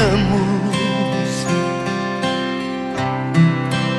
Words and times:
confiamos 0.00 1.46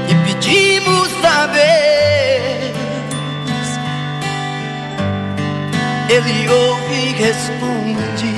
e 0.09 0.15
pedimos 0.25 1.11
a 1.23 1.45
vez. 1.47 2.71
Ele 6.09 6.49
ouve 6.49 6.93
e 6.93 7.13
responde 7.13 8.35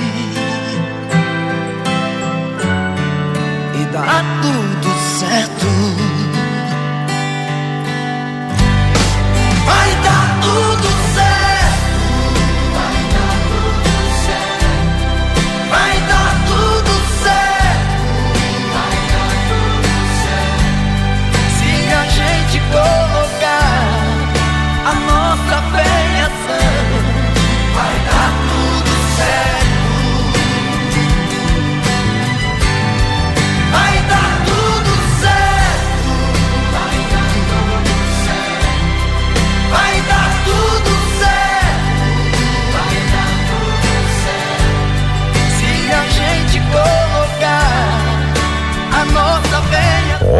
e 3.80 3.84
dá 3.92 4.22
tudo 4.42 4.88
certo. 5.18 5.63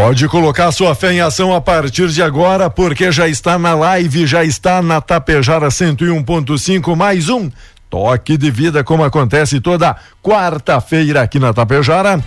Pode 0.05 0.29
colocar 0.29 0.71
sua 0.71 0.95
fé 0.95 1.15
em 1.15 1.23
ação 1.23 1.55
a 1.55 1.63
partir 1.63 2.09
de 2.09 2.23
agora, 2.23 2.69
porque 2.69 3.11
já 3.11 3.27
está 3.27 3.59
na 3.59 3.75
live, 3.75 4.27
já 4.27 4.45
está 4.45 4.83
na 4.83 5.01
Tapejara 5.01 5.69
101.5, 5.69 6.95
mais 6.95 7.31
um 7.31 7.51
toque 7.89 8.37
de 8.37 8.51
vida, 8.51 8.85
como 8.85 9.03
acontece 9.03 9.63
toda 9.63 9.97
quarta-feira 10.23 11.23
aqui 11.23 11.39
na 11.39 11.55
Tapejara. 11.55 12.23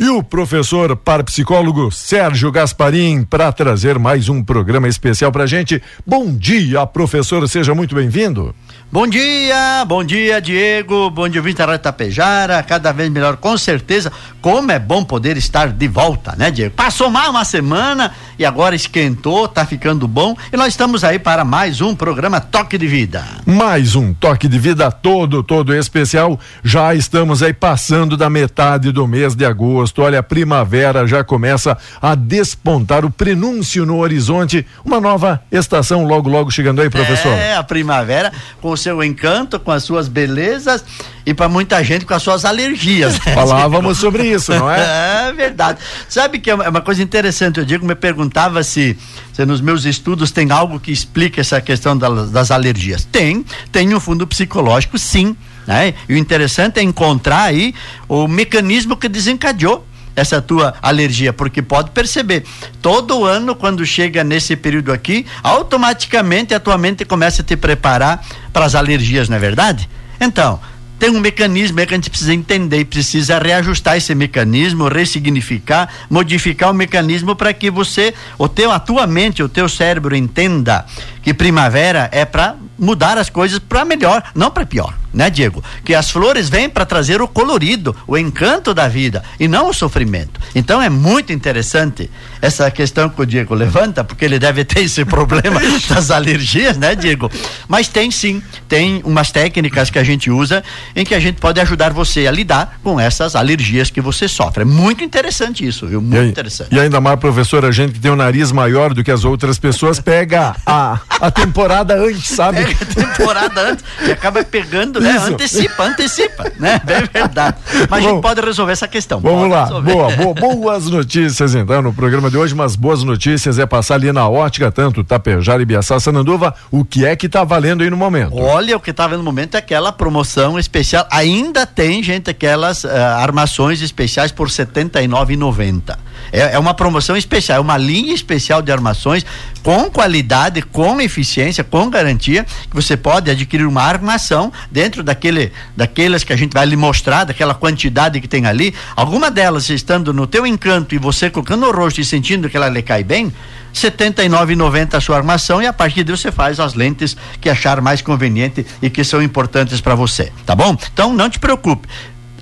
E 0.00 0.08
o 0.08 0.22
professor 0.22 0.96
parapsicólogo 0.96 1.92
Sérgio 1.92 2.50
Gasparim 2.50 3.22
para 3.22 3.52
trazer 3.52 3.98
mais 3.98 4.30
um 4.30 4.42
programa 4.42 4.88
especial 4.88 5.30
para 5.30 5.44
gente. 5.44 5.82
Bom 6.06 6.34
dia, 6.34 6.86
professor, 6.86 7.46
seja 7.46 7.74
muito 7.74 7.94
bem-vindo. 7.94 8.54
Bom 8.90 9.06
dia, 9.06 9.84
bom 9.86 10.02
dia, 10.02 10.40
Diego. 10.40 11.10
Bom 11.10 11.28
dia, 11.28 11.42
Vinte 11.42 11.58
Tapejara. 11.80 12.62
Cada 12.62 12.92
vez 12.92 13.10
melhor, 13.10 13.36
com 13.36 13.58
certeza. 13.58 14.10
Como 14.40 14.72
é 14.72 14.78
bom 14.78 15.04
poder 15.04 15.36
estar 15.36 15.68
de 15.68 15.86
volta, 15.86 16.34
né, 16.34 16.50
Diego? 16.50 16.74
Passou 16.74 17.10
mais 17.10 17.28
uma 17.28 17.44
semana 17.44 18.12
e 18.38 18.44
agora 18.44 18.74
esquentou, 18.74 19.46
tá 19.46 19.66
ficando 19.66 20.08
bom. 20.08 20.34
E 20.50 20.56
nós 20.56 20.68
estamos 20.68 21.04
aí 21.04 21.18
para 21.18 21.44
mais 21.44 21.82
um 21.82 21.94
programa 21.94 22.40
Toque 22.40 22.78
de 22.78 22.88
Vida. 22.88 23.22
Mais 23.44 23.94
um 23.94 24.14
Toque 24.14 24.48
de 24.48 24.58
Vida 24.58 24.90
todo, 24.90 25.42
todo 25.42 25.74
especial. 25.74 26.40
Já 26.64 26.94
estamos 26.94 27.42
aí 27.42 27.52
passando 27.52 28.16
da 28.16 28.30
metade 28.30 28.90
do 28.90 29.06
mês 29.06 29.36
de 29.36 29.44
agosto. 29.44 29.89
Olha, 29.98 30.20
a 30.20 30.22
primavera 30.22 31.06
já 31.06 31.22
começa 31.24 31.76
a 32.00 32.14
despontar 32.14 33.04
o 33.04 33.10
prenúncio 33.10 33.84
no 33.84 33.98
horizonte. 33.98 34.66
Uma 34.84 35.00
nova 35.00 35.42
estação 35.50 36.04
logo, 36.04 36.28
logo 36.28 36.50
chegando 36.50 36.80
aí, 36.80 36.90
professor. 36.90 37.32
É, 37.32 37.54
a 37.56 37.62
primavera 37.62 38.32
com 38.60 38.76
seu 38.76 39.02
encanto, 39.02 39.58
com 39.58 39.70
as 39.70 39.82
suas 39.82 40.08
belezas 40.08 40.84
e 41.24 41.34
para 41.34 41.48
muita 41.48 41.82
gente 41.84 42.04
com 42.04 42.14
as 42.14 42.22
suas 42.22 42.44
alergias. 42.44 43.14
Né? 43.24 43.34
Falávamos 43.34 43.98
sobre 44.00 44.24
isso, 44.24 44.52
não 44.52 44.70
é? 44.70 45.28
É 45.28 45.32
verdade. 45.32 45.78
Sabe 46.08 46.38
que 46.38 46.50
é 46.50 46.54
uma 46.54 46.78
é 46.78 46.80
coisa 46.80 47.02
interessante, 47.02 47.58
eu 47.58 47.64
digo, 47.64 47.86
me 47.86 47.94
perguntava 47.94 48.62
se, 48.62 48.96
se 49.32 49.44
nos 49.44 49.60
meus 49.60 49.84
estudos 49.84 50.30
tem 50.30 50.50
algo 50.50 50.80
que 50.80 50.90
explica 50.90 51.40
essa 51.40 51.60
questão 51.60 51.96
das, 51.96 52.30
das 52.30 52.50
alergias. 52.50 53.04
Tem, 53.04 53.44
tem 53.70 53.94
um 53.94 54.00
fundo 54.00 54.26
psicológico, 54.26 54.98
sim. 54.98 55.36
Né? 55.70 55.94
E 56.08 56.14
o 56.14 56.16
interessante 56.16 56.80
é 56.80 56.82
encontrar 56.82 57.42
aí 57.42 57.72
o 58.08 58.26
mecanismo 58.26 58.96
que 58.96 59.08
desencadeou 59.08 59.86
essa 60.16 60.42
tua 60.42 60.74
alergia, 60.82 61.32
porque 61.32 61.62
pode 61.62 61.92
perceber, 61.92 62.44
todo 62.82 63.24
ano 63.24 63.54
quando 63.54 63.86
chega 63.86 64.24
nesse 64.24 64.56
período 64.56 64.92
aqui, 64.92 65.24
automaticamente 65.44 66.52
a 66.52 66.58
tua 66.58 66.76
mente 66.76 67.04
começa 67.04 67.42
a 67.42 67.44
te 67.44 67.56
preparar 67.56 68.20
para 68.52 68.64
as 68.64 68.74
alergias, 68.74 69.28
não 69.28 69.36
é 69.36 69.38
verdade? 69.38 69.88
Então, 70.20 70.58
tem 71.00 71.08
um 71.08 71.18
mecanismo 71.18 71.78
que 71.86 71.94
a 71.94 71.96
gente 71.96 72.10
precisa 72.10 72.34
entender, 72.34 72.84
precisa 72.84 73.38
reajustar 73.38 73.96
esse 73.96 74.14
mecanismo, 74.14 74.86
ressignificar, 74.86 75.88
modificar 76.10 76.70
o 76.70 76.74
mecanismo 76.74 77.34
para 77.34 77.54
que 77.54 77.70
você, 77.70 78.12
o 78.36 78.46
teu, 78.46 78.70
a 78.70 78.78
tua 78.78 79.06
mente, 79.06 79.42
o 79.42 79.48
teu 79.48 79.66
cérebro 79.66 80.14
entenda 80.14 80.84
que 81.22 81.32
primavera 81.32 82.10
é 82.12 82.26
para 82.26 82.54
mudar 82.78 83.16
as 83.16 83.30
coisas 83.30 83.58
para 83.58 83.82
melhor, 83.82 84.22
não 84.34 84.50
para 84.50 84.66
pior, 84.66 84.94
né, 85.12 85.30
Diego? 85.30 85.62
Que 85.84 85.94
as 85.94 86.10
flores 86.10 86.48
vêm 86.48 86.68
para 86.68 86.84
trazer 86.84 87.20
o 87.20 87.28
colorido, 87.28 87.94
o 88.06 88.16
encanto 88.16 88.72
da 88.72 88.88
vida 88.88 89.22
e 89.38 89.48
não 89.48 89.70
o 89.70 89.74
sofrimento. 89.74 90.40
Então 90.54 90.80
é 90.80 90.88
muito 90.88 91.32
interessante 91.32 92.10
essa 92.40 92.70
questão 92.70 93.08
que 93.08 93.20
o 93.20 93.26
Diego 93.26 93.54
levanta, 93.54 94.02
porque 94.02 94.24
ele 94.24 94.38
deve 94.38 94.64
ter 94.64 94.80
esse 94.80 95.04
problema 95.04 95.60
das 95.88 96.10
alergias, 96.10 96.76
né, 96.76 96.94
Diego? 96.94 97.30
Mas 97.68 97.88
tem 97.88 98.10
sim, 98.10 98.42
tem 98.68 99.00
umas 99.04 99.30
técnicas 99.30 99.90
que 99.90 99.98
a 99.98 100.04
gente 100.04 100.30
usa 100.30 100.62
em 100.94 101.04
que 101.04 101.14
a 101.14 101.20
gente 101.20 101.40
pode 101.40 101.60
ajudar 101.60 101.92
você 101.92 102.26
a 102.26 102.30
lidar 102.30 102.78
com 102.82 102.98
essas 102.98 103.36
alergias 103.36 103.90
que 103.90 104.00
você 104.00 104.28
sofre. 104.28 104.62
É 104.62 104.64
muito 104.64 105.04
interessante 105.04 105.66
isso, 105.66 105.86
viu? 105.86 106.00
Muito 106.00 106.26
e, 106.26 106.28
interessante. 106.28 106.74
E 106.74 106.78
ainda 106.78 107.00
mais, 107.00 107.18
professor, 107.18 107.64
a 107.64 107.70
gente 107.70 107.94
que 107.94 108.00
tem 108.00 108.10
um 108.10 108.16
nariz 108.16 108.52
maior 108.52 108.94
do 108.94 109.04
que 109.04 109.10
as 109.10 109.24
outras 109.24 109.58
pessoas 109.58 110.00
pega 110.00 110.56
a 110.64 111.00
a 111.20 111.30
temporada 111.30 111.94
antes, 111.94 112.28
sabe? 112.28 112.64
Pega 112.64 112.78
a 112.82 112.86
temporada 112.86 113.60
antes 113.60 113.84
e 114.06 114.10
acaba 114.10 114.42
pegando, 114.42 114.99
né? 115.00 115.16
Isso. 115.16 115.26
Antecipa, 115.26 115.84
antecipa, 115.84 116.52
né? 116.58 116.80
É 116.90 117.18
verdade. 117.18 117.56
Mas 117.88 117.88
Bom, 117.88 117.96
a 117.96 118.00
gente 118.00 118.22
pode 118.22 118.40
resolver 118.40 118.72
essa 118.72 118.88
questão. 118.88 119.20
Vamos 119.20 119.48
lá. 119.48 119.66
Boa, 119.66 120.10
boa, 120.16 120.34
boas 120.34 120.86
notícias 120.86 121.54
então 121.54 121.80
no 121.82 121.92
programa 121.92 122.30
de 122.30 122.36
hoje, 122.36 122.54
mas 122.54 122.76
boas 122.76 123.02
notícias 123.02 123.58
é 123.58 123.66
passar 123.66 123.94
ali 123.94 124.12
na 124.12 124.28
ótica, 124.28 124.70
tanto 124.70 125.04
Tapejara 125.04 125.62
e 125.62 125.64
Biaçá, 125.64 125.98
Sananduva, 126.00 126.54
o 126.70 126.84
que 126.84 127.06
é 127.06 127.14
que 127.16 127.28
tá 127.28 127.44
valendo 127.44 127.82
aí 127.82 127.90
no 127.90 127.96
momento? 127.96 128.36
Olha, 128.36 128.76
o 128.76 128.80
que 128.80 128.92
tá 128.92 129.04
valendo 129.04 129.20
no 129.20 129.24
momento 129.24 129.54
é 129.54 129.58
aquela 129.58 129.92
promoção 129.92 130.58
especial. 130.58 131.06
Ainda 131.10 131.66
tem, 131.66 132.02
gente, 132.02 132.30
aquelas 132.30 132.84
uh, 132.84 132.88
armações 133.18 133.80
especiais 133.82 134.32
por 134.32 134.48
R$ 134.48 134.52
79,90. 134.52 135.96
É, 136.32 136.54
é 136.54 136.58
uma 136.58 136.74
promoção 136.74 137.16
especial, 137.16 137.58
é 137.58 137.60
uma 137.60 137.76
linha 137.76 138.14
especial 138.14 138.62
de 138.62 138.70
armações 138.72 139.24
com 139.62 139.90
qualidade, 139.90 140.62
com 140.62 141.00
eficiência, 141.00 141.62
com 141.62 141.90
garantia, 141.90 142.44
que 142.44 142.74
você 142.74 142.96
pode 142.96 143.30
adquirir 143.30 143.66
uma 143.66 143.82
armação 143.82 144.52
dentro 144.70 145.02
daquele, 145.02 145.52
daquelas 145.76 146.24
que 146.24 146.32
a 146.32 146.36
gente 146.36 146.52
vai 146.52 146.66
lhe 146.66 146.76
mostrar, 146.76 147.24
daquela 147.24 147.54
quantidade 147.54 148.20
que 148.20 148.28
tem 148.28 148.46
ali. 148.46 148.74
Alguma 148.96 149.30
delas 149.30 149.68
estando 149.68 150.12
no 150.12 150.26
teu 150.26 150.46
encanto 150.46 150.94
e 150.94 150.98
você 150.98 151.28
colocando 151.28 151.66
no 151.66 151.72
rosto 151.72 152.00
e 152.00 152.04
sentindo 152.04 152.48
que 152.48 152.56
ela 152.56 152.68
lhe 152.68 152.82
cai 152.82 153.04
bem, 153.04 153.26
R$ 153.26 153.32
79,90 153.72 154.94
a 154.94 155.00
sua 155.00 155.16
armação 155.16 155.62
e 155.62 155.66
a 155.66 155.72
partir 155.72 156.04
disso 156.04 156.22
você 156.22 156.32
faz 156.32 156.58
as 156.58 156.74
lentes 156.74 157.16
que 157.40 157.48
achar 157.48 157.80
mais 157.80 158.02
conveniente 158.02 158.66
e 158.82 158.90
que 158.90 159.04
são 159.04 159.22
importantes 159.22 159.80
para 159.80 159.94
você, 159.94 160.32
tá 160.44 160.54
bom? 160.54 160.76
Então 160.92 161.12
não 161.12 161.30
te 161.30 161.38
preocupe. 161.38 161.88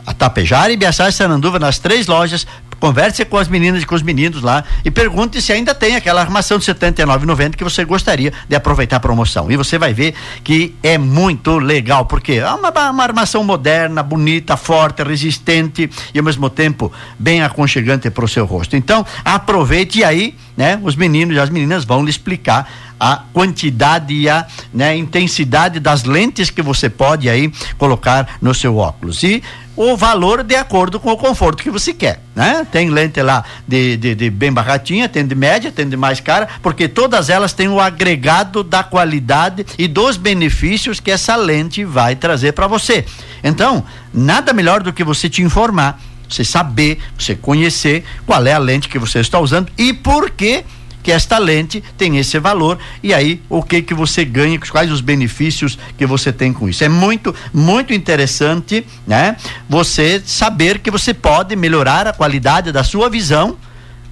A 0.07 0.15
Tapejara 0.15 0.73
e 0.73 0.77
Biaçá 0.77 1.07
e 1.07 1.12
Sananduva 1.12 1.59
nas 1.59 1.79
três 1.79 2.07
lojas 2.07 2.47
Converse 2.81 3.25
com 3.25 3.37
as 3.37 3.49
meninas 3.49 3.83
e 3.83 3.87
com 3.87 3.95
os 3.95 4.03
meninos 4.03 4.43
lá 4.43 4.65
e 4.85 4.91
pergunte 4.91 5.43
se 5.43 5.53
ainda 5.53 5.75
tem 5.75 5.97
aquela 5.97 6.21
armação 6.21 6.59
de 6.59 6.67
R$ 6.67 6.75
79,90 6.75 7.57
que 7.57 7.65
você 7.65 7.85
gostaria 7.85 8.33
de 8.49 8.55
aproveitar 8.55 8.97
a 8.97 9.01
promoção. 9.01 9.51
E 9.51 9.57
você 9.57 9.79
vai 9.79 9.93
ver 9.93 10.15
que 10.45 10.75
é 10.83 10.97
muito 10.97 11.59
legal, 11.59 12.07
porque 12.07 12.35
é 12.35 12.49
uma, 12.49 12.71
uma 12.91 13.03
armação 13.03 13.43
moderna, 13.43 14.03
bonita, 14.03 14.57
forte, 14.57 15.03
resistente 15.03 15.91
e 16.15 16.19
ao 16.19 16.25
mesmo 16.25 16.49
tempo 16.49 16.93
bem 17.19 17.43
aconchegante 17.43 18.11
para 18.11 18.25
o 18.25 18.29
seu 18.29 18.47
rosto. 18.47 18.77
Então, 18.77 19.05
aproveite 19.25 19.99
e 19.99 20.05
aí, 20.05 20.35
né, 20.57 20.79
os 20.83 20.95
meninos 20.95 21.37
e 21.37 21.41
as 21.41 21.51
meninas 21.51 21.85
vão 21.85 22.05
lhe 22.05 22.11
explicar 22.11 22.69
a 23.01 23.23
quantidade 23.33 24.13
e 24.13 24.29
a 24.29 24.47
né, 24.73 24.97
intensidade 24.97 25.79
das 25.79 26.05
lentes 26.05 26.51
que 26.51 26.63
você 26.63 26.89
pode 26.89 27.29
aí 27.29 27.53
colocar 27.77 28.39
no 28.41 28.53
seu 28.53 28.77
óculos. 28.77 29.23
E 29.23 29.43
o 29.79 29.97
valor 29.97 30.43
de 30.43 30.57
acordo 30.57 30.99
com 30.99 31.13
o 31.13 31.17
conforto 31.17 31.63
que 31.63 31.71
você 31.71 31.95
quer, 31.95 32.21
né? 32.35 32.67
Tem 32.71 32.91
lente 32.91 33.23
lá 33.23 33.45
de, 33.67 33.97
de, 33.97 34.13
de, 34.17 34.29
bem 34.29 34.53
baratinha, 34.53 35.09
tem 35.09 35.25
de 35.25 35.37
média, 35.37 35.71
tem 35.71 35.89
de 35.89 35.97
mais 35.97 36.19
cara, 36.19 36.49
porque 36.61 36.89
todas 36.89 37.31
elas 37.31 37.53
têm 37.53 37.69
o 37.69 37.79
agregado 37.79 38.65
da 38.65 38.83
qualidade 38.83 39.65
e 39.79 39.87
dos 39.87 40.17
benefícios 40.17 40.99
que 40.99 41.13
essa 41.13 41.37
lente 41.37 41.85
vai 41.85 42.17
trazer 42.17 42.55
para 42.55 42.67
você. 42.67 43.05
Então, 43.45 43.85
nada 44.13 44.53
melhor 44.53 44.83
do 44.83 44.93
que 44.93 45.05
você 45.05 45.31
te 45.31 45.43
informar, 45.43 46.01
você 46.29 46.45
saber, 46.45 46.99
você 47.17 47.37
conhecer 47.37 48.05
qual 48.27 48.45
é 48.45 48.55
a 48.55 48.59
lente 48.59 48.89
que 48.89 48.99
você 48.99 49.21
está 49.21 49.39
usando 49.39 49.71
e 49.79 49.93
por 49.93 50.31
que 50.31 50.65
que 51.03 51.12
esta 51.12 51.39
lente 51.39 51.83
tem 51.97 52.17
esse 52.19 52.39
valor 52.39 52.79
e 53.03 53.15
aí 53.15 53.41
o 53.49 53.62
que 53.62 53.83
que 53.83 53.95
você 53.95 54.25
ganha, 54.25 54.59
quais 54.59 54.91
os 54.91 55.00
benefícios 55.00 55.79
que 55.97 56.06
você 56.06 56.33
tem 56.33 56.53
com 56.53 56.69
isso. 56.69 56.85
É 56.85 56.89
muito, 56.89 57.35
muito 57.53 57.93
interessante, 57.93 58.87
né? 59.06 59.37
Você 59.69 60.23
saber 60.25 60.79
que 60.79 60.91
você 60.91 61.15
pode 61.15 61.55
melhorar 61.56 62.06
a 62.06 62.12
qualidade 62.12 62.73
da 62.73 62.85
sua 62.85 63.09
visão 63.09 63.56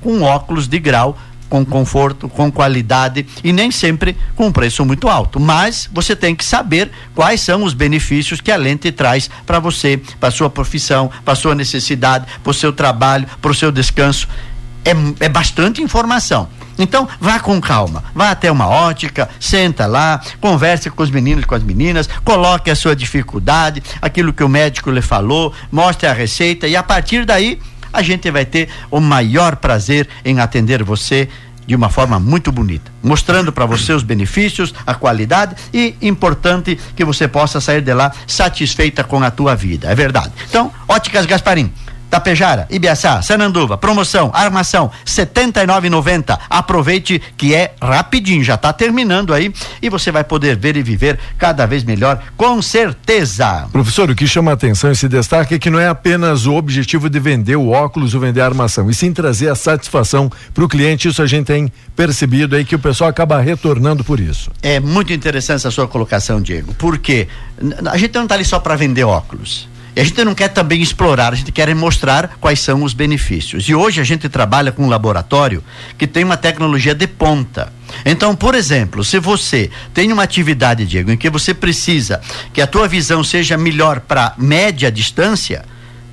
com 0.00 0.23
óculos 0.23 0.69
de 0.69 0.79
grau 0.79 1.19
com 1.49 1.65
conforto, 1.65 2.29
com 2.29 2.50
qualidade 2.50 3.27
e 3.43 3.53
nem 3.53 3.71
sempre 3.71 4.17
com 4.35 4.50
preço 4.50 4.85
muito 4.85 5.09
alto. 5.09 5.38
Mas 5.38 5.88
você 5.93 6.17
tem 6.17 6.35
que 6.35 6.44
saber 6.44 6.91
quais 7.15 7.41
são 7.41 7.62
os 7.62 7.73
benefícios 7.73 8.41
que 8.41 8.50
a 8.50 8.56
lente 8.56 8.91
traz 8.93 9.31
para 9.44 9.59
você, 9.59 10.00
para 10.19 10.31
sua 10.31 10.50
profissão, 10.50 11.11
para 11.25 11.35
sua 11.35 11.55
necessidade, 11.55 12.27
para 12.43 12.50
o 12.50 12.55
seu 12.55 12.73
trabalho, 12.73 13.27
para 13.41 13.50
o 13.50 13.55
seu 13.55 13.71
descanso. 13.71 14.29
É, 14.87 15.27
é 15.27 15.29
bastante 15.29 15.83
informação. 15.83 16.49
Então, 16.79 17.09
vá 17.21 17.41
com 17.41 17.61
calma, 17.61 18.05
vá 18.15 18.31
até 18.31 18.53
uma 18.53 18.69
ótica, 18.69 19.29
senta 19.41 19.87
lá, 19.87 20.21
converse 20.41 20.91
com 20.91 21.03
os 21.03 21.11
meninos 21.11 21.44
e 21.44 21.47
com 21.47 21.55
as 21.55 21.62
meninas, 21.62 22.09
coloque 22.23 22.71
a 22.71 22.77
sua 22.77 22.94
dificuldade, 22.94 23.83
aquilo 24.00 24.33
que 24.33 24.44
o 24.44 24.49
médico 24.49 24.91
lhe 24.91 25.00
falou, 25.00 25.53
mostre 25.73 26.06
a 26.06 26.12
receita 26.12 26.69
e 26.69 26.77
a 26.77 26.83
partir 26.83 27.25
daí 27.25 27.59
a 27.93 28.03
gente 28.03 28.31
vai 28.31 28.44
ter 28.44 28.69
o 28.91 29.00
maior 29.00 29.56
prazer 29.56 30.06
em 30.25 30.38
atender 30.38 30.83
você 30.83 31.29
de 31.67 31.75
uma 31.75 31.88
forma 31.88 32.21
muito 32.21 32.53
bonita, 32.53 32.93
mostrando 33.03 33.53
para 33.53 33.67
você 33.67 33.93
os 33.93 34.03
benefícios, 34.03 34.73
a 34.87 34.94
qualidade 34.94 35.56
e 35.75 35.97
importante 36.00 36.79
que 36.94 37.05
você 37.05 37.27
possa 37.27 37.61
sair 37.61 37.81
de 37.81 37.93
lá 37.93 38.12
satisfeita 38.27 39.03
com 39.03 39.23
a 39.23 39.31
tua 39.31 39.56
vida. 39.56 39.91
É 39.91 39.94
verdade. 39.94 40.31
Então, 40.49 40.73
Óticas 40.87 41.27
Gasparim 41.27 41.73
Tapejara, 42.11 42.67
Ibiaçá, 42.70 43.20
Sananduva, 43.23 43.76
promoção, 43.76 44.31
armação, 44.32 44.91
setenta 45.05 45.62
e 45.62 45.67
Aproveite 46.49 47.20
que 47.37 47.55
é 47.55 47.75
rapidinho, 47.82 48.43
já 48.43 48.55
está 48.55 48.73
terminando 48.73 49.35
aí 49.35 49.53
e 49.82 49.88
você 49.88 50.11
vai 50.11 50.25
poder 50.25 50.56
ver 50.56 50.76
e 50.76 50.82
viver 50.82 51.19
cada 51.38 51.67
vez 51.67 51.85
melhor, 51.85 52.23
com 52.37 52.62
certeza. 52.62 53.69
Professor, 53.73 54.11
o 54.11 54.14
que 54.14 54.26
chama 54.26 54.53
a 54.53 54.55
atenção 54.55 54.91
e 54.91 54.97
se 54.97 55.08
destaca 55.08 55.55
é 55.55 55.58
que 55.58 55.70
não 55.70 55.79
é 55.79 55.88
apenas 55.88 56.47
o 56.47 56.55
objetivo 56.55 57.11
de 57.11 57.19
vender 57.19 57.56
o 57.56 57.69
óculos 57.69 58.14
ou 58.14 58.20
vender 58.20 58.41
a 58.41 58.47
armação, 58.47 58.88
e 58.91 58.94
sim 58.94 59.12
trazer 59.12 59.49
a 59.49 59.55
satisfação 59.55 60.31
para 60.55 60.64
o 60.64 60.69
cliente. 60.69 61.09
Isso 61.09 61.23
a 61.23 61.26
gente 61.26 61.47
tem 61.47 61.73
percebido 61.94 62.56
aí 62.56 62.64
que 62.64 62.75
o 62.75 62.79
pessoal 62.79 63.11
acaba 63.11 63.41
retornando 63.41 64.05
por 64.05 64.20
isso. 64.20 64.50
É 64.62 64.81
muito 64.81 65.12
interessante 65.12 65.56
essa 65.56 65.70
sua 65.70 65.88
colocação, 65.88 66.41
Diego, 66.41 66.75
porque 66.75 67.29
a 67.87 67.97
gente 67.97 68.14
não 68.14 68.25
está 68.25 68.35
ali 68.35 68.44
só 68.44 68.59
para 68.59 68.76
vender 68.76 69.05
óculos. 69.05 69.69
E 69.97 70.01
a 70.01 70.05
gente 70.05 70.23
não 70.23 70.35
quer 70.35 70.49
também 70.49 70.83
explorar, 70.83 71.33
a 71.33 71.37
gente 71.37 71.51
quer 71.51 71.75
mostrar 71.75 72.37
quais 72.39 72.61
são 72.61 72.83
os 72.83 72.93
benefícios. 72.93 73.67
E 73.67 73.75
hoje 73.75 73.99
a 73.99 74.05
gente 74.05 74.29
trabalha 74.29 74.71
com 74.71 74.85
um 74.85 74.91
laboratório 74.91 75.65
que 75.97 76.07
tem 76.07 76.23
uma 76.23 76.37
tecnologia 76.37 76.95
de 76.95 77.07
ponta. 77.07 77.73
Então, 78.05 78.37
por 78.37 78.55
exemplo, 78.55 79.03
se 79.03 79.19
você 79.19 79.71
tem 79.95 80.13
uma 80.13 80.23
atividade, 80.23 80.85
Diego, 80.85 81.11
em 81.11 81.17
que 81.17 81.31
você 81.31 81.55
precisa 81.55 82.21
que 82.53 82.61
a 82.61 82.67
tua 82.67 82.87
visão 82.87 83.25
seja 83.25 83.57
melhor 83.57 84.01
para 84.01 84.35
média 84.37 84.93
distância, 84.93 85.65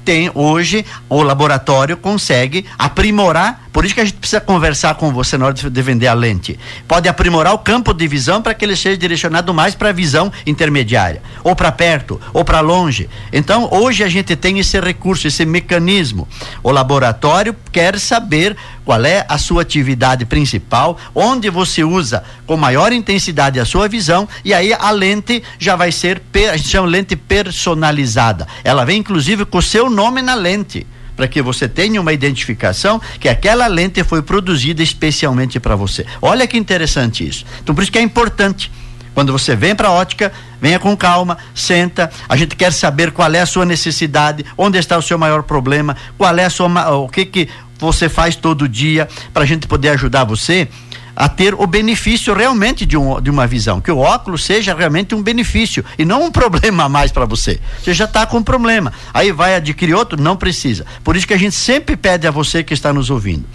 tem 0.03 0.31
hoje 0.33 0.85
o 1.09 1.21
laboratório 1.23 1.97
consegue 1.97 2.65
aprimorar 2.77 3.63
por 3.73 3.83
isso 3.83 3.95
que 3.95 4.01
a 4.01 4.05
gente 4.05 4.17
precisa 4.17 4.39
conversar 4.39 4.93
com 4.95 5.11
você 5.11 5.35
na 5.35 5.45
hora 5.45 5.53
de, 5.55 5.67
de 5.67 5.81
vender 5.81 6.05
a 6.05 6.13
lente. 6.13 6.59
Pode 6.87 7.09
aprimorar 7.09 7.55
o 7.55 7.57
campo 7.57 7.91
de 7.91 8.07
visão 8.07 8.39
para 8.39 8.53
que 8.53 8.63
ele 8.63 8.75
seja 8.75 8.95
direcionado 8.95 9.51
mais 9.51 9.73
para 9.73 9.89
a 9.89 9.91
visão 9.91 10.31
intermediária, 10.45 11.23
ou 11.43 11.55
para 11.55 11.71
perto, 11.71 12.21
ou 12.31 12.45
para 12.45 12.59
longe. 12.59 13.09
Então, 13.31 13.67
hoje 13.71 14.03
a 14.03 14.07
gente 14.07 14.35
tem 14.35 14.59
esse 14.59 14.79
recurso, 14.79 15.27
esse 15.27 15.43
mecanismo. 15.43 16.27
O 16.61 16.69
laboratório 16.69 17.55
quer 17.71 17.99
saber 17.99 18.55
qual 18.85 19.03
é 19.05 19.25
a 19.27 19.37
sua 19.37 19.61
atividade 19.61 20.25
principal, 20.25 20.97
onde 21.13 21.49
você 21.49 21.83
usa 21.83 22.23
com 22.45 22.57
maior 22.57 22.91
intensidade 22.91 23.59
a 23.59 23.65
sua 23.65 23.87
visão, 23.87 24.27
e 24.43 24.53
aí 24.53 24.73
a 24.73 24.91
lente 24.91 25.43
já 25.57 25.75
vai 25.75 25.91
ser, 25.91 26.21
a 26.51 26.57
gente 26.57 26.69
chama 26.69 26.87
lente 26.87 27.15
personalizada. 27.15 28.47
Ela 28.63 28.85
vem 28.85 28.99
inclusive 28.99 29.45
com 29.45 29.57
o 29.57 29.61
seu 29.61 29.89
nome 29.89 30.21
na 30.21 30.35
lente 30.35 30.85
para 31.15 31.27
que 31.27 31.41
você 31.41 31.67
tenha 31.67 32.01
uma 32.01 32.11
identificação 32.11 32.99
que 33.19 33.29
aquela 33.29 33.67
lente 33.67 34.03
foi 34.03 34.21
produzida 34.21 34.81
especialmente 34.81 35.59
para 35.59 35.75
você. 35.75 36.05
Olha 36.21 36.47
que 36.47 36.57
interessante 36.57 37.27
isso. 37.27 37.45
Então, 37.61 37.75
por 37.75 37.83
isso 37.83 37.91
que 37.91 37.99
é 37.99 38.01
importante. 38.01 38.71
Quando 39.13 39.31
você 39.31 39.55
vem 39.55 39.75
para 39.75 39.89
a 39.89 39.91
ótica, 39.91 40.31
venha 40.59 40.79
com 40.79 40.97
calma, 40.97 41.37
senta. 41.53 42.09
A 42.27 42.35
gente 42.35 42.55
quer 42.55 42.73
saber 42.73 43.11
qual 43.11 43.31
é 43.31 43.41
a 43.41 43.45
sua 43.45 43.63
necessidade, 43.63 44.43
onde 44.57 44.79
está 44.79 44.97
o 44.97 45.03
seu 45.03 45.19
maior 45.19 45.43
problema, 45.43 45.95
qual 46.17 46.35
é 46.35 46.45
a 46.45 46.49
sua, 46.49 46.95
o 46.95 47.07
que 47.07 47.25
que 47.25 47.49
você 47.83 48.07
faz 48.07 48.35
todo 48.35 48.67
dia 48.67 49.07
para 49.33 49.43
a 49.43 49.45
gente 49.45 49.67
poder 49.67 49.89
ajudar 49.89 50.23
você 50.23 50.67
a 51.15 51.29
ter 51.29 51.53
o 51.53 51.67
benefício 51.67 52.33
realmente 52.33 52.85
de, 52.85 52.97
um, 52.97 53.21
de 53.21 53.29
uma 53.29 53.45
visão, 53.45 53.79
que 53.79 53.91
o 53.91 53.99
óculos 53.99 54.43
seja 54.43 54.73
realmente 54.73 55.13
um 55.13 55.21
benefício 55.21 55.85
e 55.97 56.05
não 56.05 56.23
um 56.23 56.31
problema 56.31 56.85
a 56.85 56.89
mais 56.89 57.11
para 57.11 57.25
você. 57.25 57.59
Você 57.81 57.93
já 57.93 58.05
está 58.05 58.25
com 58.25 58.37
um 58.37 58.43
problema, 58.43 58.91
aí 59.13 59.31
vai 59.31 59.55
adquirir 59.55 59.93
outro, 59.93 60.19
não 60.19 60.35
precisa. 60.35 60.85
Por 61.03 61.15
isso 61.15 61.27
que 61.27 61.33
a 61.33 61.37
gente 61.37 61.55
sempre 61.55 61.95
pede 61.95 62.25
a 62.25 62.31
você 62.31 62.63
que 62.63 62.73
está 62.73 62.91
nos 62.91 63.09
ouvindo. 63.09 63.45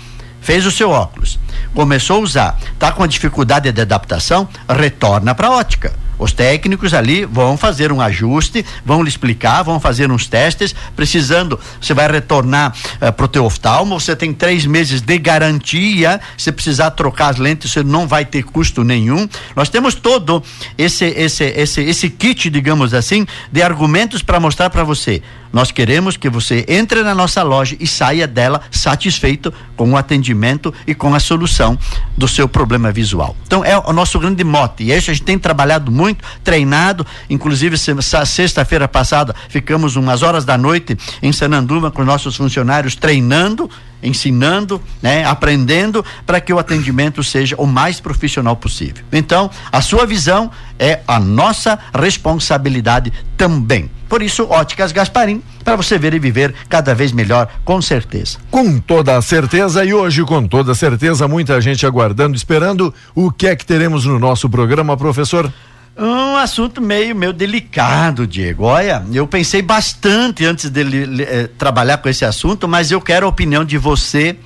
Fez 0.41 0.65
o 0.67 0.71
seu 0.71 0.91
óculos, 0.91 1.39
começou 1.75 2.19
a 2.19 2.21
usar, 2.21 2.61
está 2.73 2.93
com 2.93 3.07
dificuldade 3.07 3.73
de 3.73 3.81
adaptação, 3.81 4.49
retorna 4.69 5.35
para 5.35 5.49
a 5.49 5.53
ótica 5.53 6.07
os 6.19 6.32
técnicos 6.32 6.93
ali 6.94 7.25
vão 7.25 7.56
fazer 7.56 7.93
um 7.93 8.00
ajuste, 8.00 8.65
vão 8.85 9.03
lhe 9.03 9.09
explicar, 9.09 9.62
vão 9.62 9.79
fazer 9.79 10.11
uns 10.11 10.26
testes. 10.26 10.75
Precisando, 10.97 11.59
você 11.81 11.94
vai 11.94 12.11
retornar 12.11 12.75
uh, 13.00 13.12
para 13.12 13.25
o 13.25 13.29
teu 13.29 13.44
oftalmo. 13.44 13.99
Você 13.99 14.17
tem 14.17 14.32
três 14.32 14.67
meses 14.67 15.00
de 15.00 15.19
garantia. 15.19 16.20
Se 16.37 16.50
precisar 16.50 16.91
trocar 16.93 17.29
as 17.29 17.37
lentes, 17.37 17.70
você 17.70 17.82
não 17.82 18.06
vai 18.06 18.25
ter 18.25 18.43
custo 18.43 18.82
nenhum. 18.82 19.29
Nós 19.55 19.69
temos 19.69 19.94
todo 19.94 20.43
esse 20.76 21.05
esse 21.05 21.44
esse 21.44 21.81
esse 21.81 22.11
kit, 22.11 22.50
digamos 22.50 22.94
assim, 22.94 23.26
de 23.53 23.62
argumentos 23.62 24.23
para 24.23 24.41
mostrar 24.41 24.70
para 24.70 24.85
você. 24.85 25.23
Nós 25.53 25.71
queremos 25.71 26.17
que 26.17 26.29
você 26.29 26.65
entre 26.69 27.03
na 27.03 27.15
nossa 27.15 27.43
loja 27.43 27.77
e 27.81 27.87
saia 27.87 28.27
dela 28.27 28.61
satisfeito 28.71 29.53
com 29.77 29.91
o 29.93 29.97
atendimento 29.97 30.73
e 30.87 30.95
com 30.95 31.15
a 31.15 31.21
solução 31.21 31.79
do 32.17 32.29
seu 32.29 32.49
problema 32.49 32.93
visual. 32.93 33.37
Então 33.47 33.65
é 33.65 33.79
o 33.79 33.93
nosso 33.93 34.19
grande 34.19 34.45
mote. 34.45 34.85
E 34.85 34.93
isso 34.93 35.11
a 35.11 35.15
gente 35.15 35.25
tem 35.25 35.39
trabalhado 35.39 35.91
muito, 35.91 36.25
treinado, 36.45 37.06
inclusive 37.29 37.77
sexta-feira 37.79 38.89
passada 38.89 39.35
ficamos 39.49 39.97
umas 39.97 40.23
horas 40.23 40.45
da 40.45 40.59
noite 40.59 40.96
em 41.22 41.32
Sananduva 41.32 41.91
com 41.91 42.05
nossos 42.05 42.37
funcionários 42.37 42.94
treinando 42.94 43.70
ensinando, 44.03 44.81
né, 45.03 45.25
aprendendo 45.25 46.05
para 46.25 46.41
que 46.41 46.53
o 46.53 46.58
atendimento 46.58 47.22
seja 47.25 47.56
o 47.58 47.67
mais 47.67 48.01
profissional 48.01 48.56
possível. 48.56 49.05
Então, 49.13 49.51
a 49.72 49.81
sua 49.81 50.06
visão 50.06 50.51
é 50.79 51.01
a 51.06 51.19
nossa 51.19 51.79
responsabilidade 51.93 53.13
também. 53.37 53.91
Por 54.08 54.22
isso, 54.22 54.46
Óticas 54.48 54.93
Gasparim, 54.93 55.43
para 55.62 55.77
você 55.77 55.98
ver 55.98 56.15
e 56.15 56.19
viver 56.19 56.55
cada 56.69 56.94
vez 56.94 57.12
melhor, 57.12 57.48
com 57.65 57.81
certeza. 57.82 58.38
Com 58.50 58.79
toda 58.79 59.17
a 59.17 59.22
certeza, 59.22 59.84
e 59.84 59.93
hoje, 59.93 60.24
com 60.24 60.46
toda 60.46 60.74
certeza, 60.74 61.29
muita 61.29 61.60
gente 61.60 61.84
aguardando, 61.84 62.36
esperando 62.36 62.94
o 63.15 63.31
que 63.31 63.46
é 63.46 63.55
que 63.55 63.67
teremos 63.67 64.06
no 64.06 64.19
nosso 64.19 64.48
programa, 64.48 64.96
professor? 64.96 65.53
Um 65.96 66.36
assunto 66.36 66.81
meio, 66.81 67.15
meio 67.15 67.32
delicado, 67.32 68.24
Diego. 68.24 68.65
Olha, 68.65 69.05
eu 69.12 69.27
pensei 69.27 69.60
bastante 69.60 70.44
antes 70.44 70.70
de 70.70 71.22
eh, 71.22 71.50
trabalhar 71.58 71.98
com 71.98 72.08
esse 72.08 72.24
assunto, 72.24 72.69
mas 72.69 72.93
eu 72.93 73.00
quero 73.00 73.27
a 73.27 73.29
opinião 73.29 73.65
de 73.65 73.77
você 73.77 74.36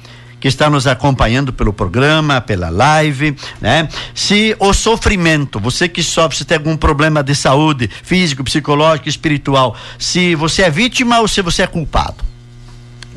que 0.42 0.48
está 0.48 0.68
nos 0.68 0.88
acompanhando 0.88 1.52
pelo 1.52 1.72
programa, 1.72 2.40
pela 2.40 2.68
live, 2.68 3.36
né? 3.60 3.88
Se 4.12 4.56
o 4.58 4.72
sofrimento, 4.72 5.60
você 5.60 5.88
que 5.88 6.02
sofre, 6.02 6.36
se 6.36 6.44
tem 6.44 6.58
algum 6.58 6.76
problema 6.76 7.22
de 7.22 7.32
saúde, 7.32 7.88
físico, 8.02 8.42
psicológico, 8.42 9.08
espiritual, 9.08 9.76
se 9.96 10.34
você 10.34 10.62
é 10.62 10.70
vítima 10.70 11.20
ou 11.20 11.28
se 11.28 11.40
você 11.42 11.62
é 11.62 11.66
culpado. 11.68 12.24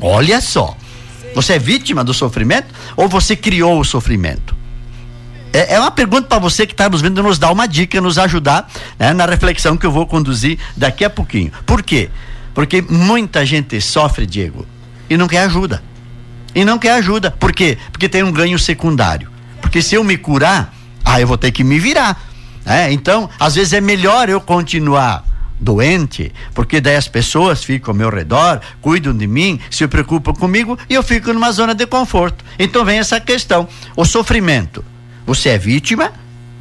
Olha 0.00 0.40
só. 0.40 0.76
Você 1.34 1.54
é 1.54 1.58
vítima 1.58 2.04
do 2.04 2.14
sofrimento 2.14 2.72
ou 2.96 3.08
você 3.08 3.34
criou 3.34 3.80
o 3.80 3.84
sofrimento? 3.84 4.54
É, 5.52 5.74
é 5.74 5.80
uma 5.80 5.90
pergunta 5.90 6.28
para 6.28 6.38
você 6.38 6.64
que 6.64 6.74
está 6.74 6.88
nos 6.88 7.00
vendo, 7.00 7.20
nos 7.24 7.40
dar 7.40 7.50
uma 7.50 7.66
dica, 7.66 8.00
nos 8.00 8.18
ajudar 8.18 8.70
né, 8.96 9.12
na 9.12 9.26
reflexão 9.26 9.76
que 9.76 9.84
eu 9.84 9.90
vou 9.90 10.06
conduzir 10.06 10.60
daqui 10.76 11.04
a 11.04 11.10
pouquinho. 11.10 11.50
Por 11.66 11.82
quê? 11.82 12.08
Porque 12.54 12.80
muita 12.82 13.44
gente 13.44 13.80
sofre, 13.80 14.26
Diego, 14.26 14.64
e 15.10 15.16
não 15.16 15.26
quer 15.26 15.40
ajuda. 15.40 15.82
E 16.56 16.64
não 16.64 16.78
quer 16.78 16.92
ajuda. 16.92 17.30
Por 17.30 17.52
quê? 17.52 17.76
Porque 17.92 18.08
tem 18.08 18.22
um 18.22 18.32
ganho 18.32 18.58
secundário. 18.58 19.28
Porque 19.60 19.82
se 19.82 19.94
eu 19.94 20.02
me 20.02 20.16
curar, 20.16 20.74
ah, 21.04 21.20
eu 21.20 21.26
vou 21.26 21.36
ter 21.36 21.52
que 21.52 21.62
me 21.62 21.78
virar. 21.78 22.18
Né? 22.64 22.90
Então, 22.94 23.28
às 23.38 23.56
vezes 23.56 23.74
é 23.74 23.80
melhor 23.80 24.30
eu 24.30 24.40
continuar 24.40 25.22
doente, 25.60 26.32
porque 26.54 26.80
daí 26.80 26.96
as 26.96 27.08
pessoas 27.08 27.62
ficam 27.62 27.92
ao 27.92 27.96
meu 27.96 28.08
redor, 28.10 28.60
cuidam 28.80 29.14
de 29.14 29.26
mim, 29.26 29.60
se 29.70 29.86
preocupam 29.86 30.32
comigo 30.32 30.78
e 30.88 30.94
eu 30.94 31.02
fico 31.02 31.30
numa 31.30 31.52
zona 31.52 31.74
de 31.74 31.86
conforto. 31.86 32.42
Então 32.58 32.86
vem 32.86 32.98
essa 32.98 33.20
questão, 33.20 33.68
o 33.94 34.06
sofrimento. 34.06 34.82
Você 35.26 35.50
é 35.50 35.58
vítima 35.58 36.10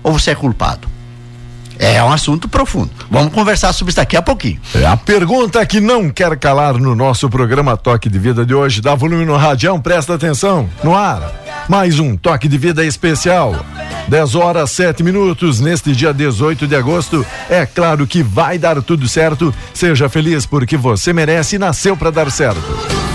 ou 0.03 0.13
você 0.13 0.31
é 0.31 0.35
culpado? 0.35 0.89
É 1.77 2.01
um 2.03 2.11
assunto 2.11 2.47
profundo. 2.47 2.91
Vamos 3.09 3.33
conversar 3.33 3.73
sobre 3.73 3.91
isso 3.91 3.97
daqui 3.97 4.15
a 4.15 4.21
pouquinho. 4.21 4.59
É 4.73 4.85
a 4.85 4.97
pergunta 4.97 5.65
que 5.65 5.79
não 5.79 6.09
quer 6.09 6.37
calar 6.37 6.75
no 6.75 6.95
nosso 6.95 7.29
programa 7.29 7.75
Toque 7.77 8.09
de 8.09 8.17
Vida 8.19 8.45
de 8.45 8.53
hoje. 8.53 8.81
Dá 8.81 8.95
volume 8.95 9.25
no 9.25 9.35
radião, 9.35 9.79
presta 9.79 10.15
atenção. 10.15 10.69
No 10.83 10.95
ar. 10.95 11.31
Mais 11.67 11.99
um 11.99 12.15
toque 12.15 12.47
de 12.47 12.57
vida 12.57 12.85
especial. 12.85 13.55
10 14.07 14.35
horas 14.35 14.71
7 14.71 15.01
minutos 15.01 15.59
neste 15.59 15.93
dia 15.93 16.13
18 16.13 16.67
de 16.67 16.75
agosto. 16.75 17.25
É 17.49 17.65
claro 17.65 18.05
que 18.05 18.21
vai 18.21 18.57
dar 18.57 18.81
tudo 18.81 19.07
certo. 19.07 19.53
Seja 19.73 20.07
feliz 20.07 20.45
porque 20.45 20.77
você 20.77 21.11
merece 21.11 21.55
e 21.55 21.59
nasceu 21.59 21.97
para 21.97 22.11
dar 22.11 22.31
certo. 22.31 23.14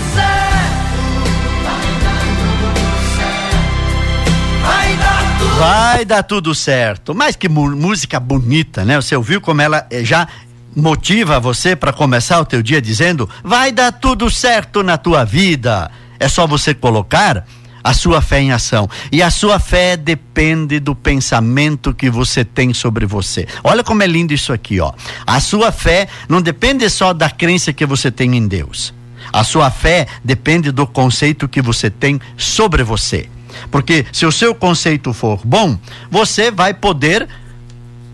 Vai 5.61 6.05
dar 6.05 6.23
tudo 6.23 6.55
certo. 6.55 7.13
Mas 7.13 7.35
que 7.35 7.47
música 7.47 8.19
bonita, 8.19 8.83
né? 8.83 8.99
Você 8.99 9.15
ouviu 9.15 9.39
como 9.39 9.61
ela 9.61 9.85
eh, 9.91 10.03
já 10.03 10.27
motiva 10.75 11.39
você 11.39 11.75
para 11.75 11.93
começar 11.93 12.39
o 12.39 12.45
teu 12.45 12.63
dia 12.63 12.81
dizendo: 12.81 13.29
"Vai 13.43 13.71
dar 13.71 13.91
tudo 13.91 14.27
certo 14.31 14.81
na 14.81 14.97
tua 14.97 15.23
vida". 15.23 15.91
É 16.19 16.27
só 16.27 16.47
você 16.47 16.73
colocar 16.73 17.45
a 17.83 17.93
sua 17.93 18.23
fé 18.23 18.41
em 18.41 18.51
ação. 18.51 18.89
E 19.11 19.21
a 19.21 19.29
sua 19.29 19.59
fé 19.59 19.95
depende 19.95 20.79
do 20.79 20.95
pensamento 20.95 21.93
que 21.93 22.09
você 22.09 22.43
tem 22.43 22.73
sobre 22.73 23.05
você. 23.05 23.47
Olha 23.63 23.83
como 23.83 24.01
é 24.01 24.07
lindo 24.07 24.33
isso 24.33 24.51
aqui, 24.51 24.79
ó. 24.79 24.91
A 25.27 25.39
sua 25.39 25.71
fé 25.71 26.07
não 26.27 26.41
depende 26.41 26.89
só 26.89 27.13
da 27.13 27.29
crença 27.29 27.71
que 27.71 27.85
você 27.85 28.09
tem 28.09 28.35
em 28.35 28.47
Deus. 28.47 28.95
A 29.31 29.43
sua 29.43 29.69
fé 29.69 30.07
depende 30.23 30.71
do 30.71 30.87
conceito 30.87 31.47
que 31.47 31.61
você 31.61 31.87
tem 31.91 32.19
sobre 32.35 32.81
você. 32.81 33.29
Porque 33.69 34.05
se 34.11 34.25
o 34.25 34.31
seu 34.31 34.55
conceito 34.55 35.13
for 35.13 35.41
bom, 35.45 35.77
você 36.09 36.49
vai 36.49 36.73
poder 36.73 37.27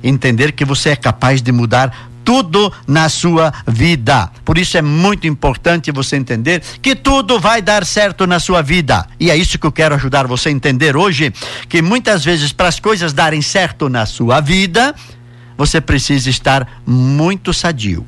entender 0.04 0.52
que 0.52 0.66
você 0.66 0.90
é 0.90 0.96
capaz 0.96 1.42
de 1.42 1.52
mudar 1.52 2.10
tudo 2.28 2.74
na 2.86 3.08
sua 3.08 3.54
vida. 3.66 4.30
Por 4.44 4.58
isso 4.58 4.78
é 4.78 4.82
muito 4.82 5.26
importante 5.26 5.94
você 5.94 6.18
entender 6.18 6.62
que 6.82 6.94
tudo 6.94 7.40
vai 7.40 7.62
dar 7.62 7.86
certo 7.86 8.28
na 8.28 8.38
sua 8.38 8.62
vida. 8.62 9.08
E 9.18 9.32
é 9.32 9.38
isso 9.38 9.58
que 9.58 9.66
eu 9.66 9.72
quero 9.72 9.96
ajudar 9.96 10.28
você 10.28 10.50
a 10.50 10.52
entender 10.52 10.98
hoje, 10.98 11.34
que 11.70 11.82
muitas 11.82 12.26
vezes 12.26 12.52
para 12.52 12.68
as 12.68 12.82
coisas 12.82 13.14
darem 13.14 13.42
certo 13.42 13.88
na 13.88 14.06
sua 14.06 14.42
vida, 14.42 14.94
você 15.58 15.80
precisa 15.80 16.30
estar 16.30 16.82
muito 16.86 17.54
sadio 17.54 18.06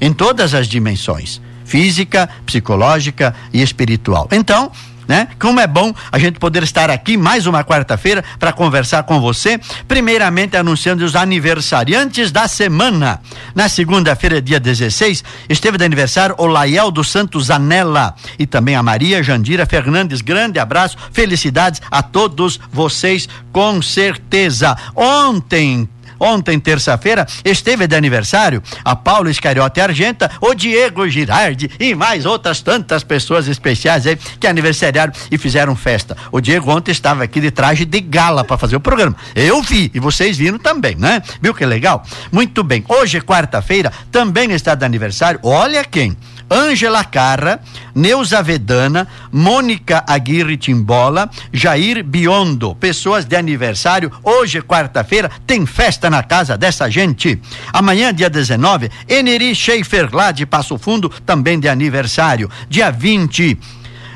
em 0.00 0.14
todas 0.14 0.54
as 0.54 0.66
dimensões, 0.66 1.38
física, 1.66 2.26
psicológica 2.46 3.34
e 3.52 3.60
espiritual. 3.60 4.28
Então, 4.32 4.72
né? 5.08 5.28
Como 5.40 5.58
é 5.58 5.66
bom 5.66 5.92
a 6.12 6.18
gente 6.18 6.38
poder 6.38 6.62
estar 6.62 6.90
aqui 6.90 7.16
mais 7.16 7.46
uma 7.46 7.64
quarta-feira 7.64 8.22
para 8.38 8.52
conversar 8.52 9.04
com 9.04 9.18
você, 9.20 9.58
primeiramente 9.88 10.56
anunciando 10.56 11.02
os 11.04 11.16
aniversariantes 11.16 12.30
da 12.30 12.46
semana. 12.46 13.20
Na 13.54 13.68
segunda-feira, 13.68 14.42
dia 14.42 14.60
16, 14.60 15.24
esteve 15.48 15.78
de 15.78 15.84
aniversário 15.84 16.34
o 16.38 16.46
Laiel 16.46 16.90
dos 16.90 17.08
Santos 17.08 17.50
Anela 17.50 18.14
e 18.38 18.46
também 18.46 18.76
a 18.76 18.82
Maria 18.82 19.22
Jandira 19.22 19.64
Fernandes. 19.64 20.20
Grande 20.20 20.58
abraço, 20.58 20.98
felicidades 21.10 21.80
a 21.90 22.02
todos 22.02 22.60
vocês, 22.70 23.26
com 23.50 23.80
certeza. 23.80 24.76
Ontem, 24.94 25.88
Ontem, 26.18 26.58
terça-feira, 26.58 27.26
esteve 27.44 27.86
de 27.86 27.94
aniversário 27.94 28.62
a 28.84 28.96
Paulo 28.96 29.30
Iscariote 29.30 29.80
Argenta, 29.80 30.30
o 30.40 30.54
Diego 30.54 31.08
Girardi 31.08 31.70
e 31.78 31.94
mais 31.94 32.26
outras 32.26 32.60
tantas 32.60 33.04
pessoas 33.04 33.48
especiais 33.48 34.06
aí 34.06 34.16
que 34.38 34.46
aniversariaram 34.46 35.12
e 35.30 35.38
fizeram 35.38 35.76
festa. 35.76 36.16
O 36.32 36.40
Diego 36.40 36.70
ontem 36.70 36.92
estava 36.92 37.24
aqui 37.24 37.40
de 37.40 37.50
traje 37.50 37.84
de 37.84 38.00
gala 38.00 38.44
para 38.44 38.58
fazer 38.58 38.76
o 38.76 38.80
programa. 38.80 39.16
Eu 39.34 39.62
vi 39.62 39.90
e 39.94 40.00
vocês 40.00 40.36
viram 40.36 40.58
também, 40.58 40.96
né? 40.96 41.22
Viu 41.40 41.54
que 41.54 41.64
legal? 41.64 42.02
Muito 42.32 42.62
bem. 42.62 42.84
Hoje, 42.88 43.20
quarta-feira, 43.20 43.92
também 44.10 44.52
está 44.52 44.74
de 44.74 44.84
aniversário. 44.84 45.40
Olha 45.42 45.84
quem? 45.84 46.16
Ângela 46.50 47.04
Carra, 47.04 47.60
Neuza 47.94 48.42
Vedana, 48.42 49.06
Mônica 49.30 50.02
Aguirre 50.06 50.56
Timbola, 50.56 51.28
Jair 51.52 52.02
Biondo, 52.02 52.74
pessoas 52.74 53.24
de 53.24 53.36
aniversário. 53.36 54.10
Hoje, 54.22 54.62
quarta-feira, 54.62 55.30
tem 55.46 55.66
festa 55.66 56.07
na 56.10 56.22
casa 56.22 56.56
dessa 56.56 56.90
gente. 56.90 57.40
Amanhã, 57.72 58.12
dia 58.12 58.30
19, 58.30 58.90
Eneri 59.08 59.54
Schaefer, 59.54 60.08
lá 60.12 60.30
de 60.30 60.46
Passo 60.46 60.78
Fundo, 60.78 61.08
também 61.24 61.58
de 61.58 61.68
aniversário. 61.68 62.50
Dia 62.68 62.90
20, 62.90 63.58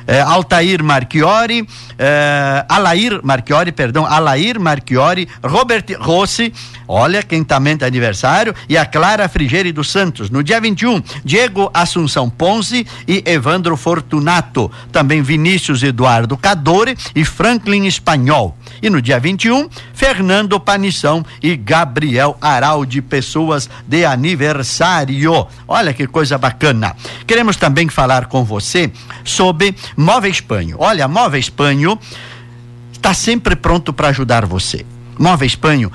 eh, 0.06 0.20
Altair 0.20 0.82
Marchiori, 0.82 1.66
eh, 1.98 2.64
Alair 2.68 3.20
Marchiori, 3.22 3.72
perdão, 3.72 4.04
Alair 4.04 4.58
Marchiori, 4.58 5.28
Robert 5.42 5.84
Rossi, 6.00 6.52
olha 6.88 7.22
quem 7.22 7.44
também 7.44 7.76
tá 7.76 7.86
aniversário, 7.86 8.54
e 8.68 8.76
a 8.76 8.84
Clara 8.84 9.28
Frigeri 9.28 9.72
dos 9.72 9.90
Santos. 9.90 10.30
No 10.30 10.42
dia 10.42 10.60
21, 10.60 11.02
Diego 11.24 11.70
Assunção 11.72 12.28
Ponce 12.28 12.86
e 13.06 13.22
Evandro 13.26 13.76
Fortunato. 13.76 14.70
Também 14.90 15.22
Vinícius 15.22 15.82
Eduardo 15.82 16.36
Cadore 16.36 16.96
e 17.14 17.24
Franklin 17.24 17.86
Espanhol. 17.86 18.56
E 18.80 18.88
no 18.88 19.02
dia 19.02 19.18
21, 19.18 19.68
Fernando 19.92 20.58
Panição 20.60 21.24
e 21.42 21.56
Gabriel 21.56 22.36
Araldi, 22.40 23.02
pessoas 23.02 23.68
de 23.86 24.04
aniversário. 24.04 25.46
Olha 25.66 25.92
que 25.92 26.06
coisa 26.06 26.38
bacana. 26.38 26.96
Queremos 27.26 27.56
também 27.56 27.88
falar 27.88 28.26
com 28.26 28.44
você 28.44 28.90
sobre 29.24 29.74
Móveis 29.96 30.40
Panho. 30.40 30.76
Olha, 30.78 31.08
Móveis 31.08 31.48
Panho 31.48 31.98
está 32.92 33.12
sempre 33.12 33.56
pronto 33.56 33.92
para 33.92 34.08
ajudar 34.08 34.46
você. 34.46 34.86
Móveis 35.18 35.54
Panho 35.54 35.92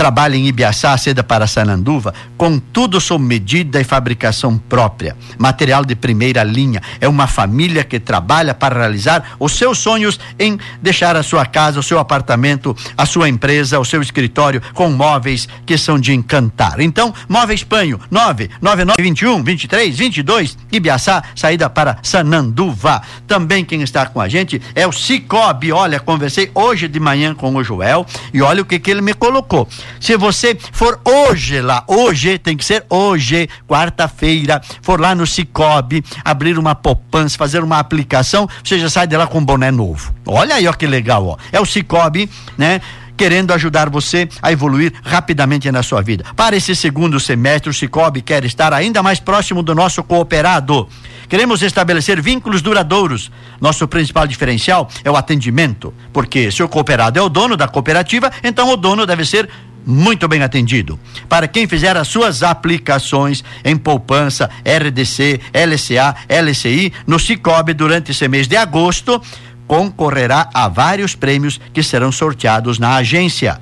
trabalha 0.00 0.34
em 0.34 0.46
Ibiaçá, 0.46 0.96
seda 0.96 1.22
para 1.22 1.46
Sananduva, 1.46 2.14
com 2.34 2.58
tudo 2.58 2.98
sob 2.98 3.22
medida 3.22 3.78
e 3.78 3.84
fabricação 3.84 4.56
própria. 4.56 5.14
Material 5.36 5.84
de 5.84 5.94
primeira 5.94 6.42
linha. 6.42 6.80
É 7.02 7.06
uma 7.06 7.26
família 7.26 7.84
que 7.84 8.00
trabalha 8.00 8.54
para 8.54 8.78
realizar 8.78 9.36
os 9.38 9.52
seus 9.52 9.76
sonhos 9.76 10.18
em 10.38 10.58
deixar 10.80 11.16
a 11.16 11.22
sua 11.22 11.44
casa, 11.44 11.78
o 11.78 11.82
seu 11.82 11.98
apartamento, 11.98 12.74
a 12.96 13.04
sua 13.04 13.28
empresa, 13.28 13.78
o 13.78 13.84
seu 13.84 14.00
escritório 14.00 14.62
com 14.72 14.88
móveis 14.88 15.46
que 15.66 15.76
são 15.76 16.00
de 16.00 16.14
encantar. 16.14 16.80
Então, 16.80 17.12
Móveis 17.28 17.62
Panho, 17.62 18.00
99921 18.10 19.44
23 19.44 19.98
22 19.98 20.56
Ibiaçá, 20.72 21.22
saída 21.36 21.68
para 21.68 21.98
Sananduva. 22.02 23.02
Também 23.26 23.66
quem 23.66 23.82
está 23.82 24.06
com 24.06 24.18
a 24.18 24.30
gente 24.30 24.62
é 24.74 24.86
o 24.86 24.92
Cicobi. 24.92 25.72
Olha, 25.72 26.00
conversei 26.00 26.50
hoje 26.54 26.88
de 26.88 26.98
manhã 26.98 27.34
com 27.34 27.54
o 27.54 27.62
Joel 27.62 28.06
e 28.32 28.40
olha 28.40 28.62
o 28.62 28.64
que 28.64 28.78
que 28.78 28.90
ele 28.90 29.02
me 29.02 29.12
colocou. 29.12 29.68
Se 29.98 30.16
você 30.16 30.56
for 30.72 31.00
hoje 31.04 31.60
lá, 31.60 31.84
hoje, 31.86 32.38
tem 32.38 32.56
que 32.56 32.64
ser 32.64 32.84
hoje, 32.88 33.48
quarta-feira, 33.66 34.60
for 34.82 35.00
lá 35.00 35.14
no 35.14 35.26
Cicobi, 35.26 36.04
abrir 36.24 36.58
uma 36.58 36.74
poupança, 36.74 37.36
fazer 37.36 37.62
uma 37.62 37.78
aplicação, 37.78 38.48
você 38.62 38.78
já 38.78 38.88
sai 38.88 39.06
de 39.06 39.16
lá 39.16 39.26
com 39.26 39.38
um 39.38 39.44
boné 39.44 39.70
novo. 39.70 40.14
Olha 40.26 40.54
aí, 40.54 40.68
ó 40.68 40.72
que 40.72 40.86
legal, 40.86 41.26
ó. 41.26 41.36
É 41.52 41.60
o 41.60 41.66
Cicobi, 41.66 42.30
né? 42.56 42.80
querendo 43.20 43.52
ajudar 43.52 43.90
você 43.90 44.26
a 44.40 44.50
evoluir 44.50 44.94
rapidamente 45.04 45.70
na 45.70 45.82
sua 45.82 46.00
vida. 46.00 46.24
Para 46.34 46.56
esse 46.56 46.74
segundo 46.74 47.20
semestre, 47.20 47.68
o 47.68 47.74
Cicobi 47.74 48.22
quer 48.22 48.46
estar 48.46 48.72
ainda 48.72 49.02
mais 49.02 49.20
próximo 49.20 49.62
do 49.62 49.74
nosso 49.74 50.02
cooperado. 50.02 50.88
Queremos 51.28 51.60
estabelecer 51.60 52.18
vínculos 52.18 52.62
duradouros. 52.62 53.30
Nosso 53.60 53.86
principal 53.86 54.26
diferencial 54.26 54.88
é 55.04 55.10
o 55.10 55.16
atendimento, 55.16 55.92
porque 56.14 56.50
se 56.50 56.62
o 56.62 56.68
cooperado 56.68 57.18
é 57.18 57.22
o 57.22 57.28
dono 57.28 57.58
da 57.58 57.68
cooperativa, 57.68 58.32
então 58.42 58.70
o 58.70 58.76
dono 58.76 59.04
deve 59.04 59.26
ser 59.26 59.50
muito 59.86 60.28
bem 60.28 60.42
atendido. 60.42 60.98
Para 61.28 61.48
quem 61.48 61.66
fizer 61.66 61.96
as 61.96 62.08
suas 62.08 62.42
aplicações 62.42 63.42
em 63.64 63.76
poupança, 63.76 64.50
RDC, 64.64 65.40
LCA, 65.52 66.16
LCI, 66.28 66.92
no 67.06 67.18
Cicobi 67.18 67.74
durante 67.74 68.10
esse 68.12 68.26
mês 68.28 68.46
de 68.46 68.56
agosto, 68.56 69.20
concorrerá 69.66 70.50
a 70.52 70.68
vários 70.68 71.14
prêmios 71.14 71.60
que 71.72 71.82
serão 71.82 72.10
sorteados 72.10 72.78
na 72.78 72.96
agência. 72.96 73.60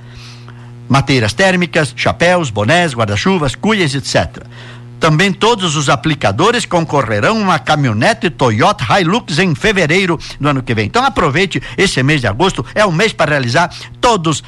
Mateiras 0.89 1.35
térmicas, 1.35 1.93
chapéus, 1.95 2.49
bonés, 2.49 2.95
guarda-chuvas, 2.95 3.55
cuias, 3.55 3.95
etc. 3.95 4.43
Também 4.99 5.33
todos 5.33 5.77
os 5.77 5.89
aplicadores 5.89 6.65
concorrerão 6.65 7.37
a 7.37 7.41
uma 7.41 7.59
caminhonete 7.59 8.31
Toyota 8.31 8.85
Hilux 8.99 9.39
em 9.39 9.55
fevereiro 9.55 10.19
do 10.41 10.49
ano 10.49 10.63
que 10.63 10.75
vem. 10.75 10.87
Então 10.87 11.05
aproveite 11.05 11.63
esse 11.77 12.03
mês 12.03 12.21
de 12.21 12.27
agosto, 12.27 12.65
é 12.75 12.85
o 12.85 12.91
mês 12.91 13.13
para 13.13 13.33
realizar 13.33 13.71
todos 14.01 14.43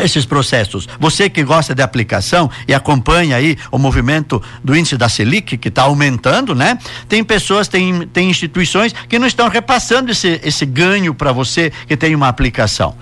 esses 0.00 0.24
processos. 0.24 0.88
Você 0.98 1.28
que 1.28 1.42
gosta 1.42 1.74
de 1.74 1.82
aplicação 1.82 2.50
e 2.66 2.74
acompanha 2.74 3.36
aí 3.36 3.56
o 3.70 3.78
movimento 3.78 4.42
do 4.62 4.76
índice 4.76 4.96
da 4.96 5.08
Selic, 5.08 5.56
que 5.56 5.68
está 5.68 5.82
aumentando, 5.82 6.54
né? 6.54 6.78
Tem 7.08 7.22
pessoas, 7.24 7.68
tem, 7.68 8.06
tem 8.08 8.30
instituições 8.30 8.94
que 9.08 9.18
não 9.18 9.26
estão 9.26 9.48
repassando 9.48 10.10
esse, 10.10 10.40
esse 10.44 10.66
ganho 10.66 11.14
para 11.14 11.32
você 11.32 11.72
que 11.86 11.96
tem 11.96 12.14
uma 12.14 12.28
aplicação. 12.28 12.94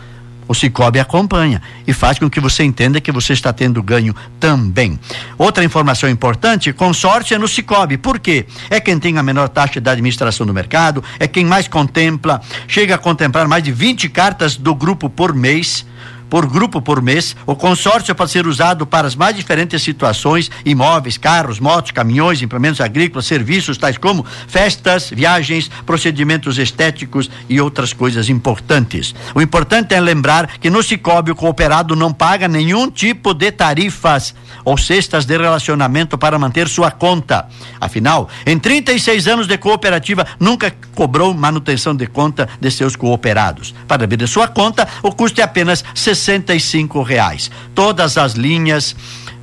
O 0.48 0.54
Cicobi 0.54 1.00
acompanha 1.00 1.60
e 1.86 1.92
faz 1.92 2.18
com 2.18 2.30
que 2.30 2.38
você 2.38 2.62
entenda 2.62 3.00
que 3.00 3.10
você 3.10 3.32
está 3.32 3.52
tendo 3.52 3.82
ganho 3.82 4.14
também. 4.38 4.98
Outra 5.36 5.64
informação 5.64 6.08
importante: 6.08 6.72
consórcio 6.72 7.34
é 7.34 7.38
no 7.38 7.48
Cicobi. 7.48 7.96
Por 7.96 8.18
quê? 8.20 8.46
É 8.70 8.78
quem 8.78 8.98
tem 8.98 9.18
a 9.18 9.22
menor 9.22 9.48
taxa 9.48 9.80
de 9.80 9.90
administração 9.90 10.46
do 10.46 10.54
mercado, 10.54 11.02
é 11.18 11.26
quem 11.26 11.44
mais 11.44 11.66
contempla, 11.66 12.40
chega 12.68 12.94
a 12.94 12.98
contemplar 12.98 13.48
mais 13.48 13.62
de 13.62 13.72
20 13.72 14.08
cartas 14.08 14.56
do 14.56 14.74
grupo 14.74 15.10
por 15.10 15.34
mês 15.34 15.84
por 16.28 16.46
grupo 16.46 16.80
por 16.80 17.02
mês. 17.02 17.36
O 17.46 17.54
consórcio 17.54 18.14
pode 18.14 18.30
ser 18.30 18.46
usado 18.46 18.86
para 18.86 19.06
as 19.06 19.14
mais 19.14 19.36
diferentes 19.36 19.82
situações: 19.82 20.50
imóveis, 20.64 21.18
carros, 21.18 21.58
motos, 21.58 21.90
caminhões, 21.90 22.42
implementos 22.42 22.80
agrícolas, 22.80 23.26
serviços 23.26 23.78
tais 23.78 23.98
como 23.98 24.24
festas, 24.48 25.10
viagens, 25.10 25.70
procedimentos 25.84 26.58
estéticos 26.58 27.30
e 27.48 27.60
outras 27.60 27.92
coisas 27.92 28.28
importantes. 28.28 29.14
O 29.34 29.40
importante 29.40 29.94
é 29.94 30.00
lembrar 30.00 30.58
que 30.58 30.70
no 30.70 30.82
Cicobi 30.82 31.30
o 31.30 31.36
cooperado 31.36 31.96
não 31.96 32.12
paga 32.12 32.48
nenhum 32.48 32.90
tipo 32.90 33.34
de 33.34 33.50
tarifas 33.52 34.34
ou 34.64 34.76
cestas 34.76 35.24
de 35.24 35.36
relacionamento 35.36 36.18
para 36.18 36.38
manter 36.38 36.68
sua 36.68 36.90
conta. 36.90 37.46
Afinal, 37.80 38.28
em 38.44 38.58
36 38.58 39.28
anos 39.28 39.46
de 39.46 39.56
cooperativa, 39.58 40.26
nunca 40.40 40.74
cobrou 40.94 41.32
manutenção 41.34 41.94
de 41.94 42.06
conta 42.06 42.48
de 42.60 42.70
seus 42.70 42.96
cooperados. 42.96 43.74
Para 43.86 44.04
abrir 44.04 44.26
sua 44.26 44.48
conta, 44.48 44.88
o 45.02 45.12
custo 45.12 45.40
é 45.40 45.44
apenas 45.44 45.84
R$ 46.16 47.04
reais. 47.04 47.50
Todas 47.74 48.16
as 48.16 48.32
linhas 48.32 48.96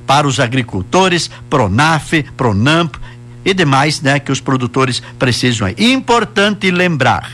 para 0.06 0.26
os 0.26 0.40
agricultores, 0.40 1.30
Pronaf, 1.48 2.22
Pronamp 2.36 2.96
e 3.44 3.54
demais, 3.54 4.00
né, 4.00 4.18
que 4.18 4.32
os 4.32 4.40
produtores 4.40 5.02
precisam. 5.18 5.68
Importante 5.78 6.70
lembrar 6.70 7.32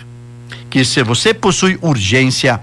que 0.69 0.85
se 0.85 1.03
você 1.03 1.35
possui 1.35 1.79
urgência, 1.81 2.61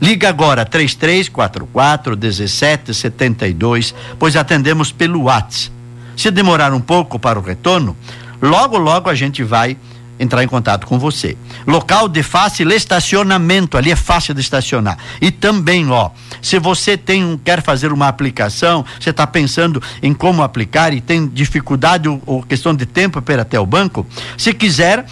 Liga 0.00 0.28
agora 0.28 0.64
3344 0.64 2.16
1772, 2.16 3.94
pois 4.18 4.36
atendemos 4.36 4.92
pelo 4.92 5.22
WhatsApp. 5.22 5.72
Se 6.16 6.30
demorar 6.30 6.72
um 6.72 6.80
pouco 6.80 7.18
para 7.18 7.38
o 7.38 7.42
retorno, 7.42 7.96
logo 8.40 8.78
logo 8.78 9.10
a 9.10 9.14
gente 9.14 9.42
vai 9.42 9.76
entrar 10.18 10.42
em 10.42 10.48
contato 10.48 10.86
com 10.86 10.98
você. 10.98 11.36
Local 11.66 12.08
de 12.08 12.22
fácil 12.22 12.70
estacionamento, 12.72 13.76
ali 13.76 13.90
é 13.90 13.96
fácil 13.96 14.34
de 14.34 14.40
estacionar. 14.40 14.98
E 15.20 15.30
também, 15.30 15.90
ó, 15.90 16.10
se 16.42 16.58
você 16.58 16.96
tem 16.96 17.38
quer 17.44 17.62
fazer 17.62 17.92
uma 17.92 18.08
aplicação, 18.08 18.84
você 18.98 19.10
está 19.10 19.26
pensando 19.26 19.82
em 20.02 20.12
como 20.12 20.42
aplicar 20.42 20.92
e 20.92 21.00
tem 21.00 21.26
dificuldade 21.26 22.08
ou, 22.08 22.22
ou 22.26 22.42
questão 22.42 22.74
de 22.74 22.86
tempo 22.86 23.20
para 23.22 23.34
ir 23.34 23.40
até 23.40 23.58
o 23.58 23.66
banco, 23.66 24.06
se 24.36 24.52
quiser 24.52 25.04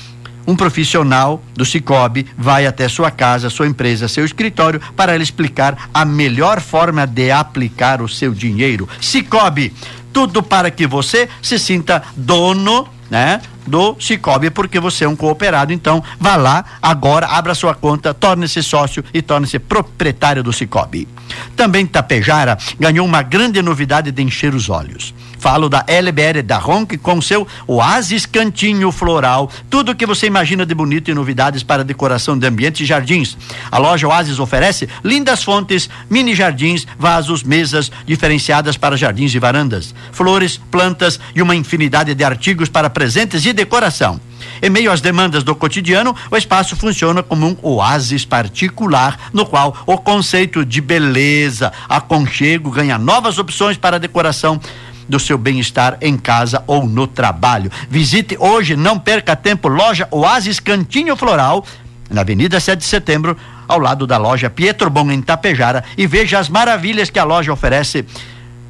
um 0.46 0.54
profissional 0.54 1.42
do 1.54 1.64
Cicobi 1.64 2.26
vai 2.38 2.66
até 2.66 2.88
sua 2.88 3.10
casa, 3.10 3.50
sua 3.50 3.66
empresa, 3.66 4.06
seu 4.06 4.24
escritório 4.24 4.80
para 4.94 5.16
lhe 5.16 5.22
explicar 5.22 5.90
a 5.92 6.04
melhor 6.04 6.60
forma 6.60 7.06
de 7.06 7.30
aplicar 7.30 8.00
o 8.00 8.08
seu 8.08 8.32
dinheiro. 8.32 8.88
Cicobi, 9.00 9.74
tudo 10.12 10.42
para 10.42 10.70
que 10.70 10.86
você 10.86 11.28
se 11.42 11.58
sinta 11.58 12.02
dono, 12.16 12.88
né? 13.10 13.40
Do 13.66 13.96
Cicobi, 14.00 14.50
porque 14.50 14.78
você 14.78 15.04
é 15.04 15.08
um 15.08 15.16
cooperado. 15.16 15.72
Então, 15.72 16.02
vá 16.18 16.36
lá 16.36 16.64
agora, 16.80 17.26
abra 17.26 17.54
sua 17.54 17.74
conta, 17.74 18.14
torne-se 18.14 18.62
sócio 18.62 19.04
e 19.12 19.20
torne-se 19.20 19.58
proprietário 19.58 20.42
do 20.42 20.52
Cicobi. 20.52 21.08
Também 21.54 21.86
Tapejara 21.86 22.56
ganhou 22.78 23.06
uma 23.06 23.22
grande 23.22 23.60
novidade 23.62 24.10
de 24.10 24.22
encher 24.22 24.54
os 24.54 24.68
olhos. 24.68 25.14
Falo 25.38 25.68
da 25.68 25.84
LBR 25.86 26.42
da 26.42 26.58
Ronk 26.58 26.96
com 26.98 27.20
seu 27.20 27.46
Oasis 27.66 28.26
Cantinho 28.26 28.90
Floral. 28.90 29.50
Tudo 29.68 29.94
que 29.94 30.06
você 30.06 30.26
imagina 30.26 30.64
de 30.64 30.74
bonito 30.74 31.10
e 31.10 31.14
novidades 31.14 31.62
para 31.62 31.84
decoração 31.84 32.38
de 32.38 32.46
ambientes 32.46 32.80
e 32.80 32.84
jardins. 32.84 33.36
A 33.70 33.78
loja 33.78 34.08
Oasis 34.08 34.38
oferece 34.38 34.88
lindas 35.04 35.42
fontes, 35.42 35.88
mini 36.08 36.34
jardins, 36.34 36.86
vasos, 36.98 37.42
mesas 37.42 37.90
diferenciadas 38.06 38.76
para 38.76 38.96
jardins 38.96 39.34
e 39.34 39.38
varandas, 39.38 39.94
flores, 40.12 40.60
plantas 40.70 41.20
e 41.34 41.42
uma 41.42 41.54
infinidade 41.54 42.14
de 42.14 42.24
artigos 42.24 42.68
para 42.68 42.90
presentes 42.90 43.44
e 43.44 43.52
decoração. 43.52 44.20
Em 44.62 44.70
meio 44.70 44.90
às 44.90 45.00
demandas 45.00 45.42
do 45.42 45.54
cotidiano, 45.54 46.14
o 46.30 46.36
espaço 46.36 46.76
funciona 46.76 47.22
como 47.22 47.46
um 47.46 47.56
oásis 47.62 48.24
particular, 48.24 49.30
no 49.32 49.44
qual 49.44 49.76
o 49.86 49.98
conceito 49.98 50.64
de 50.64 50.80
beleza, 50.80 51.72
aconchego 51.88 52.70
ganha 52.70 52.98
novas 52.98 53.38
opções 53.38 53.76
para 53.76 53.98
decoração 53.98 54.60
do 55.08 55.18
seu 55.18 55.38
bem-estar 55.38 55.96
em 56.00 56.16
casa 56.16 56.62
ou 56.66 56.86
no 56.86 57.06
trabalho. 57.06 57.70
Visite 57.88 58.36
hoje, 58.38 58.76
não 58.76 58.98
perca 58.98 59.36
tempo, 59.36 59.68
loja 59.68 60.08
Oasis 60.10 60.60
Cantinho 60.60 61.16
Floral, 61.16 61.64
na 62.10 62.20
Avenida 62.20 62.60
7 62.60 62.80
de 62.80 62.86
Setembro, 62.86 63.36
ao 63.66 63.78
lado 63.78 64.06
da 64.06 64.16
loja 64.16 64.48
Pietro 64.48 64.88
Bom 64.90 65.10
em 65.10 65.20
Tapejara 65.20 65.84
e 65.96 66.06
veja 66.06 66.38
as 66.38 66.48
maravilhas 66.48 67.10
que 67.10 67.18
a 67.18 67.24
loja 67.24 67.52
oferece 67.52 68.04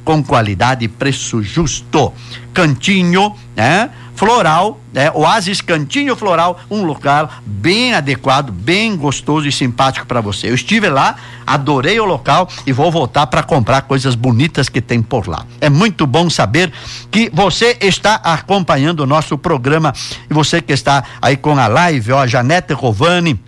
com 0.03 0.23
qualidade 0.23 0.85
e 0.85 0.87
preço 0.87 1.43
justo. 1.43 2.13
Cantinho, 2.53 3.35
né? 3.55 3.89
Floral, 4.17 4.79
né? 4.91 5.11
Oasis 5.13 5.61
Cantinho 5.61 6.15
Floral, 6.15 6.59
um 6.71 6.83
local 6.83 7.29
bem 7.45 7.93
adequado, 7.93 8.51
bem 8.51 8.97
gostoso 8.97 9.47
e 9.47 9.51
simpático 9.51 10.07
para 10.07 10.21
você. 10.21 10.49
Eu 10.49 10.55
estive 10.55 10.89
lá, 10.89 11.15
adorei 11.45 11.99
o 11.99 12.05
local 12.05 12.49
e 12.65 12.73
vou 12.73 12.91
voltar 12.91 13.27
para 13.27 13.43
comprar 13.43 13.83
coisas 13.83 14.15
bonitas 14.15 14.69
que 14.69 14.81
tem 14.81 15.03
por 15.03 15.27
lá. 15.27 15.45
É 15.61 15.69
muito 15.69 16.07
bom 16.07 16.31
saber 16.31 16.73
que 17.11 17.29
você 17.31 17.77
está 17.79 18.15
acompanhando 18.15 19.01
o 19.01 19.05
nosso 19.05 19.37
programa 19.37 19.93
e 20.27 20.33
você 20.33 20.63
que 20.63 20.73
está 20.73 21.03
aí 21.21 21.37
com 21.37 21.55
a 21.55 21.67
live, 21.67 22.11
ó, 22.11 22.25
Janete 22.25 22.73
Rovani, 22.73 23.39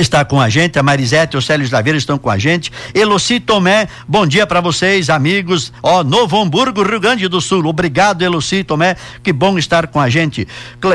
está 0.00 0.24
com 0.24 0.40
a 0.40 0.48
gente, 0.48 0.78
a 0.78 0.82
Marisete 0.82 1.36
o 1.36 1.42
Célio 1.42 1.64
Slaveira 1.64 1.96
estão 1.96 2.18
com 2.18 2.30
a 2.30 2.38
gente. 2.38 2.70
Eloci 2.94 3.40
Tomé, 3.40 3.88
bom 4.06 4.26
dia 4.26 4.46
para 4.46 4.60
vocês, 4.60 5.08
amigos. 5.08 5.72
Ó, 5.82 6.04
Novo 6.04 6.40
Hamburgo, 6.40 6.82
Rio 6.82 7.00
Grande 7.00 7.28
do 7.28 7.40
Sul. 7.40 7.64
Obrigado, 7.66 8.22
Eloci 8.22 8.62
Tomé, 8.62 8.96
que 9.22 9.32
bom 9.32 9.58
estar 9.58 9.86
com 9.86 10.00
a 10.00 10.08
gente. 10.08 10.46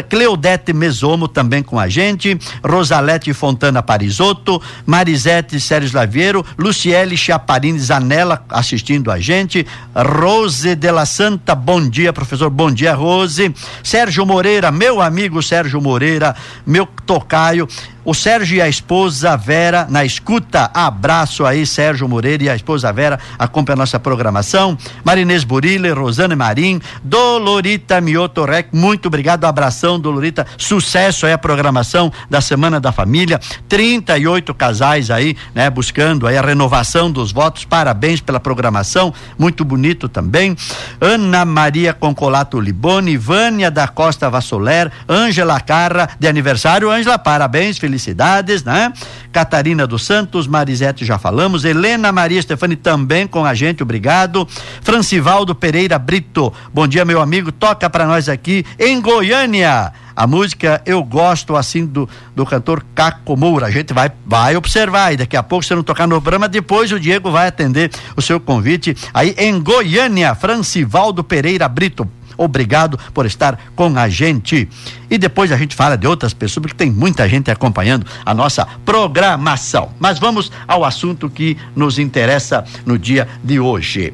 Cleodete 0.09 0.73
Mesomo 0.73 1.27
também 1.27 1.63
com 1.63 1.79
a 1.79 1.87
gente. 1.87 2.37
Rosalete 2.63 3.33
Fontana 3.33 3.81
Parisotto, 3.81 4.61
Marisete 4.85 5.59
Célio 5.59 5.87
Slaveiro, 5.87 6.45
Luciele 6.57 7.17
Chaparini 7.17 7.79
Zanella 7.79 8.45
assistindo 8.49 9.11
a 9.11 9.19
gente. 9.19 9.65
Rose 9.95 10.75
de 10.75 10.91
la 10.91 11.05
Santa, 11.05 11.55
bom 11.55 11.87
dia, 11.89 12.13
professor. 12.13 12.49
Bom 12.49 12.71
dia, 12.71 12.93
Rose. 12.93 13.53
Sérgio 13.83 14.25
Moreira, 14.25 14.71
meu 14.71 15.01
amigo 15.01 15.41
Sérgio 15.41 15.81
Moreira, 15.81 16.35
meu 16.65 16.87
tocaio. 17.05 17.67
O 18.03 18.15
Sérgio 18.15 18.57
e 18.57 18.61
a 18.61 18.67
esposa 18.67 19.37
Vera 19.37 19.85
na 19.87 20.03
escuta. 20.03 20.71
Abraço 20.73 21.45
aí, 21.45 21.67
Sérgio 21.67 22.09
Moreira 22.09 22.43
e 22.43 22.49
a 22.49 22.55
esposa 22.55 22.91
Vera 22.91 23.19
acompanha 23.37 23.75
a 23.75 23.77
nossa 23.77 23.99
programação. 23.99 24.75
Marinês 25.03 25.43
Burile, 25.43 25.91
Rosane 25.91 26.35
Marim, 26.35 26.81
Dolorita 27.03 28.01
Miotorek, 28.01 28.69
muito 28.75 29.05
obrigado. 29.05 29.45
Abração, 29.45 29.99
Dolorita. 29.99 30.47
Sucesso 30.57 31.27
aí 31.27 31.33
a 31.33 31.37
programação 31.37 32.11
da 32.27 32.41
Semana 32.41 32.79
da 32.79 32.91
Família. 32.91 33.39
38 33.69 34.51
casais 34.55 35.11
aí, 35.11 35.37
né, 35.53 35.69
buscando 35.69 36.25
aí 36.25 36.37
a 36.37 36.41
renovação 36.41 37.11
dos 37.11 37.31
votos. 37.31 37.65
Parabéns 37.65 38.19
pela 38.19 38.39
programação, 38.39 39.13
muito 39.37 39.63
bonito 39.63 40.09
também. 40.09 40.57
Ana 40.99 41.45
Maria 41.45 41.93
Concolato 41.93 42.59
Liboni, 42.59 43.15
Vânia 43.15 43.69
da 43.69 43.87
Costa 43.87 44.27
Vassoler, 44.27 44.91
Ângela 45.07 45.59
Carra, 45.59 46.09
de 46.19 46.27
aniversário. 46.27 46.89
Ângela, 46.89 47.19
parabéns, 47.19 47.77
felicidades 47.77 47.90
felicidades, 47.91 48.63
né? 48.63 48.93
Catarina 49.33 49.85
dos 49.85 50.05
Santos, 50.05 50.47
Marisete 50.47 51.03
já 51.03 51.17
falamos, 51.19 51.65
Helena 51.65 52.11
Maria 52.11 52.41
Stefani 52.41 52.77
também 52.77 53.27
com 53.27 53.45
a 53.45 53.53
gente, 53.53 53.83
obrigado. 53.83 54.47
Francivaldo 54.81 55.53
Pereira 55.53 55.99
Brito, 55.99 56.53
bom 56.73 56.87
dia 56.87 57.03
meu 57.03 57.21
amigo, 57.21 57.51
toca 57.51 57.89
para 57.89 58.05
nós 58.05 58.29
aqui 58.29 58.65
em 58.79 59.01
Goiânia. 59.01 59.91
A 60.15 60.27
música 60.27 60.81
eu 60.85 61.03
gosto 61.03 61.55
assim 61.55 61.85
do, 61.85 62.07
do 62.35 62.45
cantor 62.45 62.83
Caco 62.93 63.35
Moura. 63.37 63.67
A 63.67 63.71
gente 63.71 63.93
vai, 63.93 64.11
vai 64.25 64.55
observar 64.55 65.13
e 65.13 65.17
daqui 65.17 65.37
a 65.37 65.43
pouco, 65.43 65.65
se 65.65 65.73
não 65.73 65.83
tocar 65.83 66.07
no 66.07 66.21
programa, 66.21 66.47
depois 66.47 66.91
o 66.91 66.99
Diego 66.99 67.31
vai 67.31 67.47
atender 67.47 67.91
o 68.15 68.21
seu 68.21 68.39
convite 68.39 68.95
aí 69.13 69.33
em 69.37 69.59
Goiânia. 69.61 70.35
Francivaldo 70.35 71.23
Pereira 71.23 71.67
Brito. 71.67 72.07
Obrigado 72.37 72.97
por 73.13 73.25
estar 73.25 73.59
com 73.75 73.95
a 73.97 74.09
gente. 74.09 74.67
E 75.09 75.17
depois 75.17 75.51
a 75.51 75.57
gente 75.57 75.75
fala 75.75 75.97
de 75.97 76.07
outras 76.07 76.33
pessoas, 76.33 76.63
porque 76.63 76.77
tem 76.77 76.91
muita 76.91 77.27
gente 77.29 77.51
acompanhando 77.51 78.05
a 78.25 78.33
nossa 78.33 78.65
programação. 78.83 79.91
Mas 79.99 80.17
vamos 80.17 80.51
ao 80.67 80.83
assunto 80.83 81.29
que 81.29 81.57
nos 81.75 81.99
interessa 81.99 82.65
no 82.85 82.97
dia 82.97 83.27
de 83.43 83.59
hoje. 83.59 84.13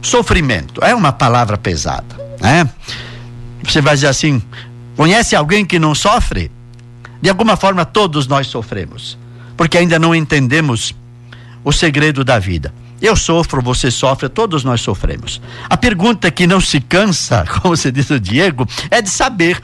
Sofrimento 0.00 0.82
é 0.84 0.94
uma 0.94 1.12
palavra 1.12 1.58
pesada, 1.58 2.16
né? 2.40 2.68
Você 3.64 3.80
vai 3.80 3.94
dizer 3.94 4.08
assim: 4.08 4.40
conhece 4.96 5.36
alguém 5.36 5.64
que 5.64 5.78
não 5.78 5.94
sofre? 5.94 6.50
De 7.20 7.28
alguma 7.28 7.56
forma, 7.56 7.84
todos 7.84 8.26
nós 8.26 8.46
sofremos, 8.46 9.18
porque 9.56 9.78
ainda 9.78 9.98
não 9.98 10.14
entendemos 10.14 10.94
o 11.64 11.72
segredo 11.72 12.24
da 12.24 12.38
vida. 12.38 12.72
Eu 13.00 13.14
sofro, 13.14 13.60
você 13.60 13.90
sofre, 13.90 14.28
todos 14.28 14.64
nós 14.64 14.80
sofremos. 14.80 15.40
A 15.68 15.76
pergunta 15.76 16.30
que 16.30 16.46
não 16.46 16.60
se 16.60 16.80
cansa, 16.80 17.44
como 17.60 17.76
se 17.76 17.92
diz 17.92 18.08
o 18.10 18.18
Diego, 18.18 18.66
é 18.90 19.02
de 19.02 19.10
saber 19.10 19.60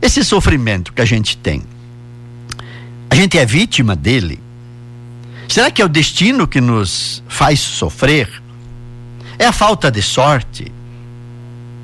esse 0.00 0.24
sofrimento 0.24 0.92
que 0.92 1.00
a 1.00 1.04
gente 1.04 1.36
tem. 1.36 1.62
A 3.08 3.14
gente 3.14 3.38
é 3.38 3.46
vítima 3.46 3.94
dele? 3.94 4.40
Será 5.48 5.70
que 5.70 5.82
é 5.82 5.84
o 5.84 5.88
destino 5.88 6.48
que 6.48 6.60
nos 6.60 7.22
faz 7.28 7.60
sofrer? 7.60 8.42
É 9.38 9.46
a 9.46 9.52
falta 9.52 9.90
de 9.90 10.02
sorte? 10.02 10.72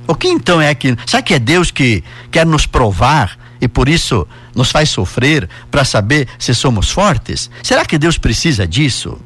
O 0.09 0.15
que 0.15 0.27
então 0.27 0.59
é 0.59 0.75
que. 0.75 0.97
Será 1.07 1.23
que 1.23 1.35
é 1.35 1.39
Deus 1.39 1.71
que 1.71 2.03
quer 2.31 2.47
nos 2.47 2.65
provar 2.65 3.39
e 3.61 3.69
por 3.69 3.91
isso 3.91 4.27
nos 4.55 4.71
faz 4.71 4.89
sofrer 4.89 5.47
para 5.71 5.85
saber 5.85 6.27
se 6.39 6.55
somos 6.55 6.91
fortes? 6.91 7.51
Será 7.63 7.85
que 7.85 7.99
Deus 7.99 8.17
precisa 8.17 8.67
disso? 8.67 9.21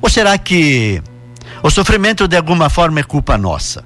Ou 0.00 0.08
será 0.08 0.38
que 0.38 1.02
o 1.64 1.68
sofrimento 1.68 2.28
de 2.28 2.36
alguma 2.36 2.70
forma 2.70 3.00
é 3.00 3.02
culpa 3.02 3.36
nossa? 3.36 3.84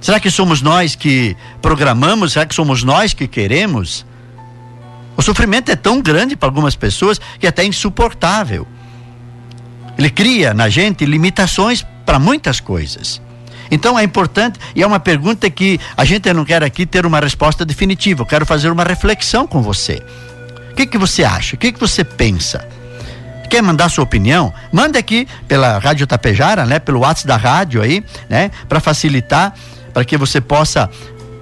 Será 0.00 0.18
que 0.18 0.30
somos 0.30 0.62
nós 0.62 0.96
que 0.96 1.36
programamos? 1.60 2.32
Será 2.32 2.46
que 2.46 2.54
somos 2.54 2.82
nós 2.82 3.12
que 3.12 3.28
queremos? 3.28 4.06
O 5.14 5.20
sofrimento 5.20 5.70
é 5.70 5.76
tão 5.76 6.00
grande 6.00 6.36
para 6.36 6.48
algumas 6.48 6.74
pessoas 6.74 7.20
que 7.38 7.44
é 7.44 7.50
até 7.50 7.64
insuportável. 7.64 8.66
Ele 9.98 10.08
cria 10.08 10.54
na 10.54 10.70
gente 10.70 11.04
limitações 11.04 11.84
para 12.06 12.18
muitas 12.18 12.60
coisas. 12.60 13.20
Então 13.70 13.98
é 13.98 14.02
importante, 14.02 14.58
e 14.74 14.82
é 14.82 14.86
uma 14.86 15.00
pergunta 15.00 15.48
que 15.50 15.80
a 15.96 16.04
gente 16.04 16.32
não 16.32 16.44
quer 16.44 16.62
aqui 16.62 16.86
ter 16.86 17.06
uma 17.06 17.20
resposta 17.20 17.64
definitiva, 17.64 18.22
eu 18.22 18.26
quero 18.26 18.46
fazer 18.46 18.70
uma 18.70 18.84
reflexão 18.84 19.46
com 19.46 19.62
você. 19.62 20.02
O 20.70 20.74
que, 20.74 20.86
que 20.86 20.98
você 20.98 21.22
acha? 21.22 21.54
O 21.54 21.58
que, 21.58 21.72
que 21.72 21.78
você 21.78 22.02
pensa? 22.02 22.66
Quer 23.48 23.62
mandar 23.62 23.88
sua 23.88 24.02
opinião? 24.02 24.52
Manda 24.72 24.98
aqui 24.98 25.28
pela 25.46 25.78
Rádio 25.78 26.06
Tapejara, 26.06 26.66
né? 26.66 26.80
Pelo 26.80 27.00
WhatsApp 27.00 27.28
da 27.28 27.36
rádio 27.36 27.80
aí, 27.80 28.04
né? 28.28 28.50
Para 28.68 28.80
facilitar, 28.80 29.54
para 29.92 30.04
que 30.04 30.16
você 30.16 30.40
possa 30.40 30.90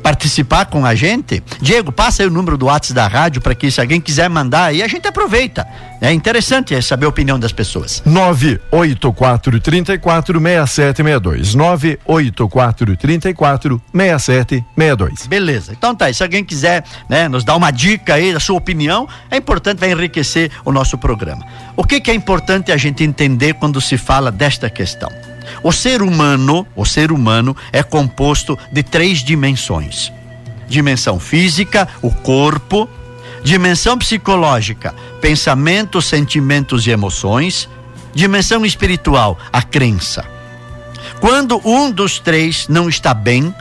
participar 0.02 0.66
com 0.66 0.84
a 0.84 0.94
gente, 0.94 1.42
Diego, 1.60 1.92
passa 1.92 2.22
aí 2.22 2.28
o 2.28 2.30
número 2.30 2.58
do 2.58 2.66
WhatsApp 2.66 2.94
da 2.94 3.06
rádio 3.06 3.40
para 3.40 3.54
que 3.54 3.70
se 3.70 3.80
alguém 3.80 4.00
quiser 4.00 4.28
mandar 4.28 4.64
aí, 4.64 4.82
a 4.82 4.88
gente 4.88 5.06
aproveita. 5.06 5.66
É 6.00 6.12
interessante 6.12 6.80
saber 6.82 7.06
a 7.06 7.08
opinião 7.08 7.38
das 7.38 7.52
pessoas. 7.52 8.02
984 8.04 9.60
34 9.60 10.40
6762. 10.40 11.54
984 11.54 12.96
34 12.96 13.82
6762. 13.94 15.26
Beleza. 15.28 15.72
Então 15.72 15.94
tá, 15.94 16.12
se 16.12 16.22
alguém 16.22 16.44
quiser, 16.44 16.82
né, 17.08 17.28
nos 17.28 17.44
dar 17.44 17.54
uma 17.54 17.70
dica 17.70 18.14
aí 18.14 18.32
da 18.32 18.40
sua 18.40 18.56
opinião, 18.56 19.08
é 19.30 19.36
importante 19.36 19.78
vai 19.78 19.92
enriquecer 19.92 20.50
o 20.64 20.72
nosso 20.72 20.98
programa. 20.98 21.46
O 21.76 21.84
que 21.84 22.00
que 22.00 22.10
é 22.10 22.14
importante 22.14 22.72
a 22.72 22.76
gente 22.76 23.04
entender 23.04 23.54
quando 23.54 23.80
se 23.80 23.96
fala 23.96 24.32
desta 24.32 24.68
questão? 24.68 25.31
O 25.62 25.72
ser 25.72 26.02
humano, 26.02 26.66
o 26.74 26.84
ser 26.84 27.12
humano 27.12 27.56
é 27.72 27.82
composto 27.82 28.58
de 28.70 28.82
três 28.82 29.22
dimensões: 29.22 30.12
dimensão 30.68 31.18
física, 31.18 31.88
o 32.00 32.10
corpo, 32.10 32.88
dimensão 33.42 33.98
psicológica, 33.98 34.94
pensamentos, 35.20 36.06
sentimentos 36.06 36.86
e 36.86 36.90
emoções, 36.90 37.68
dimensão 38.14 38.64
espiritual, 38.64 39.38
a 39.52 39.62
crença. 39.62 40.24
Quando 41.20 41.60
um 41.64 41.90
dos 41.90 42.18
três 42.18 42.66
não 42.68 42.88
está 42.88 43.14
bem, 43.14 43.54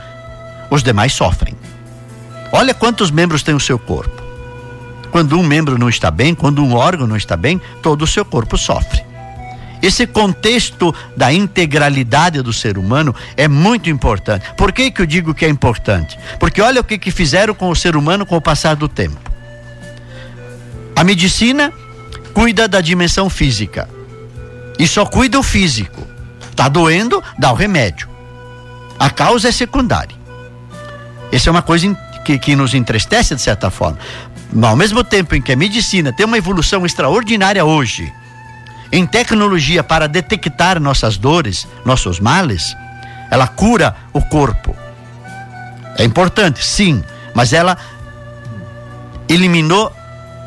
os 0.70 0.82
demais 0.82 1.12
sofrem. 1.12 1.56
Olha 2.52 2.74
quantos 2.74 3.10
membros 3.10 3.42
tem 3.42 3.54
o 3.54 3.60
seu 3.60 3.78
corpo. 3.78 4.22
Quando 5.10 5.38
um 5.38 5.42
membro 5.42 5.78
não 5.78 5.88
está 5.88 6.10
bem, 6.10 6.34
quando 6.34 6.64
um 6.64 6.74
órgão 6.74 7.06
não 7.06 7.16
está 7.16 7.36
bem, 7.36 7.60
todo 7.82 8.02
o 8.02 8.06
seu 8.06 8.24
corpo 8.24 8.56
sofre. 8.56 9.11
Esse 9.82 10.06
contexto 10.06 10.94
da 11.16 11.32
integralidade 11.32 12.40
do 12.40 12.52
ser 12.52 12.78
humano 12.78 13.12
é 13.36 13.48
muito 13.48 13.90
importante. 13.90 14.46
Por 14.56 14.72
que, 14.72 14.92
que 14.92 15.02
eu 15.02 15.06
digo 15.06 15.34
que 15.34 15.44
é 15.44 15.48
importante? 15.48 16.16
Porque 16.38 16.62
olha 16.62 16.80
o 16.80 16.84
que, 16.84 16.96
que 16.96 17.10
fizeram 17.10 17.52
com 17.52 17.68
o 17.68 17.74
ser 17.74 17.96
humano 17.96 18.24
com 18.24 18.36
o 18.36 18.40
passar 18.40 18.76
do 18.76 18.88
tempo. 18.88 19.18
A 20.94 21.02
medicina 21.02 21.72
cuida 22.32 22.68
da 22.68 22.80
dimensão 22.80 23.28
física 23.28 23.88
e 24.78 24.86
só 24.86 25.04
cuida 25.04 25.38
o 25.38 25.42
físico. 25.42 26.06
Está 26.48 26.68
doendo, 26.68 27.22
dá 27.36 27.50
o 27.50 27.56
remédio. 27.56 28.08
A 28.98 29.10
causa 29.10 29.48
é 29.48 29.52
secundária. 29.52 30.16
Essa 31.32 31.48
é 31.48 31.50
uma 31.50 31.62
coisa 31.62 31.92
que, 32.24 32.38
que 32.38 32.54
nos 32.54 32.72
entristece 32.72 33.34
de 33.34 33.42
certa 33.42 33.68
forma. 33.68 33.98
Mas 34.52 34.70
ao 34.70 34.76
mesmo 34.76 35.02
tempo 35.02 35.34
em 35.34 35.42
que 35.42 35.50
a 35.50 35.56
medicina 35.56 36.12
tem 36.12 36.24
uma 36.24 36.38
evolução 36.38 36.86
extraordinária 36.86 37.64
hoje, 37.64 38.12
em 38.92 39.06
tecnologia 39.06 39.82
para 39.82 40.06
detectar 40.06 40.78
nossas 40.78 41.16
dores, 41.16 41.66
nossos 41.84 42.20
males, 42.20 42.76
ela 43.30 43.48
cura 43.48 43.96
o 44.12 44.20
corpo. 44.20 44.76
É 45.96 46.04
importante, 46.04 46.64
sim, 46.64 47.02
mas 47.34 47.54
ela 47.54 47.78
eliminou 49.26 49.90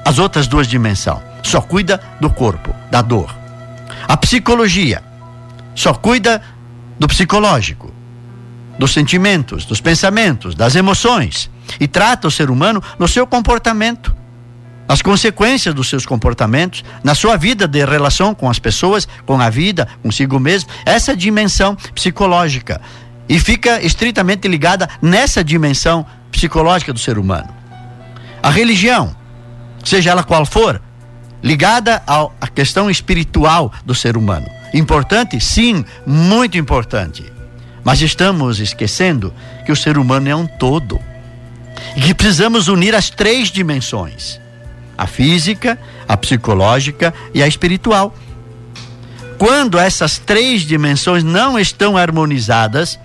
as 0.06 0.20
outras 0.20 0.46
duas 0.46 0.68
dimensões. 0.68 1.24
Só 1.42 1.60
cuida 1.60 2.00
do 2.22 2.30
corpo, 2.30 2.74
da 2.92 3.02
dor. 3.02 3.36
A 4.08 4.16
psicologia 4.16 5.04
só 5.74 5.94
cuida 5.94 6.42
do 7.00 7.08
psicológico, 7.08 7.92
dos 8.78 8.94
sentimentos, 8.94 9.66
dos 9.66 9.82
pensamentos, 9.82 10.54
das 10.54 10.76
emoções 10.76 11.50
e 11.80 11.88
trata 11.88 12.28
o 12.28 12.32
ser 12.32 12.52
humano 12.52 12.82
no 13.00 13.08
seu 13.08 13.26
comportamento 13.26 14.16
as 14.88 15.02
consequências 15.02 15.74
dos 15.74 15.90
seus 15.90 16.06
comportamentos, 16.06 16.84
na 17.04 17.16
sua 17.16 17.38
vida 17.38 17.68
de 17.68 17.84
relação 17.84 18.36
com 18.36 18.50
as 18.50 18.60
pessoas, 18.60 19.08
com 19.26 19.40
a 19.40 19.50
vida, 19.50 19.88
consigo 20.02 20.40
mesmo, 20.40 20.70
essa 20.86 21.16
dimensão 21.16 21.76
psicológica. 21.94 22.80
E 23.28 23.40
fica 23.40 23.82
estritamente 23.82 24.48
ligada 24.48 24.88
nessa 25.02 25.44
dimensão 25.44 26.06
psicológica 26.32 26.94
do 26.94 27.00
ser 27.00 27.18
humano. 27.18 27.50
A 28.44 28.52
religião, 28.52 29.16
seja 29.84 30.12
ela 30.12 30.24
qual 30.24 30.46
for, 30.46 30.80
ligada 31.42 32.04
à 32.06 32.48
questão 32.48 32.90
espiritual 32.90 33.74
do 33.84 33.96
ser 33.96 34.16
humano. 34.16 34.48
Importante? 34.72 35.40
Sim, 35.40 35.84
muito 36.06 36.58
importante. 36.58 37.26
Mas 37.84 38.02
estamos 38.02 38.60
esquecendo 38.60 39.34
que 39.66 39.72
o 39.72 39.76
ser 39.76 39.98
humano 39.98 40.30
é 40.30 40.36
um 40.36 40.46
todo. 40.46 41.00
E 41.96 42.02
que 42.02 42.14
precisamos 42.14 42.68
unir 42.68 42.94
as 42.94 43.10
três 43.10 43.50
dimensões 43.50 44.40
a 44.98 45.08
física, 45.08 45.80
a 46.08 46.16
psicológica 46.18 47.14
e 47.34 47.42
a 47.42 47.48
espiritual. 47.48 48.16
Quando 49.38 49.78
essas 49.78 50.18
três 50.18 50.62
dimensões 50.62 51.24
não 51.24 51.60
estão 51.60 51.98
harmonizadas, 51.98 52.98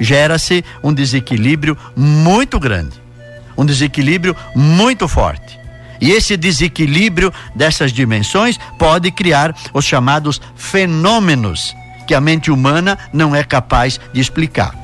gera-se 0.00 0.64
um 0.82 0.92
desequilíbrio 0.92 1.76
muito 1.96 2.58
grande, 2.58 3.00
um 3.56 3.64
desequilíbrio 3.64 4.36
muito 4.54 5.08
forte. 5.08 5.58
E 6.00 6.10
esse 6.10 6.36
desequilíbrio 6.36 7.32
dessas 7.54 7.92
dimensões 7.92 8.58
pode 8.78 9.10
criar 9.10 9.54
os 9.72 9.84
chamados 9.84 10.40
fenômenos 10.56 11.76
que 12.06 12.14
a 12.14 12.20
mente 12.20 12.50
humana 12.50 12.98
não 13.12 13.36
é 13.36 13.44
capaz 13.44 14.00
de 14.12 14.20
explicar. 14.20 14.74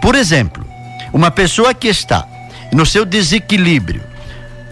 Por 0.00 0.14
exemplo, 0.14 0.64
uma 1.12 1.30
pessoa 1.30 1.72
que 1.72 1.88
está 1.88 2.26
no 2.72 2.84
seu 2.84 3.04
desequilíbrio 3.04 4.11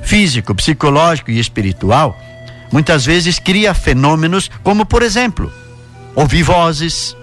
físico, 0.03 0.55
psicológico 0.55 1.31
e 1.31 1.39
espiritual, 1.39 2.19
muitas 2.73 3.05
vezes 3.05 3.39
cria 3.39 3.75
fenômenos 3.75 4.51
como, 4.63 4.85
por 4.85 5.03
exemplo, 5.03 5.53
ouvir 6.15 6.43
vozes, 6.43 7.17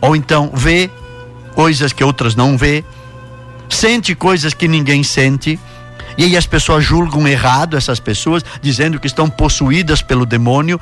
ou 0.00 0.16
então 0.16 0.50
vê 0.52 0.90
coisas 1.54 1.92
que 1.92 2.02
outras 2.02 2.34
não 2.34 2.56
vê, 2.56 2.84
sente 3.68 4.14
coisas 4.14 4.54
que 4.54 4.68
ninguém 4.68 5.02
sente, 5.02 5.58
e 6.16 6.24
aí 6.24 6.36
as 6.36 6.46
pessoas 6.46 6.84
julgam 6.84 7.26
errado 7.26 7.76
essas 7.76 7.98
pessoas, 7.98 8.44
dizendo 8.60 9.00
que 9.00 9.06
estão 9.06 9.30
possuídas 9.30 10.02
pelo 10.02 10.26
demônio. 10.26 10.80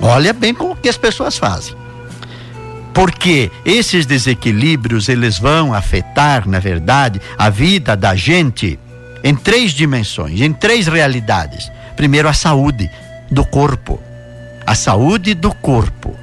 Olha 0.00 0.32
bem 0.32 0.54
como 0.54 0.76
que 0.76 0.88
as 0.88 0.96
pessoas 0.96 1.36
fazem. 1.36 1.74
Porque 2.94 3.50
esses 3.64 4.06
desequilíbrios, 4.06 5.08
eles 5.08 5.38
vão 5.38 5.74
afetar, 5.74 6.48
na 6.48 6.58
verdade, 6.58 7.20
a 7.36 7.50
vida 7.50 7.96
da 7.96 8.14
gente 8.14 8.78
em 9.22 9.34
três 9.34 9.72
dimensões, 9.72 10.40
em 10.40 10.52
três 10.52 10.86
realidades. 10.86 11.70
Primeiro, 11.96 12.28
a 12.28 12.32
saúde 12.32 12.90
do 13.30 13.44
corpo. 13.44 14.00
A 14.66 14.74
saúde 14.74 15.34
do 15.34 15.54
corpo. 15.54 16.16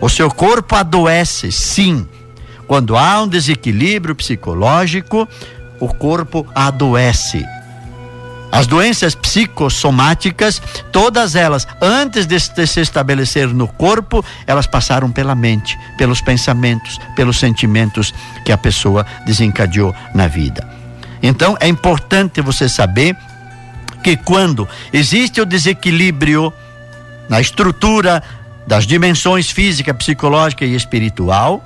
O 0.00 0.08
seu 0.08 0.30
corpo 0.30 0.74
adoece, 0.74 1.52
sim. 1.52 2.06
Quando 2.66 2.96
há 2.96 3.22
um 3.22 3.28
desequilíbrio 3.28 4.14
psicológico, 4.14 5.28
o 5.78 5.88
corpo 5.88 6.46
adoece. 6.54 7.44
As 8.52 8.66
doenças 8.66 9.14
psicossomáticas, 9.14 10.60
todas 10.90 11.36
elas, 11.36 11.66
antes 11.80 12.26
de 12.26 12.38
se 12.38 12.80
estabelecer 12.80 13.46
no 13.48 13.68
corpo, 13.68 14.24
elas 14.46 14.66
passaram 14.66 15.10
pela 15.12 15.34
mente, 15.36 15.78
pelos 15.96 16.20
pensamentos, 16.20 16.98
pelos 17.14 17.38
sentimentos 17.38 18.12
que 18.44 18.50
a 18.50 18.58
pessoa 18.58 19.06
desencadeou 19.24 19.94
na 20.14 20.26
vida. 20.26 20.79
Então 21.22 21.56
é 21.60 21.68
importante 21.68 22.40
você 22.40 22.68
saber 22.68 23.16
que 24.02 24.16
quando 24.16 24.68
existe 24.92 25.40
o 25.40 25.46
desequilíbrio 25.46 26.52
na 27.28 27.40
estrutura 27.40 28.22
das 28.66 28.86
dimensões 28.86 29.50
física, 29.50 29.92
psicológica 29.92 30.64
e 30.64 30.74
espiritual, 30.74 31.64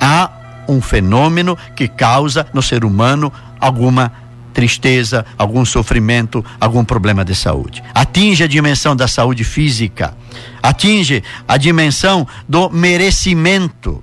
há 0.00 0.30
um 0.68 0.80
fenômeno 0.80 1.56
que 1.74 1.88
causa 1.88 2.46
no 2.52 2.62
ser 2.62 2.84
humano 2.84 3.32
alguma 3.58 4.12
tristeza, 4.52 5.24
algum 5.38 5.64
sofrimento, 5.64 6.44
algum 6.60 6.84
problema 6.84 7.24
de 7.24 7.34
saúde. 7.34 7.82
Atinge 7.94 8.44
a 8.44 8.48
dimensão 8.48 8.96
da 8.96 9.06
saúde 9.06 9.44
física, 9.44 10.16
atinge 10.62 11.22
a 11.46 11.56
dimensão 11.56 12.26
do 12.48 12.70
merecimento 12.70 14.02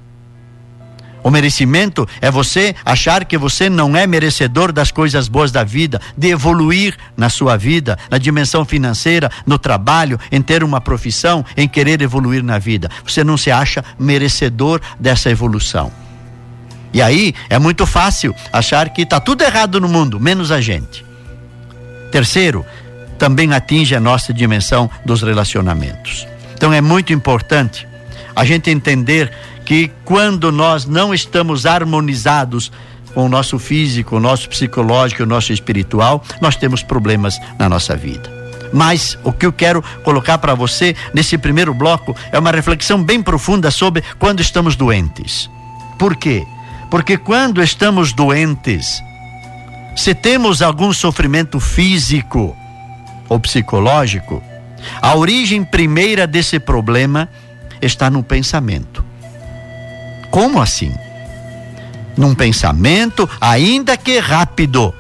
O 1.28 1.30
merecimento 1.30 2.08
é 2.22 2.32
você 2.32 2.74
achar 2.86 3.26
que 3.26 3.38
você 3.38 3.70
não 3.70 3.98
é 3.98 4.08
merecedor 4.08 4.72
das 4.72 4.92
coisas 4.92 5.28
boas 5.28 5.52
da 5.52 5.62
vida, 5.62 6.00
de 6.18 6.30
evoluir 6.30 6.96
na 7.18 7.30
sua 7.30 7.58
vida, 7.58 8.00
na 8.10 8.18
dimensão 8.18 8.64
financeira, 8.64 9.30
no 9.46 9.60
trabalho, 9.60 10.18
em 10.32 10.42
ter 10.42 10.64
uma 10.64 10.80
profissão, 10.80 11.44
em 11.58 11.68
querer 11.68 12.02
evoluir 12.02 12.42
na 12.42 12.58
vida. 12.58 12.90
Você 13.06 13.26
não 13.26 13.36
se 13.36 13.52
acha 13.52 13.84
merecedor 14.00 14.80
dessa 14.98 15.30
evolução. 15.30 15.92
E 16.94 17.02
aí 17.02 17.36
é 17.50 17.60
muito 17.60 17.86
fácil 17.86 18.34
achar 18.54 18.88
que 18.88 19.02
está 19.02 19.20
tudo 19.20 19.44
errado 19.44 19.82
no 19.82 19.90
mundo, 19.90 20.22
menos 20.22 20.50
a 20.50 20.62
gente. 20.62 21.06
Terceiro, 22.10 22.66
também 23.20 23.54
atinge 23.54 23.94
a 23.94 24.00
nossa 24.00 24.34
dimensão 24.34 24.90
dos 25.04 25.24
relacionamentos. 25.24 26.26
Então 26.54 26.72
é 26.72 26.80
muito 26.80 27.12
importante 27.12 27.86
a 28.34 28.46
gente 28.46 28.70
entender 28.70 29.30
que 29.68 29.92
quando 30.06 30.50
nós 30.50 30.86
não 30.86 31.14
estamos 31.14 31.66
harmonizados 31.66 32.72
com 33.14 33.26
o 33.26 33.30
nosso 33.30 33.60
físico, 33.60 34.16
o 34.16 34.20
nosso 34.20 34.48
psicológico, 34.48 35.24
o 35.24 35.26
nosso 35.26 35.52
espiritual, 35.52 36.24
nós 36.40 36.56
temos 36.56 36.82
problemas 36.82 37.38
na 37.60 37.68
nossa 37.68 37.94
vida. 37.94 38.32
Mas 38.72 39.20
o 39.26 39.34
que 39.34 39.46
eu 39.46 39.52
quero 39.52 39.84
colocar 40.06 40.38
para 40.38 40.56
você 40.56 40.96
nesse 41.14 41.38
primeiro 41.38 41.74
bloco 41.74 42.16
é 42.32 42.40
uma 42.40 42.52
reflexão 42.52 43.04
bem 43.04 43.22
profunda 43.22 43.70
sobre 43.70 44.06
quando 44.18 44.40
estamos 44.40 44.78
doentes. 44.78 45.50
Por 46.00 46.16
quê? 46.16 46.46
Porque 46.90 47.18
quando 47.18 47.62
estamos 47.62 48.14
doentes, 48.14 49.04
se 49.98 50.16
temos 50.16 50.62
algum 50.62 50.94
sofrimento 50.94 51.60
físico 51.60 52.56
ou 53.28 53.38
psicológico, 53.38 54.42
a 55.02 55.14
origem 55.14 55.62
primeira 55.66 56.26
desse 56.26 56.58
problema 56.58 57.28
está 57.82 58.10
no 58.10 58.24
pensamento. 58.24 59.08
Como 60.38 60.62
assim? 60.62 60.94
Num 62.16 62.36
pensamento, 62.36 63.28
ainda 63.42 63.98
que 63.98 64.20
rápido, 64.20 64.94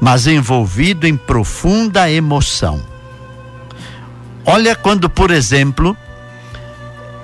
mas 0.00 0.26
envolvido 0.26 1.06
em 1.06 1.14
profunda 1.14 2.10
emoção. 2.10 2.80
Olha 4.46 4.74
quando, 4.74 5.10
por 5.10 5.30
exemplo, 5.30 5.94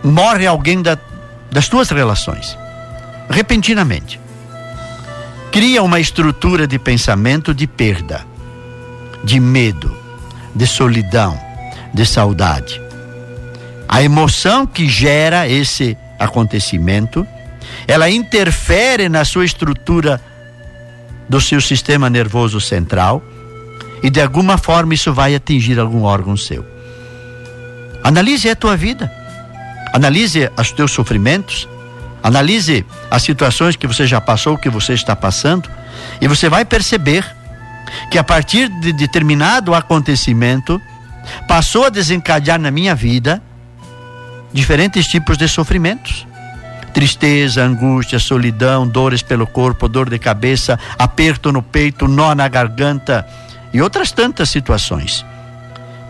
morre 0.04 0.46
alguém 0.46 0.82
da, 0.82 0.98
das 1.50 1.70
tuas 1.70 1.88
relações 1.88 2.54
repentinamente. 3.30 4.20
Cria 5.50 5.82
uma 5.82 6.00
estrutura 6.00 6.66
de 6.66 6.78
pensamento 6.78 7.54
de 7.54 7.66
perda, 7.66 8.26
de 9.24 9.40
medo, 9.40 9.96
de 10.54 10.66
solidão, 10.66 11.40
de 11.94 12.04
saudade. 12.04 12.78
A 13.88 14.02
emoção 14.02 14.66
que 14.66 14.86
gera 14.86 15.48
esse 15.48 15.96
acontecimento, 16.18 17.26
ela 17.88 18.08
interfere 18.08 19.08
na 19.08 19.24
sua 19.24 19.44
estrutura 19.44 20.20
do 21.28 21.40
seu 21.40 21.60
sistema 21.60 22.08
nervoso 22.08 22.60
central 22.60 23.22
e 24.02 24.10
de 24.10 24.20
alguma 24.20 24.56
forma 24.56 24.94
isso 24.94 25.12
vai 25.12 25.34
atingir 25.34 25.80
algum 25.80 26.02
órgão 26.04 26.36
seu. 26.36 26.64
Analise 28.04 28.48
a 28.48 28.54
tua 28.54 28.76
vida. 28.76 29.10
Analise 29.92 30.48
os 30.56 30.70
teus 30.70 30.92
sofrimentos, 30.92 31.66
Analise 32.22 32.84
as 33.10 33.22
situações 33.22 33.76
que 33.76 33.86
você 33.86 34.06
já 34.06 34.20
passou, 34.20 34.58
que 34.58 34.68
você 34.68 34.92
está 34.92 35.14
passando, 35.14 35.70
e 36.20 36.28
você 36.28 36.48
vai 36.48 36.64
perceber 36.64 37.24
que 38.10 38.18
a 38.18 38.24
partir 38.24 38.68
de 38.80 38.92
determinado 38.92 39.74
acontecimento 39.74 40.78
passou 41.46 41.86
a 41.86 41.88
desencadear 41.88 42.60
na 42.60 42.70
minha 42.70 42.94
vida 42.94 43.42
diferentes 44.52 45.06
tipos 45.06 45.38
de 45.38 45.48
sofrimentos. 45.48 46.26
Tristeza, 46.92 47.64
angústia, 47.64 48.18
solidão, 48.18 48.86
dores 48.86 49.22
pelo 49.22 49.46
corpo, 49.46 49.88
dor 49.88 50.08
de 50.10 50.18
cabeça, 50.18 50.78
aperto 50.98 51.52
no 51.52 51.62
peito, 51.62 52.08
nó 52.08 52.34
na 52.34 52.48
garganta 52.48 53.26
e 53.72 53.80
outras 53.80 54.12
tantas 54.12 54.48
situações. 54.48 55.24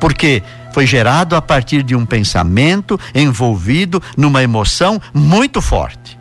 Porque 0.01 0.43
foi 0.73 0.87
gerado 0.87 1.35
a 1.35 1.43
partir 1.43 1.83
de 1.83 1.97
um 1.97 2.07
pensamento 2.07 2.99
envolvido 3.15 4.03
numa 4.17 4.43
emoção 4.43 5.01
muito 5.13 5.61
forte. 5.61 6.19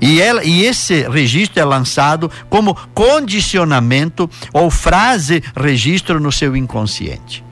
E, 0.00 0.20
ela, 0.20 0.44
e 0.44 0.64
esse 0.64 1.08
registro 1.08 1.60
é 1.60 1.64
lançado 1.64 2.30
como 2.50 2.74
condicionamento 2.92 4.28
ou 4.52 4.70
frase 4.70 5.42
registro 5.56 6.20
no 6.20 6.32
seu 6.32 6.56
inconsciente. 6.56 7.44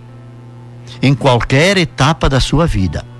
Em 1.00 1.14
qualquer 1.14 1.76
etapa 1.78 2.28
da 2.28 2.40
sua 2.40 2.66
vida. 2.66 3.11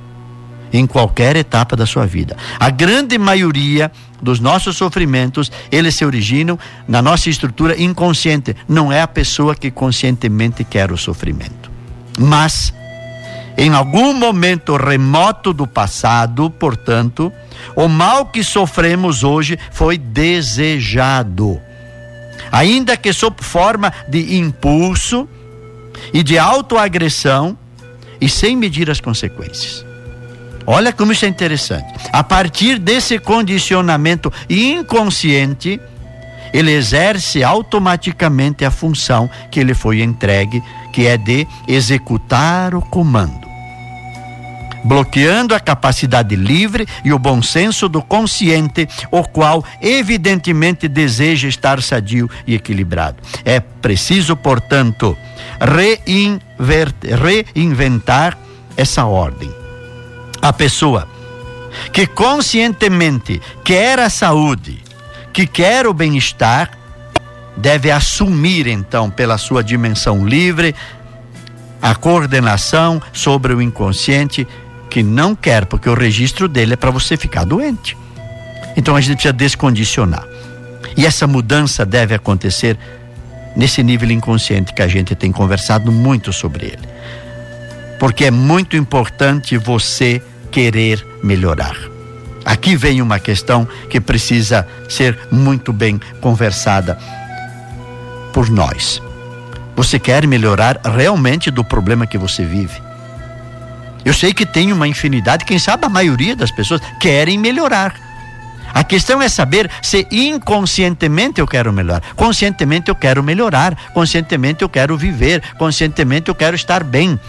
Em 0.73 0.87
qualquer 0.87 1.37
etapa 1.37 1.77
da 1.77 1.85
sua 1.85 2.07
vida. 2.07 2.37
A 2.59 2.71
grande 2.71 3.19
maioria 3.19 3.93
dos 4.23 4.39
nossos 4.39 4.77
sofrimentos, 4.77 5.51
eles 5.71 5.97
se 5.97 6.05
originam 6.05 6.59
na 6.87 7.03
nossa 7.03 7.29
estrutura 7.29 7.81
inconsciente. 7.81 8.57
Não 8.69 8.93
é 8.93 9.03
a 9.03 9.09
pessoa 9.09 9.55
que 9.57 9.71
conscientemente 9.71 10.63
quer 10.63 10.93
o 10.93 10.97
sofrimento. 10.97 11.71
Mas, 12.19 12.73
em 13.59 13.73
algum 13.73 14.15
momento 14.15 14.77
remoto 14.77 15.53
do 15.53 15.67
passado, 15.67 16.49
portanto, 16.49 17.33
o 17.75 17.89
mal 17.89 18.27
que 18.27 18.45
sofremos 18.45 19.25
hoje 19.25 19.59
foi 19.73 19.99
desejado. 19.99 21.61
Ainda 22.51 22.97
que 22.97 23.13
sob 23.13 23.43
forma 23.43 23.93
de 24.09 24.37
impulso 24.37 25.29
e 26.13 26.23
de 26.23 26.39
autoagressão 26.39 27.59
e 28.21 28.29
sem 28.29 28.57
medir 28.57 28.91
as 28.91 29.01
consequências. 29.01 29.92
Olha 30.67 30.93
como 30.93 31.13
isso 31.13 31.25
é 31.25 31.29
interessante. 31.29 31.93
A 32.13 32.23
partir 32.23 32.79
desse 32.79 33.19
condicionamento 33.19 34.33
inconsciente, 34.49 35.81
ele 36.53 36.73
exerce 36.73 37.43
automaticamente 37.43 38.65
a 38.65 38.71
função 38.71 39.29
que 39.51 39.59
ele 39.59 39.75
foi 39.75 40.03
entregue 40.03 40.63
que 40.93 41.07
é 41.07 41.17
de 41.17 41.49
executar 41.67 42.75
o 42.75 42.83
comando, 42.83 43.49
bloqueando 44.85 45.55
a 45.55 45.61
capacidade 45.61 46.37
livre 46.37 46.87
e 47.03 47.13
o 47.13 47.19
bom 47.19 47.43
senso 47.43 47.89
do 47.89 48.03
consciente, 48.03 48.87
o 49.11 49.23
qual 49.25 49.65
evidentemente 49.81 50.87
deseja 50.87 51.49
estar 51.49 51.81
sadio 51.83 52.29
e 52.47 52.55
equilibrado. 52.55 53.17
É 53.45 53.59
preciso, 53.59 54.37
portanto, 54.37 55.17
reinventar 57.55 58.37
essa 58.77 59.07
ordem. 59.07 59.62
A 60.43 60.53
pessoa 60.53 61.07
que 61.93 62.05
conscientemente 62.05 63.41
quer 63.65 64.01
a 64.01 64.11
saúde, 64.11 64.83
que 65.33 65.47
quer 65.47 65.87
o 65.87 65.95
bem-estar, 65.95 66.71
deve 67.57 67.93
assumir 67.93 68.67
então 68.67 69.09
pela 69.09 69.39
sua 69.39 69.63
dimensão 69.63 70.27
livre 70.27 70.75
a 71.81 71.95
coordenação 71.95 73.01
sobre 73.13 73.55
o 73.55 73.63
inconsciente 73.63 74.47
que 74.91 75.03
não 75.03 75.35
quer, 75.35 75.65
porque 75.67 75.89
o 75.89 75.95
registro 75.95 76.49
dele 76.49 76.75
é 76.75 76.77
para 76.77 76.91
você 76.91 77.17
ficar 77.17 77.45
doente. 77.45 77.97
Então 78.77 78.97
a 78.97 79.01
gente 79.01 79.15
precisa 79.15 79.33
descondicionar. 79.33 80.27
E 80.97 81.07
essa 81.07 81.27
mudança 81.27 81.87
deve 81.87 82.15
acontecer 82.15 82.77
nesse 83.57 83.81
nível 83.83 84.11
inconsciente 84.11 84.75
que 84.75 84.83
a 84.83 84.89
gente 84.89 85.15
tem 85.15 85.31
conversado 85.31 85.93
muito 85.93 86.33
sobre 86.33 86.67
ele. 86.67 86.89
Porque 87.99 88.25
é 88.25 88.31
muito 88.31 88.77
importante 88.77 89.57
você 89.57 90.21
querer 90.53 91.05
melhorar. 91.23 91.77
Aqui 92.45 92.77
vem 92.77 93.01
uma 93.01 93.19
questão 93.19 93.67
que 93.89 94.01
precisa 94.01 94.67
ser 94.89 95.19
muito 95.31 95.73
bem 95.73 96.01
conversada 96.21 96.99
por 98.33 98.51
nós. 98.51 99.01
Você 99.75 99.99
quer 99.99 100.27
melhorar 100.27 100.79
realmente 100.85 101.51
do 101.51 101.65
problema 101.65 102.07
que 102.07 102.19
você 102.19 102.45
vive? 102.45 102.81
Eu 104.05 104.13
sei 104.13 104.35
que 104.35 104.45
tem 104.45 104.73
uma 104.73 104.87
infinidade, 104.87 105.45
quem 105.45 105.59
sabe 105.59 105.87
a 105.87 105.89
maioria 105.89 106.37
das 106.37 106.51
pessoas 106.51 106.81
querem 107.01 107.39
melhorar. 107.39 107.95
A 108.75 108.83
questão 108.83 109.21
é 109.21 109.29
saber 109.29 109.71
se 109.83 110.07
inconscientemente 110.11 111.41
eu 111.41 111.47
quero 111.47 111.73
melhorar. 111.73 112.03
Conscientemente 112.17 112.89
eu 112.89 112.95
quero 112.95 113.23
melhorar. 113.23 113.77
Conscientemente 113.93 114.63
eu 114.63 114.69
quero 114.69 114.97
viver. 114.97 115.43
Conscientemente 115.59 116.31
eu 116.31 116.35
quero 116.35 116.57
estar 116.57 116.83
bem. 116.83 117.21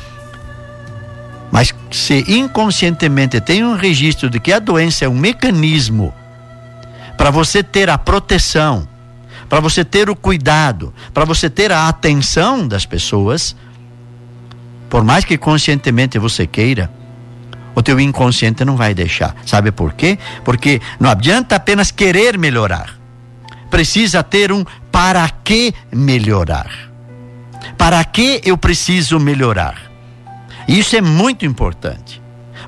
Mas 1.53 1.71
se 1.91 2.25
inconscientemente 2.27 3.39
tem 3.39 3.63
um 3.63 3.75
registro 3.75 4.27
de 4.27 4.39
que 4.39 4.51
a 4.51 4.57
doença 4.57 5.05
é 5.05 5.07
um 5.07 5.15
mecanismo 5.15 6.11
para 7.15 7.29
você 7.29 7.61
ter 7.61 7.91
a 7.91 7.95
proteção, 7.95 8.87
para 9.47 9.59
você 9.59 9.85
ter 9.85 10.09
o 10.09 10.15
cuidado, 10.15 10.91
para 11.13 11.25
você 11.25 11.51
ter 11.51 11.71
a 11.71 11.87
atenção 11.87 12.67
das 12.67 12.87
pessoas, 12.87 13.55
por 14.89 15.03
mais 15.03 15.25
que 15.25 15.37
conscientemente 15.37 16.17
você 16.17 16.47
queira, 16.47 16.91
o 17.75 17.83
teu 17.83 17.99
inconsciente 17.99 18.65
não 18.65 18.75
vai 18.75 18.95
deixar. 18.95 19.35
Sabe 19.45 19.71
por 19.71 19.93
quê? 19.93 20.17
Porque 20.43 20.81
não 20.99 21.07
adianta 21.07 21.55
apenas 21.55 21.91
querer 21.91 22.35
melhorar. 22.35 22.97
Precisa 23.69 24.23
ter 24.23 24.51
um 24.51 24.65
para 24.91 25.29
que 25.29 25.71
melhorar. 25.91 26.71
Para 27.77 28.03
que 28.03 28.41
eu 28.43 28.57
preciso 28.57 29.19
melhorar? 29.19 29.92
Isso 30.67 30.95
é 30.95 31.01
muito 31.01 31.45
importante. 31.45 32.21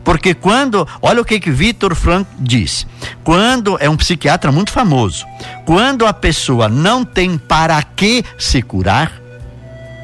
Porque 0.03 0.33
quando, 0.33 0.87
olha 1.01 1.21
o 1.21 1.25
que 1.25 1.39
que 1.39 1.49
Vitor 1.49 1.95
Frank 1.95 2.29
diz. 2.37 2.85
Quando 3.23 3.77
é 3.79 3.89
um 3.89 3.97
psiquiatra 3.97 4.51
muito 4.51 4.71
famoso, 4.71 5.25
quando 5.65 6.05
a 6.05 6.13
pessoa 6.13 6.69
não 6.69 7.03
tem 7.03 7.37
para 7.37 7.81
que 7.81 8.23
se 8.37 8.61
curar, 8.61 9.11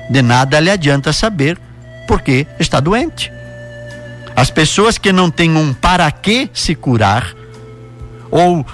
de 0.10 0.22
nada 0.22 0.60
lhe 0.60 0.70
adianta 0.70 1.14
saber 1.14 1.60
porque 2.08 2.48
está 2.60 2.80
doente. 2.80 3.32
As 4.36 4.50
pessoas 4.50 4.98
que 4.98 5.12
não 5.12 5.30
têm 5.30 5.56
um 5.56 5.74
para 5.74 6.10
que 6.12 6.50
se 6.54 6.74
curar, 6.74 7.34
ou 8.30 8.66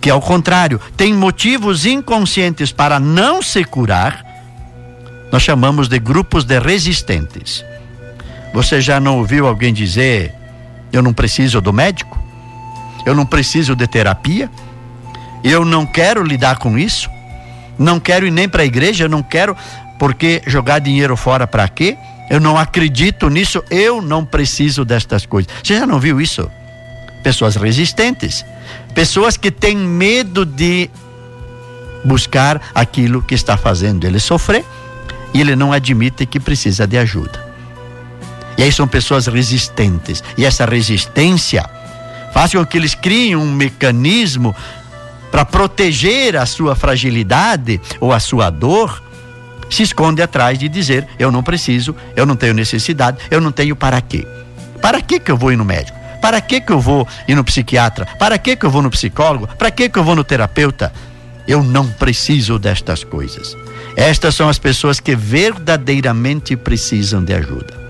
que 0.00 0.10
ao 0.10 0.20
contrário, 0.20 0.80
têm 0.96 1.14
motivos 1.14 1.86
inconscientes 1.86 2.72
para 2.72 3.00
não 3.00 3.42
se 3.42 3.64
curar, 3.64 4.24
nós 5.32 5.42
chamamos 5.42 5.88
de 5.88 5.98
grupos 5.98 6.44
de 6.44 6.58
resistentes. 6.58 7.64
Você 8.52 8.80
já 8.80 8.98
não 8.98 9.18
ouviu 9.18 9.46
alguém 9.46 9.72
dizer: 9.72 10.34
eu 10.92 11.02
não 11.02 11.12
preciso 11.12 11.60
do 11.60 11.72
médico? 11.72 12.18
Eu 13.04 13.14
não 13.14 13.24
preciso 13.24 13.74
de 13.76 13.86
terapia? 13.86 14.50
Eu 15.44 15.64
não 15.64 15.86
quero 15.86 16.22
lidar 16.22 16.58
com 16.58 16.78
isso? 16.78 17.08
Não 17.78 18.00
quero 18.00 18.26
ir 18.26 18.30
nem 18.30 18.48
para 18.48 18.62
a 18.62 18.66
igreja, 18.66 19.08
não 19.08 19.22
quero, 19.22 19.56
porque 19.98 20.42
jogar 20.46 20.80
dinheiro 20.80 21.16
fora 21.16 21.46
para 21.46 21.68
quê? 21.68 21.96
Eu 22.28 22.40
não 22.40 22.58
acredito 22.58 23.30
nisso, 23.30 23.62
eu 23.70 24.02
não 24.02 24.24
preciso 24.24 24.84
destas 24.84 25.24
coisas. 25.24 25.50
Você 25.62 25.78
já 25.78 25.86
não 25.86 26.00
viu 26.00 26.20
isso? 26.20 26.50
Pessoas 27.22 27.56
resistentes, 27.56 28.44
pessoas 28.94 29.36
que 29.36 29.50
têm 29.50 29.76
medo 29.76 30.44
de 30.44 30.90
buscar 32.04 32.60
aquilo 32.74 33.22
que 33.22 33.34
está 33.34 33.56
fazendo 33.56 34.06
ele 34.06 34.20
sofrer 34.20 34.64
e 35.32 35.40
ele 35.40 35.56
não 35.56 35.72
admite 35.72 36.26
que 36.26 36.38
precisa 36.38 36.86
de 36.86 36.98
ajuda. 36.98 37.47
E 38.58 38.64
aí 38.64 38.72
são 38.72 38.88
pessoas 38.88 39.28
resistentes. 39.28 40.22
E 40.36 40.44
essa 40.44 40.66
resistência 40.66 41.64
faz 42.34 42.52
com 42.52 42.66
que 42.66 42.76
eles 42.76 42.94
criem 42.94 43.36
um 43.36 43.52
mecanismo 43.52 44.54
para 45.30 45.44
proteger 45.44 46.36
a 46.36 46.44
sua 46.44 46.74
fragilidade 46.74 47.80
ou 48.00 48.12
a 48.12 48.18
sua 48.18 48.50
dor. 48.50 49.00
Se 49.70 49.84
esconde 49.84 50.20
atrás 50.20 50.58
de 50.58 50.68
dizer: 50.68 51.06
eu 51.18 51.30
não 51.30 51.42
preciso, 51.42 51.94
eu 52.16 52.26
não 52.26 52.34
tenho 52.34 52.52
necessidade, 52.52 53.18
eu 53.30 53.40
não 53.40 53.52
tenho 53.52 53.76
para 53.76 54.00
quê. 54.00 54.26
Para 54.82 55.00
que 55.00 55.20
que 55.20 55.30
eu 55.30 55.36
vou 55.36 55.52
ir 55.52 55.56
no 55.56 55.64
médico? 55.64 55.96
Para 56.20 56.40
que 56.40 56.60
que 56.60 56.72
eu 56.72 56.80
vou 56.80 57.06
ir 57.28 57.36
no 57.36 57.44
psiquiatra? 57.44 58.06
Para 58.18 58.38
que 58.38 58.56
que 58.56 58.66
eu 58.66 58.70
vou 58.70 58.82
no 58.82 58.90
psicólogo? 58.90 59.46
Para 59.46 59.70
que 59.70 59.88
que 59.88 59.98
eu 59.98 60.04
vou 60.04 60.16
no 60.16 60.24
terapeuta? 60.24 60.92
Eu 61.46 61.62
não 61.62 61.86
preciso 61.86 62.58
destas 62.58 63.04
coisas. 63.04 63.56
Estas 63.96 64.34
são 64.34 64.48
as 64.48 64.58
pessoas 64.58 65.00
que 65.00 65.14
verdadeiramente 65.14 66.56
precisam 66.56 67.24
de 67.24 67.32
ajuda. 67.32 67.87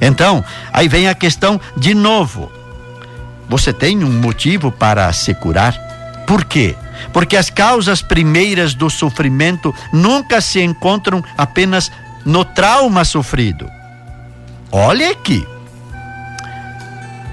Então, 0.00 0.44
aí 0.72 0.88
vem 0.88 1.08
a 1.08 1.14
questão 1.14 1.60
de 1.76 1.94
novo. 1.94 2.50
Você 3.48 3.72
tem 3.72 4.02
um 4.04 4.20
motivo 4.20 4.70
para 4.70 5.12
se 5.12 5.34
curar? 5.34 5.74
Por 6.26 6.44
quê? 6.44 6.76
Porque 7.12 7.36
as 7.36 7.50
causas 7.50 8.02
primeiras 8.02 8.74
do 8.74 8.88
sofrimento 8.88 9.74
nunca 9.92 10.40
se 10.40 10.62
encontram 10.62 11.22
apenas 11.36 11.90
no 12.24 12.44
trauma 12.44 13.04
sofrido. 13.04 13.68
Olha 14.70 15.10
aqui. 15.10 15.46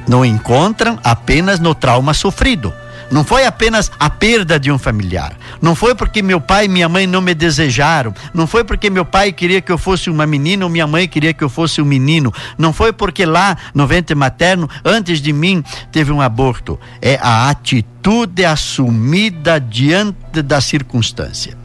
Não 0.08 0.26
encontram 0.26 1.00
apenas 1.04 1.60
no 1.60 1.76
trauma 1.76 2.14
sofrido 2.14 2.74
não 3.10 3.24
foi 3.24 3.46
apenas 3.46 3.90
a 4.00 4.10
perda 4.10 4.60
de 4.60 4.72
um 4.72 4.78
familiar. 4.78 5.34
Não 5.62 5.76
foi 5.76 5.96
porque 5.96 6.22
meu 6.22 6.42
pai 6.42 6.66
e 6.66 6.68
minha 6.68 6.90
mãe 6.90 7.08
não 7.08 7.22
me 7.22 7.34
desejaram. 7.34 8.14
Não 8.34 8.46
foi 8.46 8.64
porque 8.64 8.90
meu 8.90 9.06
pai 9.06 9.32
queria 9.32 9.62
que 9.62 9.72
eu 9.72 9.78
fosse 9.78 10.10
uma 10.10 10.26
menina 10.26 10.66
ou 10.66 10.70
minha 10.70 10.86
mãe 10.86 11.08
queria 11.08 11.34
que 11.34 11.44
eu 11.44 11.50
fosse 11.50 11.82
um 11.82 11.86
menino. 11.86 12.34
Não 12.58 12.74
foi 12.74 12.92
porque 12.92 13.26
lá 13.26 13.58
no 13.74 13.88
ventre 13.88 14.14
materno, 14.14 14.70
antes 14.84 15.22
de 15.22 15.32
mim, 15.32 15.64
teve 15.92 16.12
um 16.12 16.22
aborto. 16.22 16.78
É 17.02 17.18
a 17.22 17.50
atitude 17.50 18.44
assumida 18.44 19.60
diante 19.60 20.42
da 20.42 20.60
circunstância. 20.60 21.58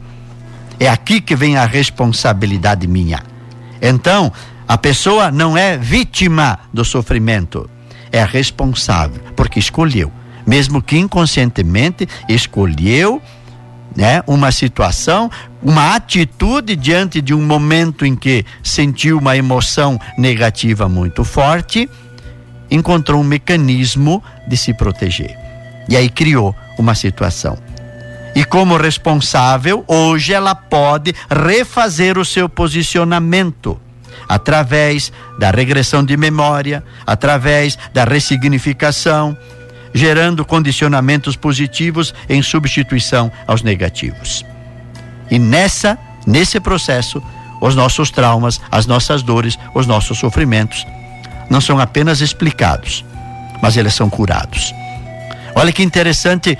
É 0.79 0.87
aqui 0.87 1.19
que 1.19 1.35
vem 1.35 1.57
a 1.57 1.65
responsabilidade 1.65 2.87
minha. 2.87 3.21
Então, 3.81 4.31
a 4.65 4.77
pessoa 4.77 5.29
não 5.29 5.57
é 5.57 5.77
vítima 5.77 6.57
do 6.73 6.85
sofrimento, 6.85 7.69
é 8.11 8.23
responsável, 8.23 9.21
porque 9.35 9.59
escolheu 9.59 10.11
mesmo 10.45 10.81
que 10.81 10.97
inconscientemente 10.97 12.07
escolheu 12.27 13.21
né, 13.95 14.23
uma 14.25 14.51
situação, 14.51 15.29
uma 15.61 15.95
atitude 15.95 16.75
diante 16.75 17.21
de 17.21 17.33
um 17.33 17.41
momento 17.41 18.05
em 18.05 18.15
que 18.15 18.45
sentiu 18.63 19.19
uma 19.19 19.37
emoção 19.37 19.99
negativa 20.17 20.89
muito 20.89 21.23
forte, 21.23 21.89
encontrou 22.69 23.21
um 23.21 23.23
mecanismo 23.23 24.23
de 24.47 24.57
se 24.57 24.73
proteger. 24.73 25.37
E 25.87 25.95
aí 25.95 26.09
criou 26.09 26.55
uma 26.77 26.95
situação. 26.95 27.57
E 28.35 28.43
como 28.43 28.77
responsável, 28.77 29.83
hoje 29.87 30.33
ela 30.33 30.55
pode 30.55 31.13
refazer 31.29 32.17
o 32.17 32.25
seu 32.25 32.49
posicionamento 32.49 33.79
através 34.27 35.11
da 35.37 35.51
regressão 35.51 36.03
de 36.03 36.17
memória, 36.17 36.83
através 37.05 37.77
da 37.93 38.03
ressignificação, 38.03 39.37
gerando 39.93 40.43
condicionamentos 40.43 41.35
positivos 41.35 42.13
em 42.27 42.41
substituição 42.41 43.31
aos 43.45 43.61
negativos. 43.61 44.43
E 45.29 45.37
nessa, 45.37 45.97
nesse 46.25 46.59
processo, 46.59 47.21
os 47.61 47.75
nossos 47.75 48.09
traumas, 48.09 48.59
as 48.71 48.85
nossas 48.85 49.21
dores, 49.21 49.57
os 49.73 49.87
nossos 49.87 50.17
sofrimentos 50.17 50.85
não 51.49 51.61
são 51.61 51.79
apenas 51.79 52.21
explicados, 52.21 53.05
mas 53.61 53.77
eles 53.77 53.93
são 53.93 54.09
curados. 54.09 54.73
Olha 55.55 55.71
que 55.71 55.83
interessante 55.83 56.57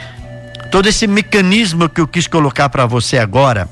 todo 0.72 0.88
esse 0.88 1.08
mecanismo 1.08 1.90
que 1.90 2.00
eu 2.00 2.08
quis 2.08 2.28
colocar 2.28 2.70
para 2.70 2.86
você 2.86 3.18
agora, 3.18 3.68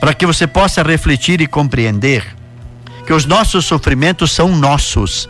para 0.00 0.14
que 0.14 0.26
você 0.26 0.46
possa 0.46 0.82
refletir 0.82 1.40
e 1.40 1.46
compreender 1.46 2.24
que 3.06 3.12
os 3.12 3.24
nossos 3.24 3.64
sofrimentos 3.64 4.32
são 4.32 4.56
nossos. 4.56 5.28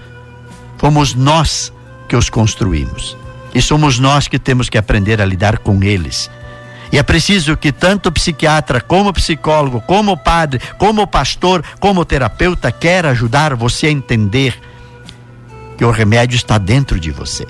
Fomos 0.78 1.14
nós 1.14 1.72
que 2.08 2.16
os 2.16 2.30
construímos. 2.30 3.16
E 3.56 3.62
somos 3.62 3.98
nós 3.98 4.28
que 4.28 4.38
temos 4.38 4.68
que 4.68 4.76
aprender 4.76 5.18
a 5.18 5.24
lidar 5.24 5.56
com 5.56 5.82
eles. 5.82 6.30
E 6.92 6.98
é 6.98 7.02
preciso 7.02 7.56
que 7.56 7.72
tanto 7.72 8.10
o 8.10 8.12
psiquiatra, 8.12 8.82
como 8.82 9.08
o 9.08 9.14
psicólogo, 9.14 9.80
como 9.80 10.12
o 10.12 10.16
padre, 10.16 10.60
como 10.76 11.00
o 11.00 11.06
pastor, 11.06 11.64
como 11.80 12.02
o 12.02 12.04
terapeuta 12.04 12.70
quer 12.70 13.06
ajudar 13.06 13.54
você 13.54 13.86
a 13.86 13.90
entender 13.90 14.54
que 15.78 15.86
o 15.86 15.90
remédio 15.90 16.36
está 16.36 16.58
dentro 16.58 17.00
de 17.00 17.10
você. 17.10 17.46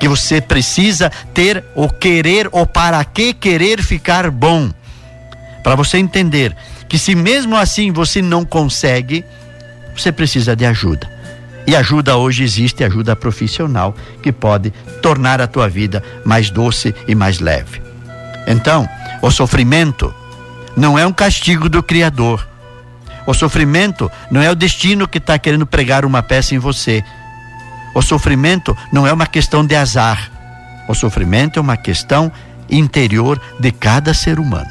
Que 0.00 0.08
você 0.08 0.40
precisa 0.40 1.12
ter 1.34 1.62
o 1.74 1.86
querer 1.90 2.48
ou 2.50 2.64
para 2.64 3.04
que 3.04 3.34
querer 3.34 3.82
ficar 3.82 4.30
bom. 4.30 4.70
Para 5.62 5.74
você 5.74 5.98
entender 5.98 6.56
que 6.88 6.96
se 6.96 7.14
mesmo 7.14 7.58
assim 7.58 7.92
você 7.92 8.22
não 8.22 8.42
consegue, 8.42 9.22
você 9.94 10.10
precisa 10.10 10.56
de 10.56 10.64
ajuda. 10.64 11.19
E 11.70 11.76
ajuda 11.76 12.16
hoje 12.16 12.42
existe 12.42 12.82
ajuda 12.82 13.14
profissional 13.14 13.94
que 14.20 14.32
pode 14.32 14.72
tornar 15.00 15.40
a 15.40 15.46
tua 15.46 15.68
vida 15.68 16.02
mais 16.24 16.50
doce 16.50 16.92
e 17.06 17.14
mais 17.14 17.38
leve. 17.38 17.80
Então, 18.44 18.88
o 19.22 19.30
sofrimento 19.30 20.12
não 20.76 20.98
é 20.98 21.06
um 21.06 21.12
castigo 21.12 21.68
do 21.68 21.80
Criador. 21.80 22.44
O 23.24 23.32
sofrimento 23.32 24.10
não 24.32 24.42
é 24.42 24.50
o 24.50 24.56
destino 24.56 25.06
que 25.06 25.18
está 25.18 25.38
querendo 25.38 25.64
pregar 25.64 26.04
uma 26.04 26.24
peça 26.24 26.56
em 26.56 26.58
você. 26.58 27.04
O 27.94 28.02
sofrimento 28.02 28.76
não 28.92 29.06
é 29.06 29.12
uma 29.12 29.28
questão 29.28 29.64
de 29.64 29.76
azar. 29.76 30.28
O 30.88 30.94
sofrimento 30.96 31.60
é 31.60 31.62
uma 31.62 31.76
questão 31.76 32.32
interior 32.68 33.40
de 33.60 33.70
cada 33.70 34.12
ser 34.12 34.40
humano, 34.40 34.70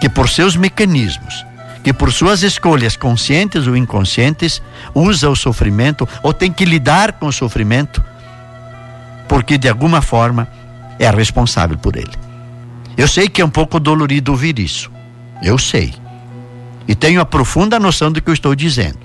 que 0.00 0.08
por 0.08 0.28
seus 0.28 0.56
mecanismos 0.56 1.46
que 1.82 1.92
por 1.92 2.12
suas 2.12 2.42
escolhas 2.42 2.96
conscientes 2.96 3.66
ou 3.66 3.76
inconscientes 3.76 4.62
usa 4.94 5.28
o 5.28 5.36
sofrimento 5.36 6.08
ou 6.22 6.32
tem 6.32 6.52
que 6.52 6.64
lidar 6.64 7.12
com 7.14 7.26
o 7.26 7.32
sofrimento 7.32 8.02
porque 9.28 9.56
de 9.56 9.68
alguma 9.68 10.02
forma 10.02 10.46
é 10.98 11.10
responsável 11.10 11.78
por 11.78 11.96
ele. 11.96 12.12
Eu 12.96 13.08
sei 13.08 13.28
que 13.28 13.40
é 13.40 13.44
um 13.44 13.50
pouco 13.50 13.80
dolorido 13.80 14.32
ouvir 14.32 14.58
isso. 14.58 14.90
Eu 15.42 15.56
sei. 15.56 15.94
E 16.86 16.94
tenho 16.94 17.20
a 17.20 17.24
profunda 17.24 17.80
noção 17.80 18.12
do 18.12 18.20
que 18.20 18.28
eu 18.28 18.34
estou 18.34 18.54
dizendo. 18.54 18.98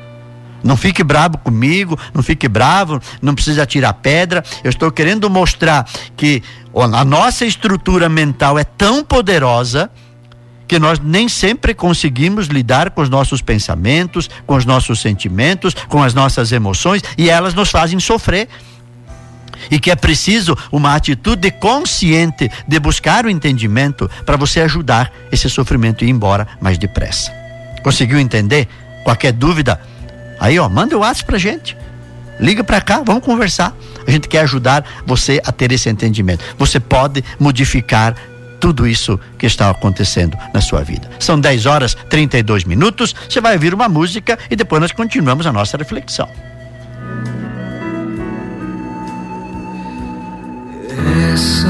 Não 0.63 0.75
fique 0.75 1.03
bravo 1.03 1.37
comigo, 1.37 1.97
não 2.13 2.21
fique 2.21 2.47
bravo, 2.47 2.99
não 3.21 3.33
precisa 3.33 3.65
tirar 3.65 3.93
pedra. 3.93 4.43
Eu 4.63 4.69
estou 4.69 4.91
querendo 4.91 5.29
mostrar 5.29 5.87
que 6.15 6.43
a 6.75 7.05
nossa 7.05 7.45
estrutura 7.45 8.09
mental 8.09 8.59
é 8.59 8.63
tão 8.63 9.03
poderosa 9.03 9.89
que 10.67 10.77
nós 10.79 10.99
nem 10.99 11.29
sempre 11.29 11.73
conseguimos 11.73 12.47
lidar 12.47 12.91
com 12.91 13.01
os 13.01 13.09
nossos 13.09 13.41
pensamentos, 13.41 14.29
com 14.45 14.55
os 14.55 14.65
nossos 14.65 14.99
sentimentos, 14.99 15.73
com 15.87 16.03
as 16.03 16.13
nossas 16.13 16.51
emoções 16.51 17.01
e 17.17 17.29
elas 17.29 17.53
nos 17.53 17.69
fazem 17.69 17.99
sofrer. 17.99 18.47
E 19.71 19.79
que 19.79 19.89
é 19.89 19.95
preciso 19.95 20.55
uma 20.71 20.93
atitude 20.95 21.49
consciente 21.51 22.49
de 22.67 22.79
buscar 22.79 23.25
o 23.25 23.29
entendimento 23.29 24.09
para 24.25 24.37
você 24.37 24.61
ajudar 24.61 25.11
esse 25.31 25.49
sofrimento 25.49 26.05
ir 26.05 26.09
embora 26.09 26.47
mais 26.61 26.77
depressa. 26.77 27.31
Conseguiu 27.83 28.19
entender? 28.19 28.67
Qualquer 29.03 29.31
dúvida? 29.31 29.81
Aí, 30.39 30.59
ó, 30.59 30.69
manda 30.69 30.95
o 30.95 30.99
WhatsApp 30.99 31.25
pra 31.25 31.37
gente. 31.37 31.75
Liga 32.39 32.63
para 32.63 32.79
cá, 32.79 33.01
vamos 33.03 33.23
conversar. 33.23 33.75
A 34.05 34.11
gente 34.11 34.27
quer 34.27 34.41
ajudar 34.41 34.85
você 35.05 35.41
a 35.43 35.51
ter 35.51 35.71
esse 35.71 35.89
entendimento. 35.89 36.43
Você 36.57 36.79
pode 36.79 37.23
modificar 37.39 38.15
tudo 38.59 38.87
isso 38.87 39.19
que 39.37 39.45
está 39.45 39.69
acontecendo 39.69 40.37
na 40.53 40.61
sua 40.61 40.83
vida. 40.83 41.09
São 41.19 41.39
10 41.39 41.65
horas 41.65 41.95
32 42.09 42.63
minutos. 42.63 43.15
Você 43.29 43.41
vai 43.41 43.53
ouvir 43.53 43.73
uma 43.73 43.89
música 43.89 44.37
e 44.49 44.55
depois 44.55 44.81
nós 44.81 44.91
continuamos 44.91 45.45
a 45.47 45.53
nossa 45.53 45.77
reflexão. 45.77 46.29
Essa 51.33 51.67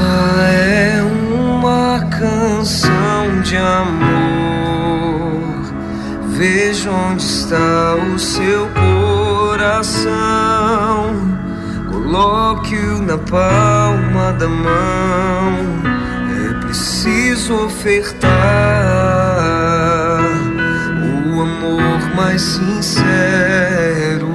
é 0.50 1.02
uma 1.02 2.00
canção 2.10 3.40
de 3.42 3.56
amor. 3.56 4.08
Veja 6.36 6.90
onde 6.90 7.22
está 7.22 7.96
o 7.96 8.18
seu 8.18 8.68
coração. 8.68 10.08
Coloque-o 11.90 13.02
na 13.02 13.18
palma 13.18 14.32
da 14.32 14.48
mão 14.48 15.97
preciso 16.78 17.64
ofertar 17.64 18.30
o 21.34 21.40
amor 21.40 22.14
mais 22.14 22.40
sincero, 22.40 24.28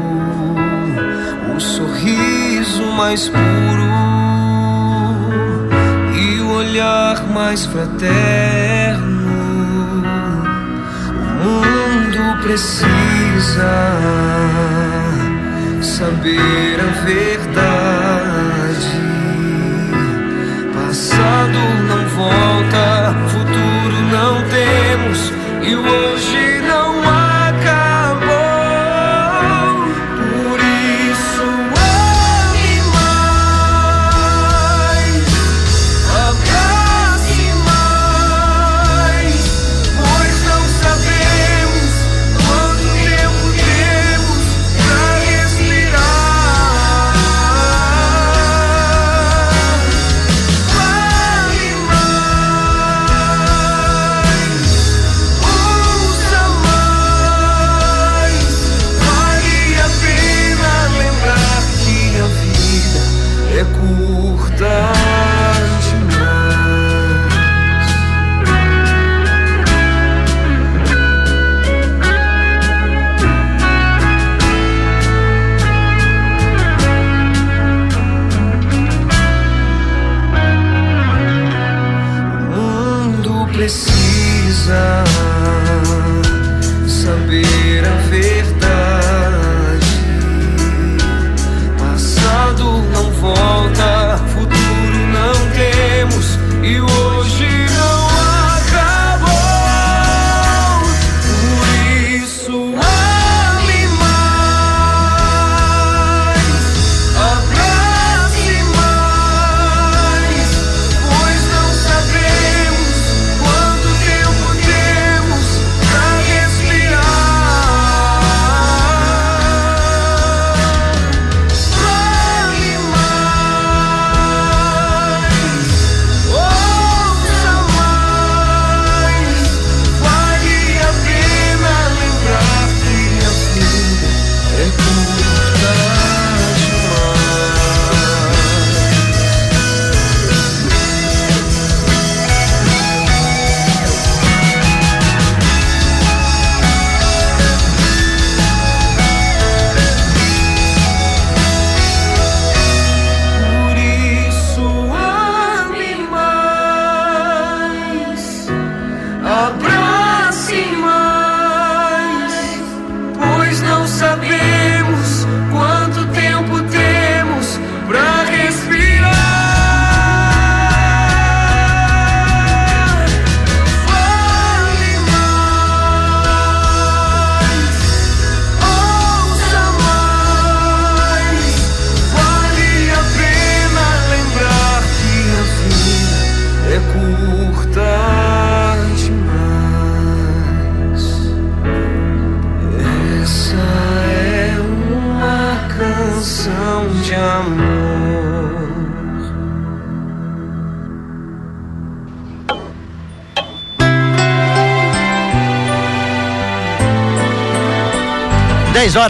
o 1.55 1.59
sorriso 1.59 2.85
mais 2.97 3.29
puro 3.29 3.93
e 6.13 6.41
o 6.41 6.49
olhar 6.49 7.25
mais 7.29 7.65
fraterno. 7.65 9.23
O 11.39 11.45
mundo 11.45 12.41
precisa 12.41 13.71
saber 15.81 16.77
a 16.81 16.91
verdade 17.05 17.83
passado 20.93 21.57
não 21.87 22.02
volta, 22.15 23.15
futuro 23.29 24.01
não 24.11 24.41
temos 24.49 25.33
e 25.67 25.75
hoje 25.75 26.52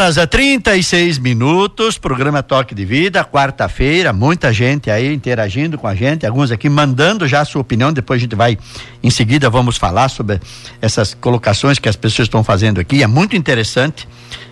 horas 0.03 0.17
a 0.17 0.27
36 0.27 1.17
minutos, 1.17 1.97
programa 1.97 2.43
Toque 2.43 2.75
de 2.75 2.83
Vida, 2.83 3.23
quarta-feira, 3.23 4.11
muita 4.11 4.51
gente 4.51 4.91
aí 4.91 5.13
interagindo 5.13 5.77
com 5.77 5.87
a 5.87 5.95
gente, 5.95 6.25
alguns 6.25 6.51
aqui 6.51 6.67
mandando 6.67 7.25
já 7.25 7.39
a 7.39 7.45
sua 7.45 7.61
opinião, 7.61 7.93
depois 7.93 8.19
a 8.19 8.21
gente 8.21 8.35
vai, 8.35 8.57
em 9.01 9.09
seguida, 9.09 9.49
vamos 9.49 9.77
falar 9.77 10.09
sobre 10.09 10.41
essas 10.81 11.13
colocações 11.13 11.79
que 11.79 11.87
as 11.87 11.95
pessoas 11.95 12.25
estão 12.25 12.43
fazendo 12.43 12.81
aqui. 12.81 13.01
É 13.01 13.07
muito 13.07 13.37
interessante 13.37 14.05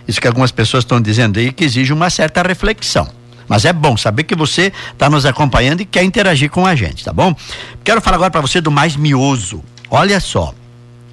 isso 0.08 0.18
que 0.18 0.26
algumas 0.26 0.50
pessoas 0.50 0.84
estão 0.84 0.98
dizendo 0.98 1.38
aí, 1.38 1.52
que 1.52 1.64
exige 1.64 1.92
uma 1.92 2.08
certa 2.08 2.40
reflexão. 2.42 3.06
Mas 3.46 3.66
é 3.66 3.74
bom 3.74 3.94
saber 3.94 4.22
que 4.22 4.34
você 4.34 4.72
está 4.90 5.10
nos 5.10 5.26
acompanhando 5.26 5.82
e 5.82 5.84
quer 5.84 6.02
interagir 6.02 6.50
com 6.50 6.64
a 6.64 6.74
gente, 6.74 7.04
tá 7.04 7.12
bom? 7.12 7.34
Quero 7.84 8.00
falar 8.00 8.16
agora 8.16 8.30
para 8.30 8.40
você 8.40 8.58
do 8.58 8.70
Mais 8.70 8.96
Mioso. 8.96 9.62
Olha 9.90 10.18
só, 10.18 10.54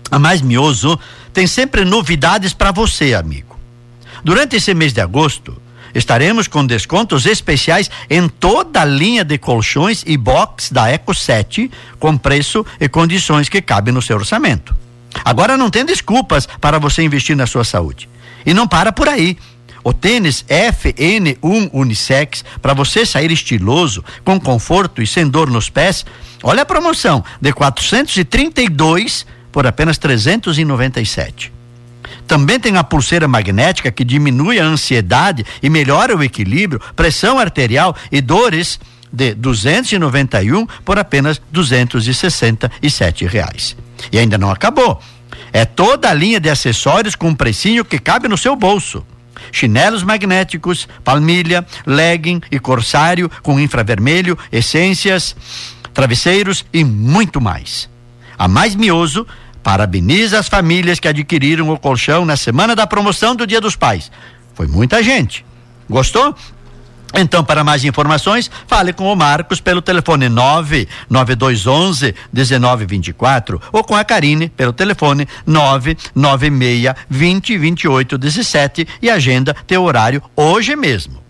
a 0.10 0.18
Mais 0.18 0.42
Mioso 0.42 0.98
tem 1.34 1.46
sempre 1.46 1.84
novidades 1.84 2.54
para 2.54 2.72
você, 2.72 3.14
amigo. 3.14 3.59
Durante 4.24 4.55
esse 4.55 4.74
mês 4.74 4.93
de 4.93 5.01
agosto, 5.01 5.61
estaremos 5.93 6.47
com 6.47 6.65
descontos 6.65 7.26
especiais 7.26 7.89
em 8.09 8.28
toda 8.28 8.82
a 8.82 8.86
linha 8.86 9.24
de 9.24 9.38
colchões 9.38 10.03
e 10.05 10.17
box 10.17 10.72
da 10.72 10.89
Eco 10.89 11.13
7, 11.13 11.72
com 11.99 12.17
preço 12.17 12.65
e 12.80 12.88
condições 12.88 13.49
que 13.49 13.61
cabem 13.61 13.93
no 13.93 14.01
seu 14.01 14.17
orçamento. 14.17 14.76
Agora 15.26 15.57
não 15.57 15.70
tem 15.70 15.86
desculpas 15.86 16.47
para 16.59 16.80
você 16.80 17.01
investir 17.01 17.36
na 17.36 17.47
sua 17.47 17.63
saúde. 17.63 18.09
E 18.45 18.53
não 18.53 18.67
para 18.67 18.91
por 18.91 19.07
aí. 19.07 19.38
O 19.84 19.93
tênis 19.93 20.43
FN1 20.47 21.70
Unissex, 21.72 22.43
para 22.61 22.74
você 22.74 23.05
sair 23.05 23.32
estiloso, 23.32 24.03
com 24.24 24.39
conforto 24.39 25.01
e 25.01 25.07
sem 25.07 25.28
dor 25.28 25.49
nos 25.49 25.70
pés, 25.70 26.05
olha 26.43 26.63
a 26.63 26.65
promoção 26.65 27.24
de 27.41 27.53
432 27.53 29.26
por 29.51 29.65
apenas 29.65 29.97
397. 29.97 31.59
Também 32.30 32.59
tem 32.59 32.77
a 32.77 32.84
pulseira 32.84 33.27
magnética 33.27 33.91
que 33.91 34.05
diminui 34.05 34.59
a 34.59 34.63
ansiedade 34.63 35.43
e 35.63 35.67
melhora 35.67 36.15
o 36.15 36.23
equilíbrio, 36.23 36.80
pressão 36.95 37.39
arterial 37.39 37.95
e 38.11 38.21
dores 38.21 38.80
de 39.11 39.34
291 39.34 40.67
por 40.86 40.99
apenas 40.99 41.41
267 41.51 43.25
reais. 43.25 43.75
E 44.11 44.19
ainda 44.19 44.38
não 44.38 44.51
acabou. 44.51 45.01
É 45.51 45.65
toda 45.65 46.07
a 46.07 46.13
linha 46.13 46.39
de 46.39 46.51
acessórios 46.51 47.15
com 47.15 47.30
um 47.30 47.36
precinho 47.36 47.84
que 47.84 47.97
cabe 47.97 48.27
no 48.27 48.38
seu 48.38 48.55
bolso. 48.55 49.03
Chinelos 49.51 50.03
magnéticos, 50.03 50.88
palmilha, 51.03 51.65
legging 51.84 52.41
e 52.51 52.59
corsário 52.59 53.27
com 53.41 53.59
infravermelho, 53.59 54.38
essências, 54.51 55.36
travesseiros 55.95 56.63
e 56.71 56.84
muito 56.84 57.41
mais. 57.41 57.89
A 58.38 58.47
Mais 58.47 58.75
Mioso 58.75 59.25
parabeniza 59.64 60.39
as 60.39 60.47
famílias 60.47 60.99
que 60.99 61.07
adquiriram 61.07 61.70
o 61.70 61.78
colchão 61.78 62.26
na 62.26 62.38
semana 62.38 62.76
da 62.76 62.88
promoção 62.88 63.36
do 63.36 63.45
Dia 63.45 63.62
dos 63.62 63.76
Pais. 63.76 64.12
Foi 64.53 64.68
muita 64.68 65.01
gente. 65.03 65.45
Gostou? 65.89 66.36
Então, 67.14 67.43
para 67.43 67.64
mais 67.64 67.84
informações, 67.84 68.51
fale 68.68 68.93
com 68.93 69.12
o 69.12 69.16
Marcos 69.16 69.60
pelo 69.60 69.82
telefone 69.82 70.30
99211 70.30 72.14
1924 72.32 73.60
ou 73.72 73.84
com 73.84 73.95
a 73.95 74.03
Karine 74.03 74.49
pelo 74.49 74.72
telefone 74.72 75.28
996 75.45 76.93
20 77.10 77.57
28 77.57 78.18
17 78.18 78.88
e 79.01 79.10
agenda 79.10 79.55
teu 79.66 79.84
horário 79.84 80.22
hoje 80.36 80.76
mesmo. 80.76 81.24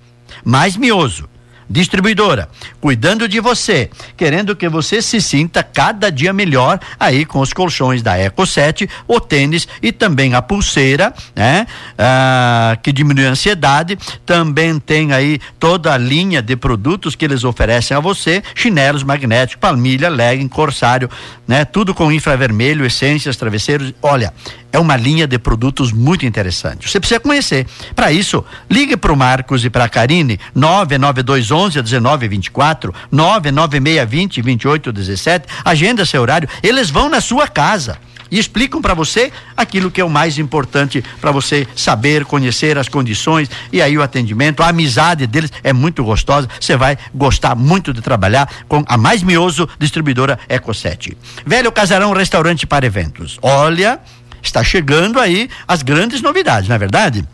Mais 0.43 0.75
mioso 0.75 1.29
Distribuidora, 1.69 2.49
cuidando 2.81 3.27
de 3.27 3.39
você, 3.39 3.91
querendo 4.17 4.55
que 4.55 4.67
você 4.67 5.03
se 5.03 5.21
sinta 5.21 5.61
cada 5.61 6.11
dia 6.11 6.33
melhor 6.33 6.79
aí 6.99 7.25
com 7.25 7.39
os 7.41 7.53
colchões 7.53 8.01
da 8.01 8.17
Eco 8.17 8.43
7, 8.43 8.89
o 9.07 9.19
tênis 9.19 9.67
e 9.79 9.91
também 9.91 10.33
a 10.33 10.41
pulseira, 10.41 11.13
né? 11.35 11.67
Ah, 11.95 12.75
que 12.81 12.91
diminui 12.91 13.27
a 13.27 13.29
ansiedade. 13.29 13.99
Também 14.25 14.79
tem 14.79 15.13
aí 15.13 15.39
toda 15.59 15.93
a 15.93 15.97
linha 15.97 16.41
de 16.41 16.55
produtos 16.55 17.15
que 17.15 17.23
eles 17.23 17.43
oferecem 17.43 17.95
a 17.95 17.99
você: 17.99 18.41
chinelos 18.55 19.03
magnéticos, 19.03 19.61
palmilha, 19.61 20.09
legging, 20.09 20.47
corsário, 20.47 21.07
né? 21.47 21.65
Tudo 21.65 21.93
com 21.93 22.11
infravermelho, 22.11 22.83
essências, 22.83 23.37
travesseiros. 23.37 23.93
Olha, 24.01 24.33
é 24.71 24.79
uma 24.79 24.95
linha 24.95 25.27
de 25.27 25.37
produtos 25.37 25.91
muito 25.91 26.25
interessante. 26.25 26.89
Você 26.89 26.99
precisa 26.99 27.19
conhecer. 27.19 27.65
Para 27.95 28.11
isso, 28.11 28.43
ligue 28.69 28.95
para 28.95 29.11
o 29.11 29.17
Marcos 29.17 29.65
e 29.65 29.69
para 29.69 29.85
a 29.85 29.89
Karine, 29.89 30.39
99211 30.53 31.81
1924, 31.81 32.93
99620 33.11 34.41
2817, 34.41 35.47
agenda 35.63 36.05
seu 36.05 36.21
horário. 36.21 36.49
Eles 36.61 36.89
vão 36.89 37.09
na 37.09 37.21
sua 37.21 37.47
casa 37.47 37.97
e 38.31 38.37
explicam 38.37 38.81
para 38.81 38.93
você 38.93 39.31
aquilo 39.55 39.89
que 39.89 40.01
é 40.01 40.05
o 40.05 40.09
mais 40.09 40.37
importante 40.37 41.03
para 41.19 41.31
você 41.31 41.67
saber, 41.75 42.25
conhecer 42.25 42.77
as 42.77 42.87
condições 42.87 43.49
e 43.71 43.81
aí 43.81 43.97
o 43.97 44.03
atendimento, 44.03 44.61
a 44.61 44.69
amizade 44.69 45.25
deles 45.25 45.51
é 45.63 45.73
muito 45.73 46.03
gostosa. 46.03 46.47
Você 46.59 46.75
vai 46.77 46.97
gostar 47.13 47.55
muito 47.55 47.93
de 47.93 48.01
trabalhar 48.01 48.49
com 48.67 48.83
a 48.87 48.97
mais 48.97 49.23
mioso 49.23 49.67
distribuidora 49.79 50.39
Eco 50.47 50.73
7. 50.73 51.17
Velho 51.45 51.71
Casarão 51.71 52.13
Restaurante 52.13 52.67
para 52.67 52.85
Eventos. 52.85 53.39
Olha, 53.41 53.99
está 54.41 54.63
chegando 54.63 55.19
aí 55.19 55.49
as 55.67 55.81
grandes 55.81 56.21
novidades, 56.21 56.67
não 56.69 56.75
é 56.75 56.79
verdade? 56.79 57.27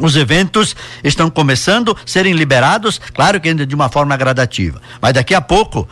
Os 0.00 0.16
eventos 0.16 0.74
estão 1.04 1.30
começando 1.30 1.92
a 1.92 1.96
serem 2.04 2.32
liberados, 2.32 3.00
claro 3.12 3.40
que 3.40 3.48
ainda 3.48 3.64
de 3.64 3.74
uma 3.74 3.88
forma 3.88 4.16
gradativa, 4.16 4.82
mas 5.00 5.12
daqui 5.12 5.34
a 5.34 5.40
pouco 5.40 5.88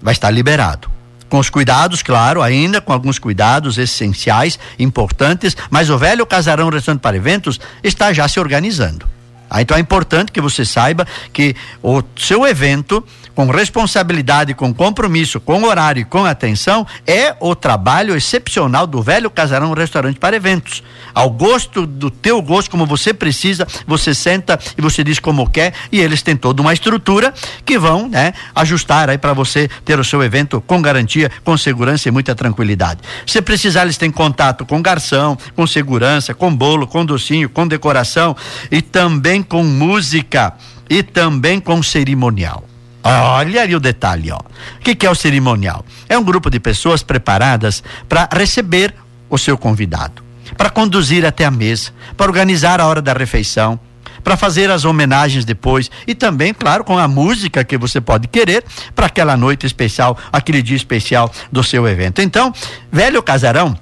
vai 0.00 0.12
estar 0.12 0.30
liberado. 0.30 0.90
Com 1.28 1.38
os 1.38 1.48
cuidados, 1.48 2.02
claro, 2.02 2.42
ainda 2.42 2.80
com 2.80 2.92
alguns 2.92 3.18
cuidados 3.18 3.78
essenciais, 3.78 4.58
importantes, 4.78 5.56
mas 5.70 5.88
o 5.88 5.98
velho 5.98 6.26
casarão 6.26 6.68
restante 6.68 7.00
para 7.00 7.16
eventos 7.16 7.58
está 7.82 8.12
já 8.12 8.28
se 8.28 8.38
organizando. 8.38 9.06
Ah, 9.48 9.60
então 9.60 9.76
é 9.76 9.80
importante 9.80 10.32
que 10.32 10.40
você 10.40 10.64
saiba 10.64 11.06
que 11.30 11.54
o 11.82 12.02
seu 12.16 12.46
evento 12.46 13.04
com 13.34 13.46
responsabilidade, 13.46 14.54
com 14.54 14.72
compromisso, 14.72 15.40
com 15.40 15.64
horário 15.64 16.00
e 16.00 16.04
com 16.04 16.24
atenção, 16.24 16.86
é 17.06 17.34
o 17.40 17.54
trabalho 17.54 18.16
excepcional 18.16 18.86
do 18.86 19.02
velho 19.02 19.30
casarão 19.30 19.72
restaurante 19.72 20.18
para 20.18 20.36
eventos. 20.36 20.82
Ao 21.14 21.30
gosto 21.30 21.86
do 21.86 22.10
teu 22.10 22.40
gosto, 22.40 22.70
como 22.70 22.86
você 22.86 23.12
precisa, 23.12 23.66
você 23.86 24.14
senta 24.14 24.58
e 24.76 24.80
você 24.80 25.04
diz 25.04 25.18
como 25.18 25.48
quer, 25.48 25.72
e 25.90 26.00
eles 26.00 26.22
têm 26.22 26.36
toda 26.36 26.62
uma 26.62 26.72
estrutura 26.72 27.32
que 27.64 27.78
vão, 27.78 28.08
né, 28.08 28.32
ajustar 28.54 29.10
aí 29.10 29.18
para 29.18 29.32
você 29.32 29.68
ter 29.84 29.98
o 29.98 30.04
seu 30.04 30.22
evento 30.22 30.60
com 30.60 30.80
garantia, 30.80 31.30
com 31.44 31.56
segurança 31.56 32.08
e 32.08 32.12
muita 32.12 32.34
tranquilidade. 32.34 33.00
Se 33.26 33.40
precisar, 33.42 33.82
eles 33.82 33.98
têm 33.98 34.10
contato 34.10 34.64
com 34.64 34.80
garçom, 34.80 35.36
com 35.54 35.66
segurança, 35.66 36.34
com 36.34 36.54
bolo, 36.54 36.86
com 36.86 37.04
docinho, 37.04 37.48
com 37.48 37.66
decoração 37.66 38.36
e 38.70 38.80
também 38.80 39.42
com 39.42 39.62
música 39.62 40.54
e 40.88 41.02
também 41.02 41.60
com 41.60 41.82
cerimonial. 41.82 42.71
Olha 43.04 43.62
ali 43.62 43.74
o 43.74 43.80
detalhe, 43.80 44.30
ó. 44.30 44.38
O 44.38 44.80
que, 44.80 44.94
que 44.94 45.06
é 45.06 45.10
o 45.10 45.14
cerimonial? 45.14 45.84
É 46.08 46.16
um 46.16 46.22
grupo 46.22 46.48
de 46.50 46.60
pessoas 46.60 47.02
preparadas 47.02 47.82
para 48.08 48.28
receber 48.32 48.94
o 49.28 49.38
seu 49.38 49.58
convidado, 49.58 50.22
para 50.56 50.70
conduzir 50.70 51.24
até 51.24 51.44
a 51.44 51.50
mesa, 51.50 51.90
para 52.16 52.26
organizar 52.26 52.80
a 52.80 52.86
hora 52.86 53.02
da 53.02 53.12
refeição, 53.12 53.80
para 54.22 54.36
fazer 54.36 54.70
as 54.70 54.84
homenagens 54.84 55.44
depois 55.44 55.90
e 56.06 56.14
também, 56.14 56.54
claro, 56.54 56.84
com 56.84 56.96
a 56.96 57.08
música 57.08 57.64
que 57.64 57.76
você 57.76 58.00
pode 58.00 58.28
querer 58.28 58.64
para 58.94 59.06
aquela 59.06 59.36
noite 59.36 59.66
especial, 59.66 60.16
aquele 60.32 60.62
dia 60.62 60.76
especial 60.76 61.30
do 61.50 61.64
seu 61.64 61.88
evento. 61.88 62.22
Então, 62.22 62.52
velho 62.90 63.22
casarão 63.22 63.76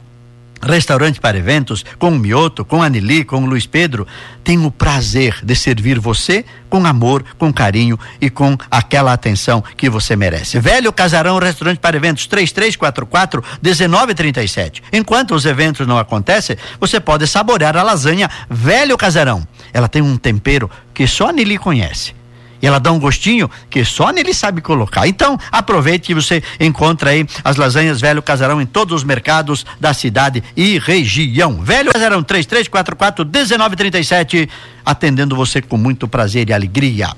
Restaurante 0.62 1.20
para 1.20 1.38
eventos, 1.38 1.84
com 1.98 2.10
o 2.10 2.18
Mioto, 2.18 2.64
com 2.64 2.82
a 2.82 2.88
Nelly, 2.88 3.24
com 3.24 3.42
o 3.42 3.46
Luiz 3.46 3.66
Pedro, 3.66 4.06
tem 4.44 4.64
o 4.64 4.70
prazer 4.70 5.38
de 5.42 5.54
servir 5.56 5.98
você 5.98 6.44
com 6.68 6.84
amor, 6.86 7.24
com 7.38 7.52
carinho 7.52 7.98
e 8.20 8.28
com 8.28 8.56
aquela 8.70 9.12
atenção 9.12 9.64
que 9.76 9.88
você 9.88 10.14
merece. 10.14 10.60
Velho 10.60 10.92
Casarão 10.92 11.38
Restaurante 11.38 11.78
para 11.78 11.96
Eventos 11.96 12.26
3344 12.26 13.42
1937. 13.62 14.82
Enquanto 14.92 15.34
os 15.34 15.46
eventos 15.46 15.86
não 15.86 15.98
acontecem, 15.98 16.56
você 16.78 17.00
pode 17.00 17.26
saborear 17.26 17.76
a 17.76 17.82
lasanha 17.82 18.30
Velho 18.48 18.96
Casarão. 18.98 19.46
Ela 19.72 19.88
tem 19.88 20.02
um 20.02 20.16
tempero 20.16 20.70
que 20.92 21.06
só 21.06 21.30
a 21.30 21.32
Nelly 21.32 21.58
conhece 21.58 22.19
e 22.60 22.66
ela 22.66 22.78
dá 22.78 22.92
um 22.92 22.98
gostinho 22.98 23.50
que 23.68 23.84
só 23.84 24.10
nele 24.10 24.34
sabe 24.34 24.60
colocar. 24.60 25.06
Então, 25.06 25.38
aproveite 25.50 26.08
que 26.08 26.14
você 26.14 26.42
encontra 26.58 27.10
aí 27.10 27.26
as 27.42 27.56
lasanhas 27.56 28.00
Velho 28.00 28.22
Casarão 28.22 28.60
em 28.60 28.66
todos 28.66 28.94
os 28.94 29.04
mercados 29.04 29.64
da 29.78 29.94
cidade 29.94 30.42
e 30.56 30.78
região. 30.78 31.62
Velho 31.62 31.92
Casarão 31.92 32.22
3344 32.22 33.24
1937, 33.24 34.48
atendendo 34.84 35.36
você 35.36 35.62
com 35.62 35.76
muito 35.76 36.08
prazer 36.08 36.48
e 36.48 36.52
alegria. 36.52 37.08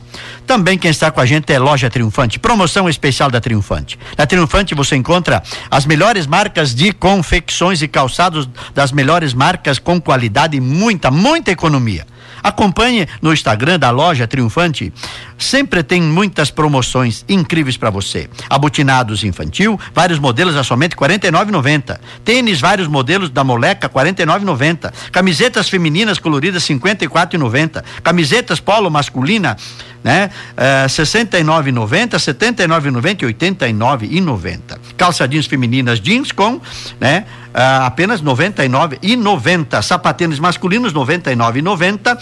Também 0.46 0.78
quem 0.78 0.90
está 0.90 1.10
com 1.10 1.20
a 1.20 1.26
gente 1.26 1.52
é 1.52 1.58
Loja 1.58 1.90
Triunfante, 1.90 2.38
promoção 2.38 2.88
especial 2.88 3.30
da 3.30 3.40
Triunfante. 3.40 3.98
Na 4.16 4.26
Triunfante 4.26 4.74
você 4.74 4.96
encontra 4.96 5.42
as 5.70 5.86
melhores 5.86 6.26
marcas 6.26 6.74
de 6.74 6.92
confecções 6.92 7.82
e 7.82 7.88
calçados 7.88 8.48
das 8.74 8.92
melhores 8.92 9.34
marcas 9.34 9.78
com 9.78 10.00
qualidade 10.00 10.56
e 10.56 10.60
muita, 10.60 11.10
muita 11.10 11.50
economia. 11.50 12.06
Acompanhe 12.42 13.08
no 13.20 13.32
Instagram 13.32 13.78
da 13.78 13.90
loja 13.90 14.26
Triunfante. 14.26 14.92
Sempre 15.38 15.82
tem 15.82 16.02
muitas 16.02 16.50
promoções 16.50 17.24
incríveis 17.28 17.76
para 17.76 17.90
você. 17.90 18.28
Abotinados 18.48 19.24
infantil, 19.24 19.78
vários 19.94 20.18
modelos 20.18 20.56
a 20.56 20.64
somente 20.64 20.96
R$ 20.96 21.08
49,90. 21.08 21.98
Tênis, 22.24 22.60
vários 22.60 22.88
modelos 22.88 23.30
da 23.30 23.44
Moleca, 23.44 23.90
R$ 23.92 24.12
49,90. 24.12 24.92
Camisetas 25.10 25.68
femininas 25.68 26.18
coloridas, 26.18 26.68
R$ 26.68 26.74
54,90. 26.76 27.82
Camisetas 28.02 28.60
polo 28.60 28.90
masculina, 28.90 29.56
né? 30.02 30.30
Uh, 30.52 30.86
69,90, 30.88 32.16
79,90 32.16 33.22
e 33.22 33.34
89,90. 33.34 34.78
Calça 34.96 35.26
jeans 35.28 35.46
femininas 35.46 36.00
jeans 36.00 36.32
com, 36.32 36.60
né? 37.00 37.24
Uh, 37.48 37.84
apenas 37.84 38.22
99,90. 38.22 39.82
Sapatênis 39.82 40.38
masculinos 40.38 40.92
99,90. 40.92 42.18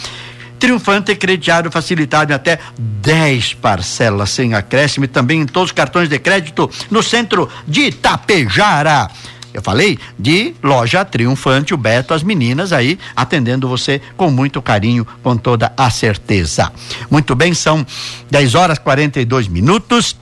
Triunfante 0.58 1.16
crediário 1.16 1.70
facilitado 1.70 2.32
em 2.32 2.34
até 2.34 2.58
10 2.78 3.54
parcelas 3.54 4.28
sem 4.28 4.52
acréscimo 4.52 5.06
e 5.06 5.08
também 5.08 5.40
em 5.40 5.46
todos 5.46 5.70
os 5.70 5.72
cartões 5.72 6.06
de 6.06 6.18
crédito 6.18 6.70
no 6.90 7.02
centro 7.02 7.48
de 7.66 7.86
Itapejara. 7.86 9.08
Eu 9.52 9.62
falei 9.62 9.98
de 10.18 10.54
loja 10.62 11.04
triunfante, 11.04 11.74
o 11.74 11.76
Beto, 11.76 12.14
as 12.14 12.22
meninas 12.22 12.72
aí 12.72 12.98
atendendo 13.16 13.68
você 13.68 14.00
com 14.16 14.30
muito 14.30 14.62
carinho, 14.62 15.06
com 15.22 15.36
toda 15.36 15.72
a 15.76 15.90
certeza. 15.90 16.70
Muito 17.10 17.34
bem, 17.34 17.52
são 17.54 17.84
10 18.30 18.54
horas 18.54 18.78
42 18.78 19.48
minutos. 19.48 20.19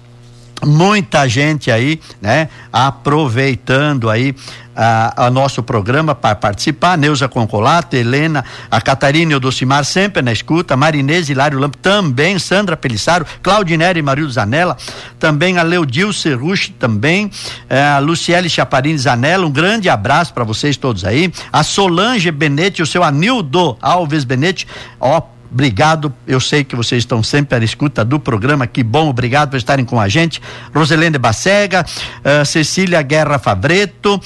Muita 0.65 1.29
gente 1.29 1.71
aí, 1.71 2.01
né, 2.21 2.49
aproveitando 2.73 4.11
aí 4.11 4.35
a, 4.79 5.27
a, 5.27 5.31
nosso 5.31 5.61
programa 5.61 6.15
para 6.15 6.37
participar. 6.37 6.97
Neuza 6.97 7.29
Concolato, 7.29 7.97
Helena, 7.97 8.45
a 8.71 8.81
Catarina 8.81 9.33
e 9.33 9.35
o 9.35 9.41
Docimar 9.41 9.85
sempre 9.85 10.23
na 10.23 10.33
escuta, 10.33 10.77
Marinês 10.77 11.29
Hilário 11.29 11.59
Lampo 11.59 11.77
também, 11.79 12.39
Sandra 12.39 12.77
Pelissaro, 12.77 13.27
Claudinere 13.43 13.99
e 13.99 14.03
Marildo 14.03 14.31
Zanella, 14.31 14.77
também 15.19 15.59
a 15.59 15.63
Leodil 15.63 16.13
Serrucci 16.13 16.71
também, 16.71 17.29
eh, 17.69 17.83
a 17.83 17.99
Luciele 17.99 18.49
Chaparini 18.49 18.99
Zanella, 18.99 19.47
um 19.47 19.51
grande 19.51 19.89
abraço 19.89 20.33
para 20.33 20.45
vocês 20.45 20.77
todos 20.77 21.05
aí, 21.05 21.33
a 21.53 21.65
Solange 21.65 22.31
Benete, 22.31 22.81
o 22.81 22.87
seu 22.87 23.03
Anildo 23.03 23.77
Alves 23.83 24.23
Benete, 24.23 24.67
ó, 25.01 25.21
Obrigado, 25.51 26.13
eu 26.27 26.41
sei 26.41 26.63
que 26.63 26.77
vocês 26.77 27.03
estão 27.03 27.23
sempre 27.23 27.59
à 27.59 27.65
escuta 27.65 28.05
do 28.05 28.21
programa, 28.21 28.67
que 28.67 28.83
bom, 28.83 29.09
obrigado 29.09 29.51
por 29.51 29.57
estarem 29.57 29.85
com 29.85 29.99
a 29.99 30.09
gente. 30.09 30.43
Roselene 30.75 31.19
Bacega, 31.19 31.85
uh, 31.85 32.45
Cecília 32.45 33.01
Guerra 33.01 33.39
Favreto, 33.39 34.21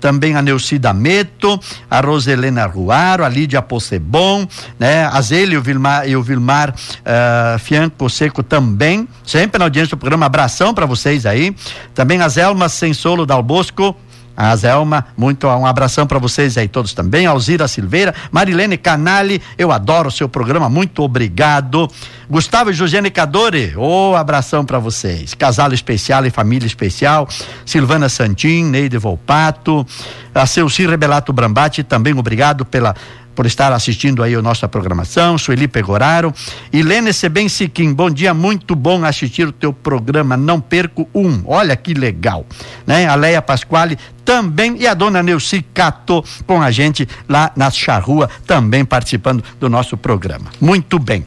também 0.00 0.36
a 0.36 0.42
Neucida 0.42 0.92
Meto, 0.92 1.60
a 1.90 2.00
Roselena 2.00 2.66
Ruaro, 2.66 3.24
a 3.24 3.28
Lídia 3.28 3.60
Possebon, 3.60 4.46
né? 4.78 5.04
A 5.06 5.20
Zele 5.20 5.54
e 5.54 5.58
o 5.58 5.62
Vilmar, 5.62 6.08
e 6.08 6.16
o 6.16 6.22
Vilmar 6.22 6.70
uh, 6.70 7.58
Fianco 7.58 8.08
Seco 8.08 8.42
também, 8.42 9.08
sempre 9.24 9.58
na 9.58 9.64
audiência 9.64 9.96
do 9.96 9.98
programa, 9.98 10.26
abração 10.26 10.72
para 10.72 10.86
vocês 10.86 11.26
aí. 11.26 11.54
Também 11.94 12.20
a 12.20 12.28
Zelma 12.28 12.68
Sensolo 12.68 13.26
Dal 13.26 13.42
Bosco, 13.42 13.96
a 14.40 14.54
Zelma, 14.54 15.04
muito 15.16 15.48
um 15.48 15.66
abração 15.66 16.06
para 16.06 16.20
vocês 16.20 16.56
aí 16.56 16.68
todos 16.68 16.94
também. 16.94 17.26
Alzira 17.26 17.66
Silveira, 17.66 18.14
Marilene 18.30 18.78
Canali, 18.78 19.42
eu 19.58 19.72
adoro 19.72 20.10
o 20.10 20.12
seu 20.12 20.28
programa, 20.28 20.68
muito 20.68 21.02
obrigado. 21.02 21.90
Gustavo 22.30 22.70
e 22.70 22.72
Josiane 22.72 23.10
Cadore, 23.10 23.74
ô 23.76 24.12
oh, 24.12 24.16
abração 24.16 24.64
para 24.64 24.78
vocês. 24.78 25.34
Casal 25.34 25.72
especial 25.72 26.24
e 26.24 26.30
família 26.30 26.68
especial. 26.68 27.28
Silvana 27.66 28.08
Santin, 28.08 28.62
Neide 28.62 28.96
Volpato, 28.96 29.84
a 30.32 30.46
Celci 30.46 30.86
Rebelato 30.86 31.32
Brambati, 31.32 31.82
também 31.82 32.16
obrigado 32.16 32.64
pela 32.64 32.94
por 33.38 33.46
estar 33.46 33.72
assistindo 33.72 34.24
aí 34.24 34.34
a 34.34 34.42
nossa 34.42 34.66
programação, 34.66 35.38
Sueli 35.38 35.68
Pegoraro. 35.68 36.34
Helene 36.72 37.12
Seben 37.12 37.48
Siquim, 37.48 37.94
bom 37.94 38.10
dia, 38.10 38.34
muito 38.34 38.74
bom 38.74 39.04
assistir 39.04 39.46
o 39.46 39.52
teu 39.52 39.72
programa, 39.72 40.36
não 40.36 40.60
perco 40.60 41.08
um, 41.14 41.44
olha 41.46 41.76
que 41.76 41.94
legal, 41.94 42.44
né? 42.84 43.06
A 43.06 43.14
Leia 43.14 43.40
Pasquale 43.40 43.96
também 44.24 44.74
e 44.80 44.88
a 44.88 44.92
dona 44.92 45.22
Neuci 45.22 45.64
Cato 45.72 46.24
com 46.48 46.60
a 46.60 46.72
gente 46.72 47.08
lá 47.28 47.52
na 47.54 47.70
charrua, 47.70 48.28
também 48.44 48.84
participando 48.84 49.44
do 49.60 49.68
nosso 49.68 49.96
programa. 49.96 50.46
Muito 50.60 50.98
bem 50.98 51.24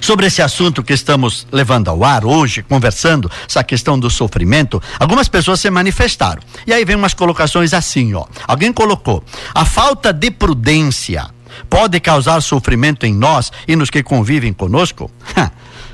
sobre 0.00 0.26
esse 0.26 0.42
assunto 0.42 0.82
que 0.82 0.92
estamos 0.92 1.46
levando 1.50 1.88
ao 1.88 2.04
ar 2.04 2.24
hoje, 2.24 2.62
conversando, 2.62 3.30
essa 3.48 3.62
questão 3.62 3.98
do 3.98 4.10
sofrimento, 4.10 4.82
algumas 4.98 5.28
pessoas 5.28 5.60
se 5.60 5.70
manifestaram. 5.70 6.42
E 6.66 6.72
aí 6.72 6.84
vem 6.84 6.96
umas 6.96 7.14
colocações 7.14 7.74
assim, 7.74 8.14
ó. 8.14 8.24
Alguém 8.46 8.72
colocou: 8.72 9.22
a 9.54 9.64
falta 9.64 10.12
de 10.12 10.30
prudência 10.30 11.28
pode 11.68 11.98
causar 12.00 12.40
sofrimento 12.40 13.04
em 13.06 13.14
nós 13.14 13.50
e 13.66 13.76
nos 13.76 13.90
que 13.90 14.02
convivem 14.02 14.52
conosco? 14.52 15.10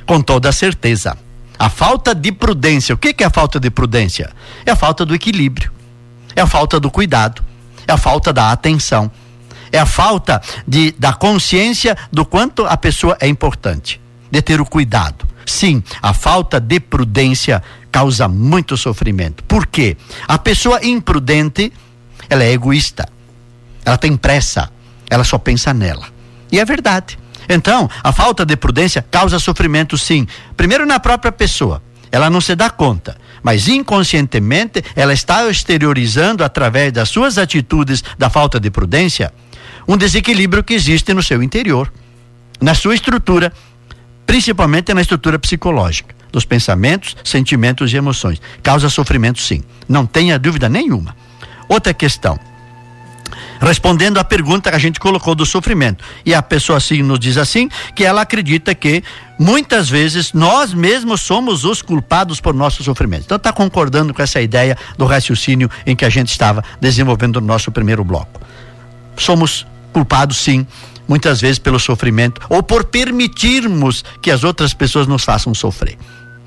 Com 0.06 0.20
toda 0.20 0.52
certeza. 0.52 1.16
A 1.58 1.70
falta 1.70 2.14
de 2.14 2.30
prudência, 2.30 2.94
o 2.94 2.98
que, 2.98 3.14
que 3.14 3.24
é 3.24 3.26
a 3.26 3.30
falta 3.30 3.58
de 3.58 3.70
prudência? 3.70 4.30
É 4.64 4.70
a 4.70 4.76
falta 4.76 5.06
do 5.06 5.14
equilíbrio, 5.14 5.72
é 6.34 6.42
a 6.42 6.46
falta 6.46 6.78
do 6.78 6.90
cuidado, 6.90 7.42
é 7.88 7.92
a 7.92 7.96
falta 7.96 8.32
da 8.32 8.52
atenção 8.52 9.10
é 9.76 9.78
a 9.78 9.86
falta 9.86 10.40
de, 10.66 10.94
da 10.98 11.12
consciência 11.12 11.96
do 12.10 12.24
quanto 12.24 12.64
a 12.64 12.76
pessoa 12.76 13.16
é 13.20 13.28
importante, 13.28 14.00
de 14.30 14.40
ter 14.40 14.60
o 14.60 14.64
cuidado. 14.64 15.26
Sim, 15.44 15.82
a 16.02 16.12
falta 16.12 16.58
de 16.58 16.80
prudência 16.80 17.62
causa 17.92 18.26
muito 18.26 18.76
sofrimento. 18.76 19.44
Por 19.44 19.66
quê? 19.66 19.96
A 20.26 20.38
pessoa 20.38 20.84
imprudente, 20.84 21.72
ela 22.28 22.42
é 22.42 22.52
egoísta. 22.52 23.08
Ela 23.84 23.96
tem 23.96 24.16
pressa, 24.16 24.70
ela 25.08 25.22
só 25.22 25.38
pensa 25.38 25.72
nela. 25.72 26.06
E 26.50 26.58
é 26.58 26.64
verdade. 26.64 27.18
Então, 27.48 27.88
a 28.02 28.12
falta 28.12 28.44
de 28.44 28.56
prudência 28.56 29.06
causa 29.08 29.38
sofrimento, 29.38 29.96
sim. 29.96 30.26
Primeiro 30.56 30.84
na 30.84 30.98
própria 30.98 31.30
pessoa. 31.30 31.82
Ela 32.10 32.30
não 32.30 32.40
se 32.40 32.54
dá 32.54 32.70
conta, 32.70 33.16
mas 33.42 33.68
inconscientemente 33.68 34.82
ela 34.94 35.12
está 35.12 35.48
exteriorizando 35.48 36.42
através 36.42 36.92
das 36.92 37.08
suas 37.08 37.36
atitudes 37.36 38.02
da 38.16 38.30
falta 38.30 38.58
de 38.58 38.70
prudência 38.70 39.32
um 39.86 39.96
desequilíbrio 39.96 40.64
que 40.64 40.74
existe 40.74 41.12
no 41.14 41.22
seu 41.22 41.42
interior, 41.42 41.92
na 42.60 42.74
sua 42.74 42.94
estrutura, 42.94 43.52
principalmente 44.26 44.92
na 44.92 45.00
estrutura 45.00 45.38
psicológica, 45.38 46.14
dos 46.32 46.44
pensamentos, 46.44 47.16
sentimentos 47.24 47.92
e 47.92 47.96
emoções. 47.96 48.40
Causa 48.62 48.88
sofrimento, 48.88 49.40
sim. 49.40 49.62
Não 49.88 50.04
tenha 50.04 50.38
dúvida 50.38 50.68
nenhuma. 50.68 51.16
Outra 51.68 51.94
questão. 51.94 52.38
Respondendo 53.60 54.18
à 54.18 54.24
pergunta 54.24 54.70
que 54.70 54.76
a 54.76 54.78
gente 54.78 55.00
colocou 55.00 55.34
do 55.34 55.46
sofrimento. 55.46 56.04
E 56.24 56.34
a 56.34 56.42
pessoa 56.42 56.78
assim 56.78 57.02
nos 57.02 57.18
diz 57.18 57.36
assim 57.36 57.68
que 57.94 58.04
ela 58.04 58.20
acredita 58.20 58.74
que 58.74 59.02
muitas 59.38 59.88
vezes 59.88 60.32
nós 60.32 60.74
mesmos 60.74 61.22
somos 61.22 61.64
os 61.64 61.80
culpados 61.80 62.40
por 62.40 62.54
nosso 62.54 62.82
sofrimento. 62.84 63.24
Então 63.24 63.36
está 63.36 63.52
concordando 63.52 64.12
com 64.12 64.22
essa 64.22 64.40
ideia 64.40 64.76
do 64.98 65.06
raciocínio 65.06 65.70
em 65.86 65.96
que 65.96 66.04
a 66.04 66.10
gente 66.10 66.30
estava 66.30 66.62
desenvolvendo 66.80 67.40
no 67.40 67.46
nosso 67.46 67.72
primeiro 67.72 68.04
bloco. 68.04 68.40
Somos 69.16 69.66
culpados 69.96 70.36
sim, 70.36 70.66
muitas 71.08 71.40
vezes 71.40 71.58
pelo 71.58 71.80
sofrimento 71.80 72.38
ou 72.50 72.62
por 72.62 72.84
permitirmos 72.84 74.04
que 74.20 74.30
as 74.30 74.44
outras 74.44 74.74
pessoas 74.74 75.06
nos 75.06 75.24
façam 75.24 75.54
sofrer. 75.54 75.96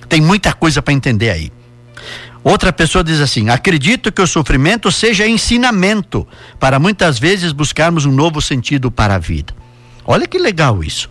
Tem 0.08 0.22
muita 0.22 0.54
coisa 0.54 0.84
para 0.84 0.94
entender 0.94 1.32
aí. 1.32 1.52
Outra 2.44 2.72
pessoa 2.72 3.04
diz 3.04 3.20
assim: 3.20 3.50
acredito 3.50 4.12
que 4.12 4.22
o 4.22 4.28
sofrimento 4.28 4.92
seja 4.92 5.28
ensinamento 5.28 6.28
para 6.60 6.78
muitas 6.78 7.18
vezes 7.18 7.52
buscarmos 7.52 8.06
um 8.06 8.12
novo 8.12 8.40
sentido 8.40 8.92
para 8.92 9.16
a 9.16 9.20
vida. 9.20 9.52
Olha 10.06 10.28
que 10.28 10.38
legal 10.38 10.84
isso. 10.84 11.10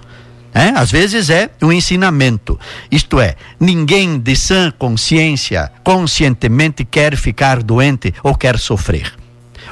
É? 0.55 0.69
Às 0.69 0.93
vezes 0.93 1.29
é 1.29 1.51
um 1.61 1.73
ensinamento. 1.73 2.59
Isto 2.89 3.19
é, 3.19 3.35
ninguém 3.59 4.17
de 4.17 4.37
sã 4.37 4.71
consciência, 4.71 5.73
conscientemente 5.83 6.85
quer 6.85 7.17
ficar 7.17 7.65
doente 7.65 8.15
ou 8.23 8.37
quer 8.37 8.61
sofrer. 8.61 9.13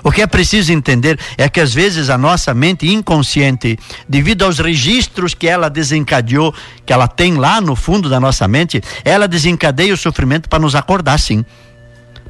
O 0.07 0.13
que 0.13 0.23
é 0.23 0.27
preciso 0.29 0.73
entender 0.73 1.19
é 1.37 1.49
que 1.49 1.59
às 1.59 1.75
vezes 1.75 2.11
a 2.11 2.17
nossa 2.17 2.55
mente 2.55 2.87
inconsciente, 2.87 3.77
devido 4.09 4.45
aos 4.45 4.61
registros 4.61 5.35
que 5.35 5.49
ela 5.49 5.69
desencadeou, 5.69 6.55
que 6.87 6.93
ela 6.93 7.09
tem 7.09 7.35
lá 7.35 7.61
no 7.61 7.75
fundo 7.75 8.09
da 8.09 8.21
nossa 8.21 8.47
mente, 8.47 8.81
ela 9.05 9.27
desencadeia 9.27 9.93
o 9.93 9.97
sofrimento 9.97 10.49
para 10.49 10.61
nos 10.61 10.77
acordar, 10.77 11.19
sim. 11.19 11.45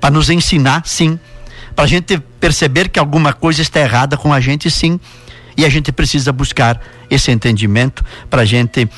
Para 0.01 0.11
nos 0.11 0.31
ensinar, 0.31 0.87
sim. 0.87 1.21
Para 1.75 1.85
a 1.85 1.87
gente 1.87 2.19
perceber 2.41 2.89
que 2.89 2.99
alguma 2.99 3.35
coisa 3.35 3.61
está 3.61 3.79
errada 3.79 4.17
com 4.17 4.33
a 4.33 4.41
gente, 4.41 4.71
sim. 4.71 4.99
E 5.55 5.63
a 5.63 5.69
gente 5.69 5.93
precisa 5.93 6.33
buscar 6.33 6.81
esse 7.11 7.31
entendimento 7.31 8.03
para 8.31 8.41
a 8.41 8.47
gente 8.47 8.89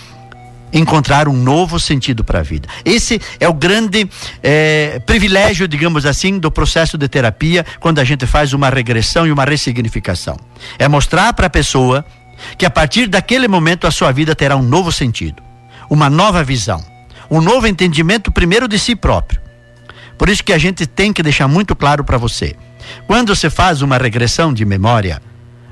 encontrar 0.72 1.28
um 1.28 1.36
novo 1.36 1.78
sentido 1.78 2.22
para 2.22 2.40
a 2.40 2.42
vida. 2.42 2.68
Esse 2.84 3.20
é 3.40 3.48
o 3.48 3.54
grande 3.54 4.08
é, 4.42 5.00
privilégio, 5.00 5.66
digamos 5.66 6.06
assim, 6.06 6.38
do 6.38 6.50
processo 6.50 6.98
de 6.98 7.08
terapia, 7.08 7.64
quando 7.80 7.98
a 7.98 8.04
gente 8.04 8.26
faz 8.26 8.52
uma 8.52 8.68
regressão 8.68 9.26
e 9.26 9.32
uma 9.32 9.44
ressignificação. 9.44 10.36
É 10.78 10.88
mostrar 10.88 11.32
para 11.32 11.46
a 11.46 11.50
pessoa 11.50 12.04
que 12.56 12.66
a 12.66 12.70
partir 12.70 13.06
daquele 13.06 13.48
momento 13.48 13.86
a 13.86 13.90
sua 13.90 14.12
vida 14.12 14.34
terá 14.34 14.56
um 14.56 14.62
novo 14.62 14.92
sentido, 14.92 15.42
uma 15.90 16.08
nova 16.08 16.44
visão, 16.44 16.84
um 17.30 17.40
novo 17.40 17.66
entendimento, 17.66 18.30
primeiro 18.30 18.68
de 18.68 18.78
si 18.78 18.94
próprio. 18.94 19.40
Por 20.16 20.28
isso 20.28 20.42
que 20.42 20.52
a 20.52 20.58
gente 20.58 20.86
tem 20.86 21.12
que 21.12 21.22
deixar 21.22 21.48
muito 21.48 21.74
claro 21.76 22.04
para 22.04 22.18
você: 22.18 22.56
quando 23.06 23.34
você 23.34 23.48
faz 23.48 23.82
uma 23.82 23.96
regressão 23.96 24.52
de 24.52 24.64
memória, 24.64 25.22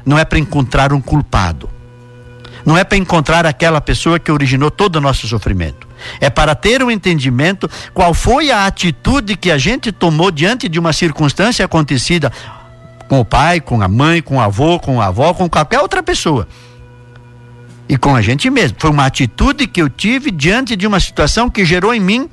não 0.04 0.18
é 0.18 0.24
para 0.24 0.38
encontrar 0.38 0.92
um 0.92 1.00
culpado 1.00 1.68
não 2.66 2.76
é 2.76 2.82
para 2.82 2.98
encontrar 2.98 3.46
aquela 3.46 3.80
pessoa 3.80 4.18
que 4.18 4.30
originou 4.32 4.72
todo 4.72 4.96
o 4.96 5.00
nosso 5.00 5.28
sofrimento. 5.28 5.86
É 6.20 6.28
para 6.28 6.52
ter 6.52 6.82
um 6.82 6.90
entendimento 6.90 7.70
qual 7.94 8.12
foi 8.12 8.50
a 8.50 8.66
atitude 8.66 9.36
que 9.36 9.52
a 9.52 9.56
gente 9.56 9.92
tomou 9.92 10.32
diante 10.32 10.68
de 10.68 10.76
uma 10.76 10.92
circunstância 10.92 11.64
acontecida 11.64 12.32
com 13.08 13.20
o 13.20 13.24
pai, 13.24 13.60
com 13.60 13.80
a 13.80 13.86
mãe, 13.86 14.20
com 14.20 14.38
o 14.38 14.40
avô, 14.40 14.80
com 14.80 15.00
a 15.00 15.06
avó, 15.06 15.32
com 15.32 15.48
qualquer 15.48 15.78
outra 15.78 16.02
pessoa. 16.02 16.48
E 17.88 17.96
com 17.96 18.16
a 18.16 18.20
gente 18.20 18.50
mesmo. 18.50 18.76
Foi 18.80 18.90
uma 18.90 19.06
atitude 19.06 19.68
que 19.68 19.80
eu 19.80 19.88
tive 19.88 20.32
diante 20.32 20.74
de 20.74 20.88
uma 20.88 20.98
situação 20.98 21.48
que 21.48 21.64
gerou 21.64 21.94
em 21.94 22.00
mim 22.00 22.28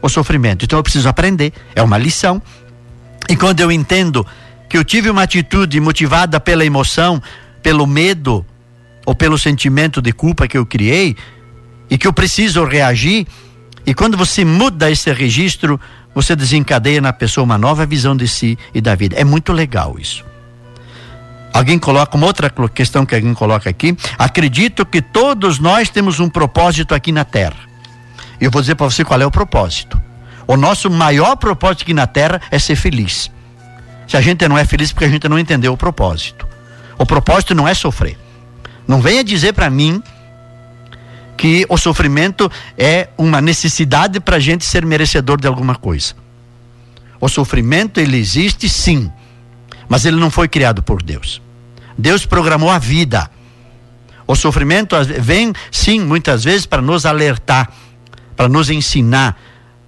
o 0.00 0.08
sofrimento. 0.08 0.64
Então 0.64 0.78
eu 0.78 0.82
preciso 0.82 1.10
aprender. 1.10 1.52
É 1.76 1.82
uma 1.82 1.98
lição. 1.98 2.40
E 3.28 3.36
quando 3.36 3.60
eu 3.60 3.70
entendo 3.70 4.26
que 4.66 4.78
eu 4.78 4.84
tive 4.84 5.10
uma 5.10 5.24
atitude 5.24 5.78
motivada 5.78 6.40
pela 6.40 6.64
emoção, 6.64 7.22
pelo 7.62 7.86
medo, 7.86 8.46
ou 9.08 9.14
pelo 9.14 9.38
sentimento 9.38 10.02
de 10.02 10.12
culpa 10.12 10.46
que 10.46 10.58
eu 10.58 10.66
criei 10.66 11.16
e 11.88 11.96
que 11.96 12.06
eu 12.06 12.12
preciso 12.12 12.62
reagir. 12.66 13.26
E 13.86 13.94
quando 13.94 14.18
você 14.18 14.44
muda 14.44 14.90
esse 14.90 15.10
registro, 15.10 15.80
você 16.14 16.36
desencadeia 16.36 17.00
na 17.00 17.10
pessoa 17.10 17.42
uma 17.42 17.56
nova 17.56 17.86
visão 17.86 18.14
de 18.14 18.28
si 18.28 18.58
e 18.74 18.82
da 18.82 18.94
vida. 18.94 19.16
É 19.16 19.24
muito 19.24 19.50
legal 19.50 19.98
isso. 19.98 20.22
Alguém 21.54 21.78
coloca 21.78 22.18
uma 22.18 22.26
outra 22.26 22.52
questão 22.68 23.06
que 23.06 23.14
alguém 23.14 23.32
coloca 23.32 23.70
aqui. 23.70 23.96
Acredito 24.18 24.84
que 24.84 25.00
todos 25.00 25.58
nós 25.58 25.88
temos 25.88 26.20
um 26.20 26.28
propósito 26.28 26.94
aqui 26.94 27.10
na 27.10 27.24
Terra. 27.24 27.60
Eu 28.38 28.50
vou 28.50 28.60
dizer 28.60 28.74
para 28.74 28.90
você 28.90 29.06
qual 29.06 29.22
é 29.22 29.24
o 29.24 29.30
propósito. 29.30 29.98
O 30.46 30.54
nosso 30.54 30.90
maior 30.90 31.34
propósito 31.36 31.84
aqui 31.84 31.94
na 31.94 32.06
Terra 32.06 32.42
é 32.50 32.58
ser 32.58 32.76
feliz. 32.76 33.30
Se 34.06 34.18
a 34.18 34.20
gente 34.20 34.46
não 34.46 34.58
é 34.58 34.66
feliz 34.66 34.92
porque 34.92 35.06
a 35.06 35.10
gente 35.10 35.26
não 35.30 35.38
entendeu 35.38 35.72
o 35.72 35.78
propósito. 35.78 36.46
O 36.98 37.06
propósito 37.06 37.54
não 37.54 37.66
é 37.66 37.72
sofrer. 37.72 38.27
Não 38.88 39.02
venha 39.02 39.22
dizer 39.22 39.52
para 39.52 39.68
mim 39.68 40.02
que 41.36 41.66
o 41.68 41.76
sofrimento 41.76 42.50
é 42.76 43.10
uma 43.18 43.40
necessidade 43.40 44.18
para 44.18 44.36
a 44.36 44.40
gente 44.40 44.64
ser 44.64 44.84
merecedor 44.86 45.38
de 45.38 45.46
alguma 45.46 45.76
coisa. 45.76 46.14
O 47.20 47.28
sofrimento 47.28 48.00
ele 48.00 48.16
existe 48.16 48.66
sim, 48.66 49.12
mas 49.88 50.06
ele 50.06 50.16
não 50.16 50.30
foi 50.30 50.48
criado 50.48 50.82
por 50.82 51.02
Deus. 51.02 51.42
Deus 51.98 52.24
programou 52.24 52.70
a 52.70 52.78
vida. 52.78 53.30
O 54.26 54.34
sofrimento 54.34 54.96
vem 55.20 55.52
sim 55.70 56.00
muitas 56.00 56.44
vezes 56.44 56.64
para 56.64 56.80
nos 56.80 57.04
alertar, 57.04 57.70
para 58.34 58.48
nos 58.48 58.70
ensinar, 58.70 59.38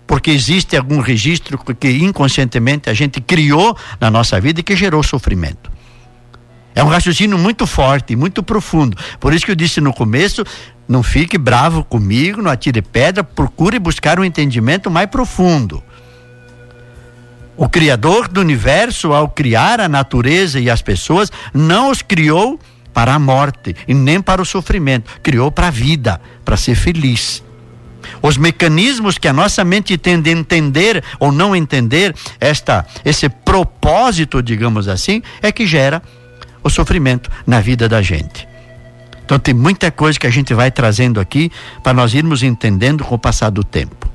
porque 0.06 0.30
existe 0.30 0.76
algum 0.76 1.00
registro 1.00 1.58
que 1.74 1.88
inconscientemente 1.88 2.90
a 2.90 2.94
gente 2.94 3.20
criou 3.20 3.76
na 3.98 4.10
nossa 4.10 4.40
vida 4.40 4.60
e 4.60 4.62
que 4.62 4.76
gerou 4.76 5.02
sofrimento. 5.02 5.69
É 6.74 6.84
um 6.84 6.88
raciocínio 6.88 7.38
muito 7.38 7.66
forte, 7.66 8.14
muito 8.14 8.42
profundo. 8.42 8.96
Por 9.18 9.34
isso 9.34 9.44
que 9.44 9.50
eu 9.50 9.56
disse 9.56 9.80
no 9.80 9.92
começo, 9.92 10.44
não 10.88 11.02
fique 11.02 11.36
bravo 11.36 11.84
comigo, 11.84 12.42
não 12.42 12.50
atire 12.50 12.82
pedra, 12.82 13.24
procure 13.24 13.78
buscar 13.78 14.18
um 14.18 14.24
entendimento 14.24 14.90
mais 14.90 15.08
profundo. 15.08 15.82
O 17.56 17.68
Criador 17.68 18.28
do 18.28 18.40
universo, 18.40 19.12
ao 19.12 19.28
criar 19.28 19.80
a 19.80 19.88
natureza 19.88 20.58
e 20.58 20.70
as 20.70 20.80
pessoas, 20.80 21.30
não 21.52 21.90
os 21.90 22.00
criou 22.00 22.58
para 22.94 23.14
a 23.14 23.18
morte 23.18 23.76
e 23.86 23.94
nem 23.94 24.20
para 24.20 24.40
o 24.40 24.46
sofrimento, 24.46 25.10
criou 25.22 25.52
para 25.52 25.68
a 25.68 25.70
vida, 25.70 26.20
para 26.44 26.56
ser 26.56 26.74
feliz. 26.74 27.42
Os 28.22 28.36
mecanismos 28.36 29.18
que 29.18 29.28
a 29.28 29.32
nossa 29.32 29.64
mente 29.64 29.96
tende 29.98 30.30
a 30.30 30.32
entender 30.32 31.04
ou 31.18 31.30
não 31.30 31.54
entender 31.54 32.14
esta 32.40 32.86
esse 33.04 33.28
propósito, 33.28 34.42
digamos 34.42 34.88
assim, 34.88 35.22
é 35.42 35.52
que 35.52 35.66
gera 35.66 36.02
o 36.62 36.70
sofrimento 36.70 37.30
na 37.46 37.60
vida 37.60 37.88
da 37.88 38.02
gente. 38.02 38.48
Então 39.24 39.38
tem 39.38 39.54
muita 39.54 39.90
coisa 39.90 40.18
que 40.18 40.26
a 40.26 40.30
gente 40.30 40.52
vai 40.52 40.70
trazendo 40.70 41.20
aqui 41.20 41.52
para 41.82 41.92
nós 41.92 42.14
irmos 42.14 42.42
entendendo 42.42 43.04
com 43.04 43.14
o 43.14 43.18
passar 43.18 43.50
do 43.50 43.62
tempo. 43.62 44.10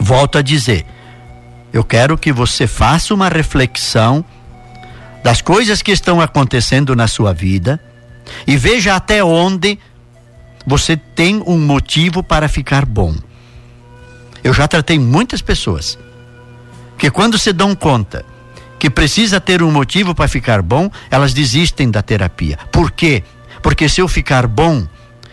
Volto 0.00 0.38
a 0.38 0.42
dizer, 0.42 0.86
eu 1.72 1.84
quero 1.84 2.16
que 2.16 2.32
você 2.32 2.66
faça 2.66 3.12
uma 3.12 3.28
reflexão 3.28 4.24
das 5.22 5.42
coisas 5.42 5.82
que 5.82 5.92
estão 5.92 6.20
acontecendo 6.20 6.96
na 6.96 7.06
sua 7.06 7.34
vida 7.34 7.78
e 8.46 8.56
veja 8.56 8.94
até 8.94 9.22
onde 9.22 9.78
você 10.66 10.96
tem 10.96 11.42
um 11.46 11.58
motivo 11.58 12.22
para 12.22 12.48
ficar 12.48 12.86
bom. 12.86 13.14
Eu 14.42 14.54
já 14.54 14.66
tratei 14.66 14.98
muitas 14.98 15.42
pessoas 15.42 15.98
que 16.96 17.10
quando 17.10 17.38
se 17.38 17.52
dão 17.52 17.74
conta 17.74 18.24
que 18.78 18.88
precisa 18.88 19.40
ter 19.40 19.62
um 19.62 19.70
motivo 19.70 20.14
para 20.14 20.28
ficar 20.28 20.62
bom, 20.62 20.90
elas 21.10 21.34
desistem 21.34 21.90
da 21.90 22.02
terapia. 22.02 22.58
Por 22.70 22.90
quê? 22.90 23.24
Porque 23.62 23.88
se 23.88 24.00
eu 24.00 24.08
ficar 24.08 24.46
bom, 24.46 24.86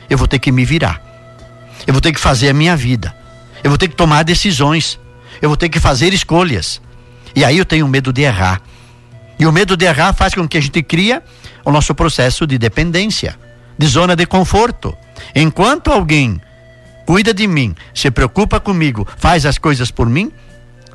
eu 0.10 0.18
vou 0.18 0.28
ter 0.28 0.40
que 0.40 0.52
me 0.52 0.66
virar. 0.66 1.02
Eu 1.86 1.94
vou 1.94 2.02
ter 2.02 2.12
que 2.12 2.20
fazer 2.20 2.50
a 2.50 2.54
minha 2.54 2.76
vida. 2.76 3.16
Eu 3.64 3.70
vou 3.70 3.78
ter 3.78 3.88
que 3.88 3.96
tomar 3.96 4.24
decisões. 4.24 5.00
Eu 5.42 5.50
vou 5.50 5.58
ter 5.58 5.70
que 5.70 5.80
fazer 5.80 6.14
escolhas. 6.14 6.82
E 7.36 7.44
aí 7.44 7.58
eu 7.58 7.66
tenho 7.66 7.88
medo 7.88 8.12
de 8.12 8.22
errar. 8.22 8.62
E 9.38 9.46
o 9.46 9.52
medo 9.52 9.76
de 9.76 9.86
errar 9.86 10.14
faz 10.14 10.34
com 10.34 10.48
que 10.48 10.58
a 10.58 10.62
gente 10.62 10.82
cria 10.82 11.22
o 11.64 11.72
nosso 11.72 11.94
processo 11.94 12.48
de 12.48 12.58
dependência, 12.58 13.38
de 13.78 13.86
zona 13.88 14.16
de 14.16 14.26
conforto. 14.26 14.96
Enquanto 15.36 15.92
alguém 15.92 16.42
cuida 17.06 17.34
de 17.34 17.46
mim, 17.46 17.76
se 17.94 18.10
preocupa 18.10 18.60
comigo, 18.60 19.08
faz 19.18 19.46
as 19.46 19.58
coisas 19.58 19.92
por 19.92 20.08
mim, 20.08 20.32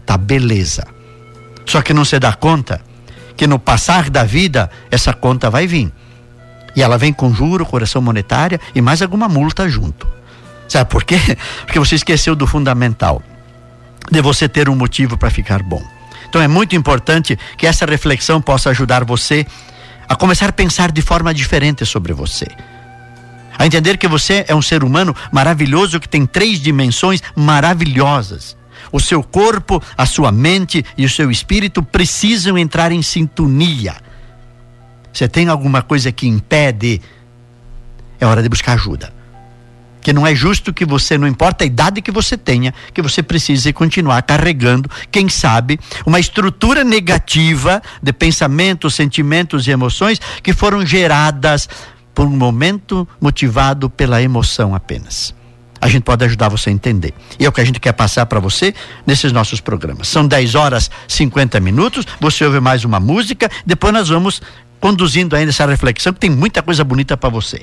tá 0.06 0.16
beleza. 0.16 0.99
Só 1.66 1.82
que 1.82 1.94
não 1.94 2.04
se 2.04 2.18
dá 2.18 2.32
conta 2.32 2.80
que 3.36 3.46
no 3.46 3.58
passar 3.58 4.10
da 4.10 4.22
vida 4.22 4.70
essa 4.90 5.12
conta 5.14 5.48
vai 5.48 5.66
vir. 5.66 5.90
E 6.76 6.82
ela 6.82 6.98
vem 6.98 7.12
com 7.12 7.32
juro, 7.32 7.64
correção 7.64 8.02
monetária 8.02 8.60
e 8.74 8.80
mais 8.80 9.00
alguma 9.00 9.28
multa 9.28 9.68
junto. 9.68 10.06
Sabe 10.68 10.90
por 10.90 11.04
quê? 11.04 11.18
Porque 11.64 11.78
você 11.78 11.94
esqueceu 11.94 12.36
do 12.36 12.46
fundamental 12.46 13.22
de 14.10 14.20
você 14.20 14.48
ter 14.48 14.68
um 14.68 14.76
motivo 14.76 15.16
para 15.16 15.30
ficar 15.30 15.62
bom. 15.62 15.82
Então 16.28 16.42
é 16.42 16.46
muito 16.46 16.76
importante 16.76 17.38
que 17.56 17.66
essa 17.66 17.86
reflexão 17.86 18.42
possa 18.42 18.70
ajudar 18.70 19.04
você 19.04 19.46
a 20.08 20.14
começar 20.14 20.50
a 20.50 20.52
pensar 20.52 20.92
de 20.92 21.00
forma 21.00 21.32
diferente 21.32 21.86
sobre 21.86 22.12
você. 22.12 22.46
A 23.58 23.66
entender 23.66 23.96
que 23.96 24.06
você 24.06 24.44
é 24.48 24.54
um 24.54 24.62
ser 24.62 24.84
humano 24.84 25.14
maravilhoso 25.32 25.98
que 25.98 26.08
tem 26.08 26.26
três 26.26 26.60
dimensões 26.60 27.22
maravilhosas 27.34 28.59
o 28.92 29.00
seu 29.00 29.22
corpo, 29.22 29.82
a 29.96 30.06
sua 30.06 30.32
mente 30.32 30.84
e 30.96 31.04
o 31.04 31.10
seu 31.10 31.30
espírito 31.30 31.82
precisam 31.82 32.58
entrar 32.58 32.92
em 32.92 33.02
sintonia. 33.02 33.96
Você 35.12 35.28
tem 35.28 35.48
alguma 35.48 35.82
coisa 35.82 36.12
que 36.12 36.26
impede? 36.26 37.00
É 38.18 38.26
hora 38.26 38.42
de 38.42 38.48
buscar 38.48 38.74
ajuda. 38.74 39.12
Que 40.00 40.12
não 40.12 40.26
é 40.26 40.34
justo 40.34 40.72
que 40.72 40.86
você, 40.86 41.18
não 41.18 41.28
importa 41.28 41.64
a 41.64 41.66
idade 41.66 42.00
que 42.00 42.10
você 42.10 42.36
tenha, 42.36 42.72
que 42.94 43.02
você 43.02 43.22
precise 43.22 43.72
continuar 43.72 44.22
carregando, 44.22 44.90
quem 45.10 45.28
sabe, 45.28 45.78
uma 46.06 46.18
estrutura 46.18 46.82
negativa 46.82 47.82
de 48.02 48.12
pensamentos, 48.12 48.94
sentimentos 48.94 49.66
e 49.66 49.70
emoções 49.70 50.20
que 50.42 50.54
foram 50.54 50.86
geradas 50.86 51.68
por 52.14 52.26
um 52.26 52.36
momento 52.36 53.06
motivado 53.20 53.90
pela 53.90 54.22
emoção 54.22 54.74
apenas 54.74 55.34
a 55.80 55.88
gente 55.88 56.02
pode 56.02 56.24
ajudar 56.24 56.48
você 56.48 56.70
a 56.70 56.72
entender. 56.72 57.14
E 57.38 57.44
é 57.44 57.48
o 57.48 57.52
que 57.52 57.60
a 57.60 57.64
gente 57.64 57.80
quer 57.80 57.92
passar 57.92 58.26
para 58.26 58.40
você 58.40 58.74
nesses 59.06 59.32
nossos 59.32 59.60
programas. 59.60 60.08
São 60.08 60.26
10 60.26 60.54
horas 60.54 60.90
50 61.08 61.58
minutos, 61.60 62.06
você 62.20 62.44
ouve 62.44 62.60
mais 62.60 62.84
uma 62.84 63.00
música, 63.00 63.50
depois 63.64 63.92
nós 63.92 64.08
vamos 64.08 64.42
conduzindo 64.80 65.36
ainda 65.36 65.50
essa 65.50 65.66
reflexão, 65.66 66.12
que 66.12 66.20
tem 66.20 66.30
muita 66.30 66.62
coisa 66.62 66.82
bonita 66.82 67.16
para 67.16 67.28
você. 67.28 67.62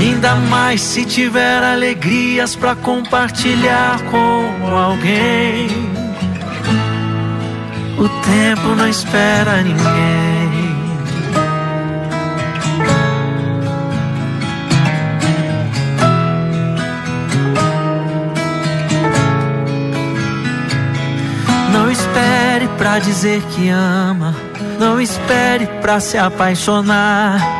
Ainda 0.00 0.34
mais 0.34 0.80
se 0.80 1.04
tiver 1.04 1.62
alegrias 1.62 2.56
para 2.56 2.74
compartilhar 2.74 4.00
com 4.10 4.74
alguém. 4.74 5.68
O 7.98 8.08
tempo 8.08 8.74
não 8.74 8.88
espera 8.88 9.60
ninguém. 9.60 10.40
Não 21.70 21.90
espere 21.90 22.68
pra 22.78 22.98
dizer 22.98 23.42
que 23.50 23.68
ama. 23.68 24.34
Não 24.78 24.98
espere 24.98 25.66
pra 25.82 26.00
se 26.00 26.16
apaixonar. 26.16 27.59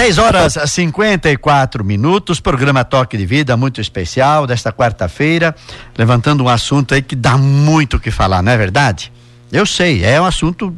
10 0.00 0.16
horas 0.16 0.56
e 0.56 0.66
54 0.66 1.84
minutos, 1.84 2.40
programa 2.40 2.82
Toque 2.84 3.18
de 3.18 3.26
Vida 3.26 3.54
muito 3.54 3.82
especial 3.82 4.46
desta 4.46 4.72
quarta-feira, 4.72 5.54
levantando 5.96 6.42
um 6.42 6.48
assunto 6.48 6.94
aí 6.94 7.02
que 7.02 7.14
dá 7.14 7.36
muito 7.36 7.98
o 7.98 8.00
que 8.00 8.10
falar, 8.10 8.42
não 8.42 8.50
é 8.50 8.56
verdade? 8.56 9.12
Eu 9.52 9.66
sei, 9.66 10.02
é 10.02 10.18
um 10.18 10.24
assunto 10.24 10.74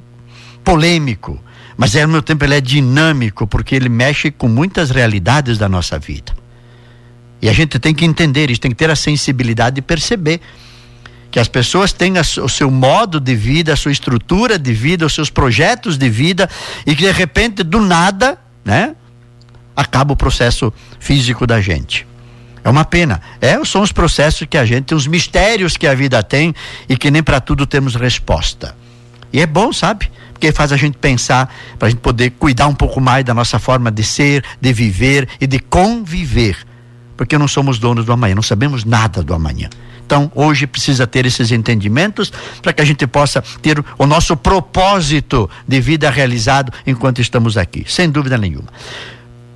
polêmico, 0.64 1.38
mas 1.76 1.94
ao 1.94 2.08
mesmo 2.08 2.20
tempo 2.20 2.44
ele 2.44 2.56
é 2.56 2.60
dinâmico, 2.60 3.46
porque 3.46 3.76
ele 3.76 3.88
mexe 3.88 4.28
com 4.30 4.48
muitas 4.48 4.90
realidades 4.90 5.56
da 5.56 5.68
nossa 5.68 6.00
vida. 6.00 6.34
E 7.40 7.48
a 7.48 7.52
gente 7.52 7.78
tem 7.78 7.94
que 7.94 8.04
entender 8.04 8.50
isso, 8.50 8.60
tem 8.60 8.72
que 8.72 8.76
ter 8.76 8.90
a 8.90 8.96
sensibilidade 8.96 9.76
de 9.76 9.82
perceber 9.82 10.40
que 11.32 11.40
as 11.40 11.48
pessoas 11.48 11.94
su- 12.24 12.44
o 12.44 12.48
seu 12.48 12.70
modo 12.70 13.18
de 13.18 13.34
vida, 13.34 13.72
a 13.72 13.76
sua 13.76 13.90
estrutura 13.90 14.58
de 14.58 14.72
vida, 14.74 15.06
os 15.06 15.14
seus 15.14 15.30
projetos 15.30 15.96
de 15.96 16.08
vida 16.10 16.48
e 16.86 16.94
que 16.94 17.02
de 17.02 17.10
repente 17.10 17.62
do 17.62 17.80
nada, 17.80 18.38
né, 18.62 18.94
acaba 19.74 20.12
o 20.12 20.16
processo 20.16 20.70
físico 21.00 21.46
da 21.46 21.58
gente. 21.58 22.06
É 22.62 22.68
uma 22.68 22.84
pena. 22.84 23.20
É, 23.40 23.62
são 23.64 23.80
os 23.80 23.90
processos 23.90 24.46
que 24.48 24.58
a 24.58 24.64
gente, 24.66 24.94
os 24.94 25.06
mistérios 25.06 25.76
que 25.76 25.86
a 25.86 25.94
vida 25.94 26.22
tem 26.22 26.54
e 26.86 26.96
que 26.96 27.10
nem 27.10 27.22
para 27.22 27.40
tudo 27.40 27.66
temos 27.66 27.94
resposta. 27.96 28.76
E 29.32 29.40
é 29.40 29.46
bom, 29.46 29.72
sabe? 29.72 30.10
Porque 30.34 30.52
faz 30.52 30.70
a 30.70 30.76
gente 30.76 30.98
pensar 30.98 31.52
para 31.78 31.88
a 31.88 31.90
gente 31.90 32.00
poder 32.00 32.30
cuidar 32.32 32.66
um 32.66 32.74
pouco 32.74 33.00
mais 33.00 33.24
da 33.24 33.32
nossa 33.32 33.58
forma 33.58 33.90
de 33.90 34.04
ser, 34.04 34.44
de 34.60 34.72
viver 34.72 35.26
e 35.40 35.46
de 35.46 35.58
conviver. 35.58 36.58
Porque 37.16 37.38
não 37.38 37.48
somos 37.48 37.78
donos 37.78 38.04
do 38.04 38.12
amanhã, 38.12 38.34
não 38.34 38.42
sabemos 38.42 38.84
nada 38.84 39.22
do 39.22 39.32
amanhã. 39.32 39.70
Então, 40.12 40.30
hoje 40.34 40.66
precisa 40.66 41.06
ter 41.06 41.24
esses 41.24 41.50
entendimentos 41.52 42.30
para 42.60 42.74
que 42.74 42.82
a 42.82 42.84
gente 42.84 43.06
possa 43.06 43.40
ter 43.62 43.82
o 43.96 44.06
nosso 44.06 44.36
propósito 44.36 45.48
de 45.66 45.80
vida 45.80 46.10
realizado 46.10 46.70
enquanto 46.86 47.22
estamos 47.22 47.56
aqui, 47.56 47.86
sem 47.88 48.10
dúvida 48.10 48.36
nenhuma 48.36 48.68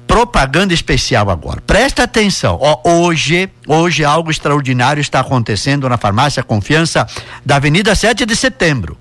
propaganda 0.07 0.73
especial 0.73 1.29
agora. 1.29 1.61
Presta 1.61 2.05
atenção. 2.05 2.57
Ó, 2.59 2.81
hoje, 3.05 3.51
hoje 3.67 4.03
algo 4.03 4.31
extraordinário 4.31 5.01
está 5.01 5.21
acontecendo 5.21 5.87
na 5.91 5.99
farmácia 5.99 6.43
Confiança 6.43 7.07
da 7.45 7.57
Avenida 7.57 7.95
7 7.95 8.25
de 8.25 8.35
Setembro. 8.35 8.97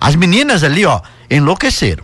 As 0.00 0.16
meninas 0.16 0.64
ali, 0.64 0.84
ó, 0.84 1.00
enlouqueceram. 1.30 2.02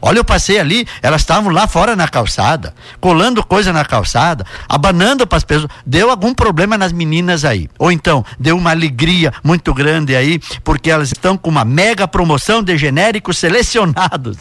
Olha, 0.00 0.18
eu 0.18 0.24
passei 0.24 0.58
ali, 0.58 0.86
elas 1.02 1.20
estavam 1.20 1.52
lá 1.52 1.66
fora 1.66 1.94
na 1.94 2.08
calçada, 2.08 2.74
colando 3.00 3.44
coisa 3.44 3.72
na 3.72 3.84
calçada, 3.84 4.44
abanando 4.68 5.26
para 5.26 5.38
as 5.38 5.44
pessoas. 5.44 5.70
Deu 5.84 6.10
algum 6.10 6.32
problema 6.32 6.78
nas 6.78 6.92
meninas 6.92 7.44
aí. 7.44 7.68
Ou 7.78 7.92
então, 7.92 8.24
deu 8.38 8.56
uma 8.56 8.70
alegria 8.70 9.32
muito 9.44 9.74
grande 9.74 10.16
aí, 10.16 10.40
porque 10.64 10.90
elas 10.90 11.08
estão 11.08 11.36
com 11.36 11.50
uma 11.50 11.64
mega 11.64 12.08
promoção 12.08 12.62
de 12.62 12.76
genéricos 12.78 13.38
selecionados. 13.38 14.38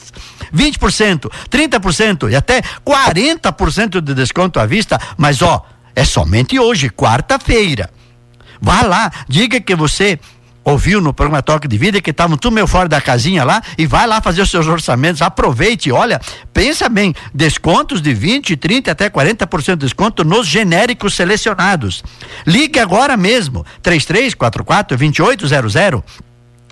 20%, 0.53 1.29
30% 1.49 2.31
e 2.31 2.35
até 2.35 2.61
40% 2.85 4.01
de 4.01 4.13
desconto 4.13 4.59
à 4.59 4.65
vista, 4.65 4.99
mas 5.17 5.41
ó, 5.41 5.65
é 5.95 6.05
somente 6.05 6.59
hoje, 6.59 6.89
quarta-feira. 6.89 7.89
Vá 8.61 8.83
lá, 8.83 9.11
diga 9.27 9.59
que 9.59 9.75
você 9.75 10.19
ouviu 10.63 11.01
no 11.01 11.13
programa 11.13 11.41
Toque 11.41 11.67
de 11.67 11.77
Vida 11.77 12.01
que 12.01 12.11
estavam 12.11 12.37
tudo 12.37 12.53
meio 12.53 12.67
fora 12.67 12.87
da 12.87 13.01
casinha 13.01 13.43
lá 13.43 13.61
e 13.77 13.85
vai 13.85 14.05
lá 14.05 14.21
fazer 14.21 14.41
os 14.41 14.49
seus 14.49 14.67
orçamentos, 14.67 15.21
aproveite, 15.21 15.91
olha, 15.91 16.19
pensa 16.53 16.87
bem, 16.87 17.13
descontos 17.33 18.01
de 18.01 18.13
20, 18.13 18.55
30 18.55 18.91
até 18.91 19.09
40% 19.09 19.71
de 19.71 19.75
desconto 19.77 20.23
nos 20.23 20.47
genéricos 20.47 21.15
selecionados. 21.15 22.03
Ligue 22.45 22.79
agora 22.79 23.17
mesmo, 23.17 23.65
3344 23.81 24.97
2800. 24.97 26.01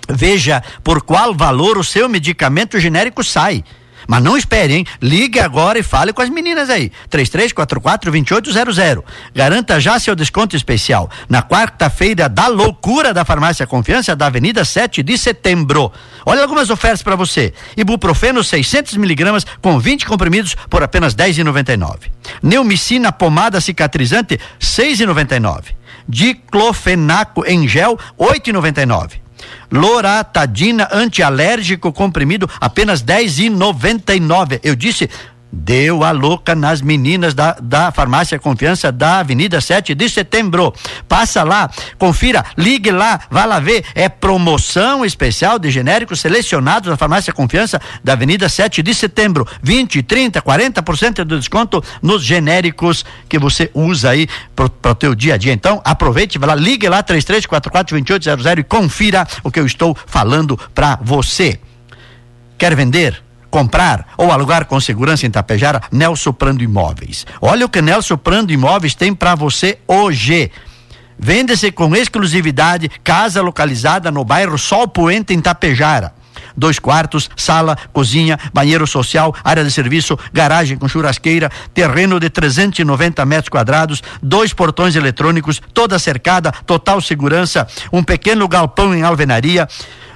Veja 0.08 0.62
por 0.82 1.02
qual 1.02 1.34
valor 1.34 1.78
o 1.78 1.84
seu 1.84 2.08
medicamento 2.08 2.78
genérico 2.80 3.22
sai. 3.22 3.64
Mas 4.06 4.22
não 4.22 4.36
espere, 4.36 4.74
hein? 4.74 4.86
Ligue 5.00 5.40
agora 5.40 5.78
e 5.78 5.82
fale 5.82 6.12
com 6.12 6.22
as 6.22 6.28
meninas 6.28 6.70
aí. 6.70 6.92
3344-2800. 7.10 9.04
Garanta 9.34 9.80
já 9.80 9.98
seu 9.98 10.14
desconto 10.14 10.56
especial 10.56 11.10
na 11.28 11.42
quarta-feira 11.42 12.28
da 12.28 12.46
loucura 12.46 13.12
da 13.14 13.24
Farmácia 13.24 13.66
Confiança 13.66 14.14
da 14.16 14.26
Avenida 14.26 14.64
7 14.64 15.02
de 15.02 15.16
Setembro. 15.18 15.92
Olha 16.24 16.42
algumas 16.42 16.70
ofertas 16.70 17.02
para 17.02 17.16
você. 17.16 17.52
Ibuprofeno 17.76 18.42
600 18.42 18.96
miligramas 18.96 19.46
com 19.60 19.78
20 19.78 20.06
comprimidos 20.06 20.54
por 20.68 20.82
apenas 20.82 21.14
10,99. 21.14 22.10
Neumicina 22.42 23.12
pomada 23.12 23.60
cicatrizante 23.60 24.38
6,99. 24.60 25.64
Diclofenaco 26.08 27.44
em 27.46 27.68
gel 27.68 27.98
8,99. 28.18 29.20
Loratadina 29.70 30.88
antialérgico 30.92 31.92
comprimido 31.92 32.48
apenas 32.60 33.02
10,99. 33.02 34.60
Eu 34.62 34.74
disse 34.74 35.08
Deu 35.52 36.04
a 36.04 36.12
louca 36.12 36.54
nas 36.54 36.80
meninas 36.80 37.34
da, 37.34 37.56
da 37.60 37.90
Farmácia 37.90 38.38
Confiança 38.38 38.92
da 38.92 39.18
Avenida 39.18 39.60
7 39.60 39.94
de 39.94 40.08
Setembro. 40.08 40.72
Passa 41.08 41.42
lá, 41.42 41.68
confira, 41.98 42.44
ligue 42.56 42.90
lá, 42.90 43.20
vá 43.28 43.44
lá 43.44 43.58
ver. 43.58 43.84
É 43.94 44.08
promoção 44.08 45.04
especial 45.04 45.58
de 45.58 45.70
genéricos 45.70 46.20
selecionados 46.20 46.88
da 46.88 46.96
Farmácia 46.96 47.32
Confiança 47.32 47.80
da 48.04 48.12
Avenida 48.12 48.48
7 48.48 48.82
de 48.82 48.94
Setembro. 48.94 49.46
20, 49.62 50.02
30, 50.02 50.40
40% 50.40 51.24
de 51.24 51.36
desconto 51.36 51.82
nos 52.00 52.22
genéricos 52.22 53.04
que 53.28 53.38
você 53.38 53.70
usa 53.74 54.10
aí 54.10 54.28
para 54.54 54.66
o 54.66 54.94
teu 54.94 55.14
dia 55.14 55.34
a 55.34 55.36
dia. 55.36 55.52
Então, 55.52 55.80
aproveite, 55.84 56.38
vá 56.38 56.46
lá, 56.46 56.54
ligue 56.54 56.88
lá 56.88 57.02
3344 57.02 57.96
2800 57.96 58.46
e 58.58 58.62
confira 58.62 59.26
o 59.42 59.50
que 59.50 59.58
eu 59.58 59.66
estou 59.66 59.96
falando 60.06 60.58
para 60.74 60.98
você. 61.02 61.58
Quer 62.56 62.76
vender? 62.76 63.29
Comprar 63.50 64.06
ou 64.16 64.30
alugar 64.30 64.66
com 64.66 64.80
segurança 64.80 65.26
em 65.26 65.30
Tapejara, 65.30 65.82
Nelson 65.90 66.32
Prando 66.32 66.62
Imóveis. 66.62 67.26
Olha 67.40 67.66
o 67.66 67.68
que 67.68 67.82
Nelson 67.82 68.16
Prando 68.16 68.52
Imóveis 68.52 68.94
tem 68.94 69.14
para 69.14 69.34
você 69.34 69.78
hoje. 69.86 70.50
Vende-se 71.18 71.70
com 71.70 71.94
exclusividade 71.94 72.90
casa 73.04 73.42
localizada 73.42 74.10
no 74.10 74.24
bairro 74.24 74.56
Sol 74.56 74.88
Poente 74.88 75.34
em 75.34 75.40
Tapejara 75.40 76.14
dois 76.56 76.78
quartos, 76.78 77.30
sala, 77.36 77.76
cozinha, 77.92 78.38
banheiro 78.52 78.86
social, 78.86 79.34
área 79.42 79.64
de 79.64 79.70
serviço, 79.70 80.18
garagem 80.32 80.76
com 80.76 80.88
churrasqueira, 80.88 81.50
terreno 81.72 82.20
de 82.20 82.28
390 82.28 83.24
metros 83.24 83.48
quadrados, 83.48 84.02
dois 84.22 84.52
portões 84.52 84.96
eletrônicos, 84.96 85.60
toda 85.72 85.98
cercada, 85.98 86.52
total 86.66 87.00
segurança, 87.00 87.66
um 87.92 88.02
pequeno 88.02 88.46
galpão 88.48 88.94
em 88.94 89.02
alvenaria, 89.02 89.68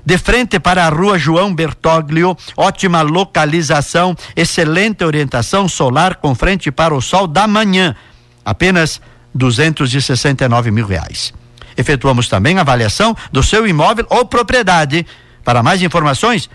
de 0.05 0.19
frente 0.19 0.61
para 0.61 0.87
a 0.87 0.89
rua 0.89 1.19
João 1.19 1.55
Bertoglio, 1.55 2.37
ótima 2.57 3.03
localização, 3.03 4.17
excelente 4.37 5.05
orientação 5.05 5.69
solar 5.69 6.17
com 6.17 6.35
frente 6.35 6.71
para 6.71 6.95
o 6.95 7.01
sol 7.01 7.27
da 7.27 7.47
manhã. 7.47 7.97
Apenas 8.45 9.01
269 9.35 10.71
mil 10.71 10.87
reais. 10.87 11.33
Efetuamos 11.77 12.29
também 12.29 12.59
avaliação 12.59 13.17
do 13.33 13.43
seu 13.43 13.67
imóvel 13.67 14.07
ou 14.11 14.25
propriedade. 14.27 15.07
Para 15.43 15.63
mais 15.63 15.83
informações, 15.83 16.49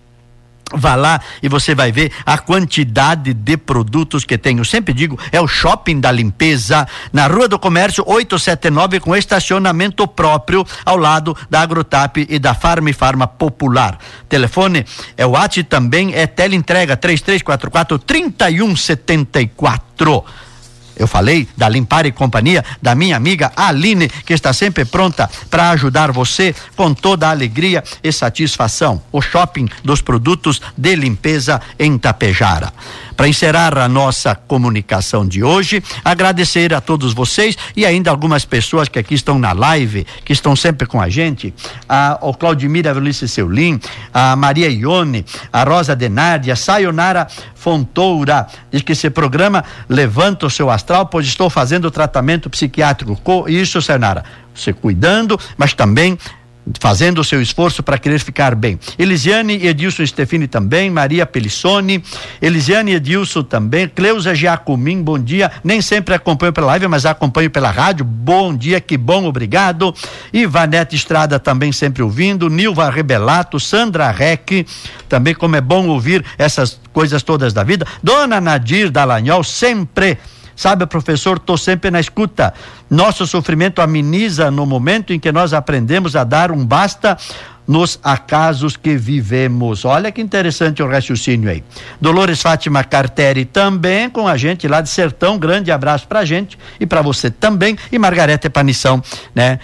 Vá 0.73 0.95
lá 0.95 1.21
e 1.43 1.47
você 1.47 1.75
vai 1.75 1.91
ver 1.91 2.11
a 2.25 2.39
quantidade 2.39 3.33
de 3.33 3.55
produtos 3.55 4.25
que 4.25 4.35
tem. 4.37 4.57
Eu 4.57 4.65
sempre 4.65 4.95
digo, 4.95 5.19
é 5.31 5.39
o 5.39 5.47
shopping 5.47 5.99
da 5.99 6.11
limpeza, 6.11 6.87
na 7.13 7.27
Rua 7.27 7.47
do 7.47 7.59
Comércio 7.59 8.03
879, 8.05 8.99
com 8.99 9.15
estacionamento 9.15 10.07
próprio 10.07 10.65
ao 10.83 10.97
lado 10.97 11.37
da 11.49 11.61
Agrotap 11.61 12.25
e 12.27 12.39
da 12.39 12.55
Farm 12.55 12.91
Farma 12.93 13.27
Popular. 13.27 13.99
Telefone 14.27 14.83
é 15.15 15.23
o 15.25 15.31
WhatsApp 15.31 15.69
também, 15.69 16.15
é 16.15 16.25
teleentrega 16.25 16.97
3344 16.97 17.99
3174. 17.99 20.25
Eu 20.95 21.07
falei 21.07 21.47
da 21.57 21.67
Limpar 21.67 22.05
e 22.05 22.11
Companhia, 22.11 22.63
da 22.81 22.95
minha 22.95 23.17
amiga 23.17 23.51
Aline, 23.55 24.09
que 24.09 24.33
está 24.33 24.53
sempre 24.53 24.85
pronta 24.85 25.29
para 25.49 25.71
ajudar 25.71 26.11
você 26.11 26.55
com 26.75 26.93
toda 26.93 27.27
a 27.27 27.31
alegria 27.31 27.83
e 28.03 28.11
satisfação. 28.11 29.01
O 29.11 29.21
shopping 29.21 29.67
dos 29.83 30.01
produtos 30.01 30.61
de 30.77 30.95
limpeza 30.95 31.61
em 31.77 31.97
Tapejara. 31.97 32.71
Para 33.15 33.27
encerrar 33.27 33.77
a 33.77 33.87
nossa 33.87 34.35
comunicação 34.35 35.25
de 35.25 35.43
hoje, 35.43 35.81
agradecer 36.03 36.73
a 36.73 36.81
todos 36.81 37.13
vocês 37.13 37.57
e 37.75 37.85
ainda 37.85 38.11
algumas 38.11 38.43
pessoas 38.43 38.89
que 38.89 38.99
aqui 38.99 39.13
estão 39.13 39.39
na 39.39 39.53
live, 39.53 40.05
que 40.25 40.33
estão 40.33 40.55
sempre 40.55 40.85
com 40.85 41.01
a 41.01 41.07
gente, 41.07 41.53
a, 41.87 42.17
o 42.21 42.33
Claudimir 42.33 42.87
Avelice 42.87 43.27
Seulin, 43.27 43.79
a 44.13 44.35
Maria 44.35 44.69
Ione, 44.69 45.25
a 45.51 45.63
Rosa 45.63 45.95
Denardi, 45.95 46.51
a 46.51 46.55
Sayonara 46.55 47.27
Fontoura, 47.55 48.47
diz 48.69 48.81
que 48.81 48.91
esse 48.91 49.09
programa 49.09 49.63
levanta 49.87 50.45
o 50.45 50.49
seu 50.49 50.69
astral, 50.69 51.05
pois 51.05 51.25
estou 51.25 51.49
fazendo 51.49 51.89
tratamento 51.89 52.49
psiquiátrico. 52.49 53.17
Isso, 53.47 53.81
Sayonara, 53.81 54.23
você 54.53 54.73
cuidando, 54.73 55.39
mas 55.57 55.73
também 55.73 56.17
fazendo 56.79 57.19
o 57.19 57.23
seu 57.23 57.41
esforço 57.41 57.83
para 57.83 57.97
querer 57.97 58.19
ficar 58.19 58.55
bem. 58.55 58.79
Elisiane 58.97 59.65
Edilson 59.65 60.05
Stefani 60.05 60.47
também, 60.47 60.89
Maria 60.89 61.25
Pelissoni, 61.25 62.03
Elisiane 62.41 62.93
Edilson 62.93 63.43
também, 63.43 63.87
Cleusa 63.87 64.33
Giacomim, 64.33 65.01
bom 65.01 65.19
dia. 65.19 65.51
Nem 65.63 65.81
sempre 65.81 66.15
acompanho 66.15 66.53
pela 66.53 66.67
live, 66.67 66.87
mas 66.87 67.05
acompanho 67.05 67.49
pela 67.49 67.69
rádio. 67.69 68.03
Bom 68.05 68.55
dia, 68.55 68.81
que 68.81 68.97
bom, 68.97 69.25
obrigado. 69.25 69.93
Ivanete 70.33 70.95
Estrada 70.95 71.39
também 71.39 71.71
sempre 71.71 72.01
ouvindo, 72.01 72.49
Nilva 72.49 72.89
Rebelato, 72.89 73.59
Sandra 73.59 74.09
Reck, 74.11 74.65
também 75.07 75.33
como 75.33 75.55
é 75.55 75.61
bom 75.61 75.87
ouvir 75.87 76.23
essas 76.37 76.79
coisas 76.91 77.21
todas 77.21 77.53
da 77.53 77.63
vida. 77.63 77.85
Dona 78.01 78.41
Nadir 78.41 78.89
Dallagnol, 78.89 79.43
sempre 79.43 80.17
Sabe, 80.55 80.85
professor, 80.85 81.37
estou 81.37 81.57
sempre 81.57 81.91
na 81.91 81.99
escuta. 81.99 82.53
Nosso 82.89 83.27
sofrimento 83.27 83.81
ameniza 83.81 84.49
no 84.49 84.65
momento 84.65 85.11
em 85.11 85.19
que 85.19 85.31
nós 85.31 85.53
aprendemos 85.53 86.15
a 86.15 86.23
dar 86.23 86.51
um 86.51 86.65
basta 86.65 87.17
nos 87.67 87.99
acasos 88.03 88.77
que 88.77 88.95
vivemos. 88.95 89.85
Olha 89.85 90.11
que 90.11 90.21
interessante 90.21 90.81
o 90.81 90.87
raciocínio 90.87 91.49
aí. 91.49 91.63
Dolores 91.99 92.41
Fátima 92.41 92.83
Carteri 92.83 93.43
também 93.43 94.09
com 94.09 94.27
a 94.27 94.37
gente 94.37 94.67
lá 94.67 94.81
de 94.81 94.89
Sertão. 94.89 95.37
Grande 95.37 95.71
abraço 95.71 96.07
pra 96.07 96.23
gente 96.23 96.57
e 96.79 96.85
para 96.85 97.01
você 97.01 97.29
também. 97.29 97.77
E 97.91 97.97
Margareta 97.97 98.49
Panição, 98.49 99.01
né? 99.33 99.59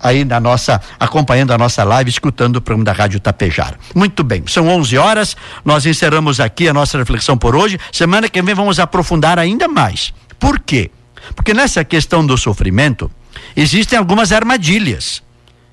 aí 0.00 0.24
na 0.24 0.38
nossa, 0.38 0.80
acompanhando 0.98 1.52
a 1.52 1.58
nossa 1.58 1.82
live, 1.82 2.08
escutando 2.08 2.56
o 2.56 2.60
programa 2.60 2.84
da 2.84 2.92
Rádio 2.92 3.18
Tapejar. 3.18 3.74
Muito 3.94 4.22
bem, 4.22 4.44
são 4.46 4.68
11 4.68 4.96
horas, 4.96 5.36
nós 5.64 5.86
encerramos 5.86 6.38
aqui 6.38 6.68
a 6.68 6.72
nossa 6.72 6.96
reflexão 6.96 7.36
por 7.36 7.56
hoje. 7.56 7.80
Semana 7.90 8.28
que 8.28 8.40
vem 8.40 8.54
vamos 8.54 8.78
aprofundar 8.78 9.40
ainda 9.40 9.66
mais. 9.66 10.12
Por 10.38 10.60
quê? 10.60 10.90
Porque 11.34 11.52
nessa 11.52 11.84
questão 11.84 12.26
do 12.26 12.36
sofrimento, 12.36 13.10
existem 13.56 13.98
algumas 13.98 14.32
armadilhas 14.32 15.22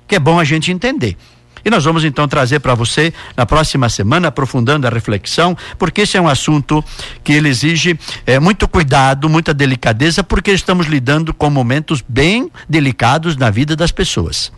que 0.06 0.14
é 0.14 0.18
bom 0.18 0.38
a 0.38 0.44
gente 0.44 0.70
entender. 0.70 1.16
E 1.64 1.70
nós 1.70 1.84
vamos 1.84 2.04
então 2.04 2.28
trazer 2.28 2.60
para 2.60 2.76
você 2.76 3.12
na 3.36 3.44
próxima 3.44 3.88
semana, 3.88 4.28
aprofundando 4.28 4.86
a 4.86 4.90
reflexão, 4.90 5.56
porque 5.76 6.02
esse 6.02 6.16
é 6.16 6.20
um 6.20 6.28
assunto 6.28 6.84
que 7.24 7.32
ele 7.32 7.48
exige 7.48 7.98
é, 8.24 8.38
muito 8.38 8.68
cuidado, 8.68 9.28
muita 9.28 9.52
delicadeza, 9.52 10.22
porque 10.22 10.52
estamos 10.52 10.86
lidando 10.86 11.34
com 11.34 11.50
momentos 11.50 12.04
bem 12.08 12.52
delicados 12.68 13.36
na 13.36 13.50
vida 13.50 13.74
das 13.74 13.90
pessoas. 13.90 14.52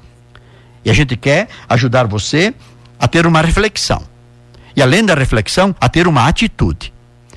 E 0.84 0.90
a 0.90 0.92
gente 0.92 1.16
quer 1.16 1.48
ajudar 1.66 2.06
você 2.06 2.52
a 3.00 3.08
ter 3.08 3.26
uma 3.26 3.40
reflexão. 3.40 4.02
E 4.76 4.82
além 4.82 5.02
da 5.02 5.14
reflexão, 5.14 5.74
a 5.80 5.88
ter 5.88 6.06
uma 6.06 6.28
atitude. 6.28 6.92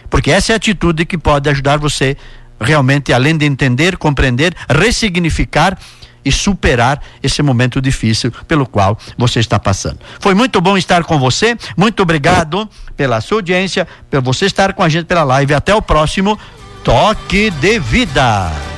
Porque 0.10 0.32
essa 0.32 0.52
é 0.52 0.54
a 0.54 0.58
atitude 0.58 1.06
que 1.06 1.18
pode 1.18 1.50
ajudar 1.50 1.78
você 1.78 2.18
realmente, 2.62 3.12
além 3.12 3.38
de 3.38 3.46
entender, 3.46 3.98
compreender, 3.98 4.56
ressignificar 4.70 5.78
e 6.24 6.32
superar 6.32 7.02
esse 7.22 7.42
momento 7.42 7.82
difícil 7.82 8.32
pelo 8.48 8.66
qual 8.66 8.98
você 9.18 9.40
está 9.40 9.60
passando. 9.60 10.00
Foi 10.20 10.34
muito 10.34 10.62
bom 10.62 10.78
estar 10.78 11.04
com 11.04 11.20
você. 11.20 11.58
Muito 11.76 12.04
obrigado 12.04 12.70
pela 12.96 13.20
sua 13.22 13.38
audiência, 13.38 13.88
por 14.10 14.22
você 14.22 14.46
estar 14.46 14.74
com 14.74 14.84
a 14.84 14.90
gente 14.90 15.06
pela 15.06 15.24
live. 15.24 15.54
Até 15.54 15.74
o 15.74 15.82
próximo 15.82 16.38
Toque 16.84 17.50
de 17.50 17.80
Vida. 17.80 18.72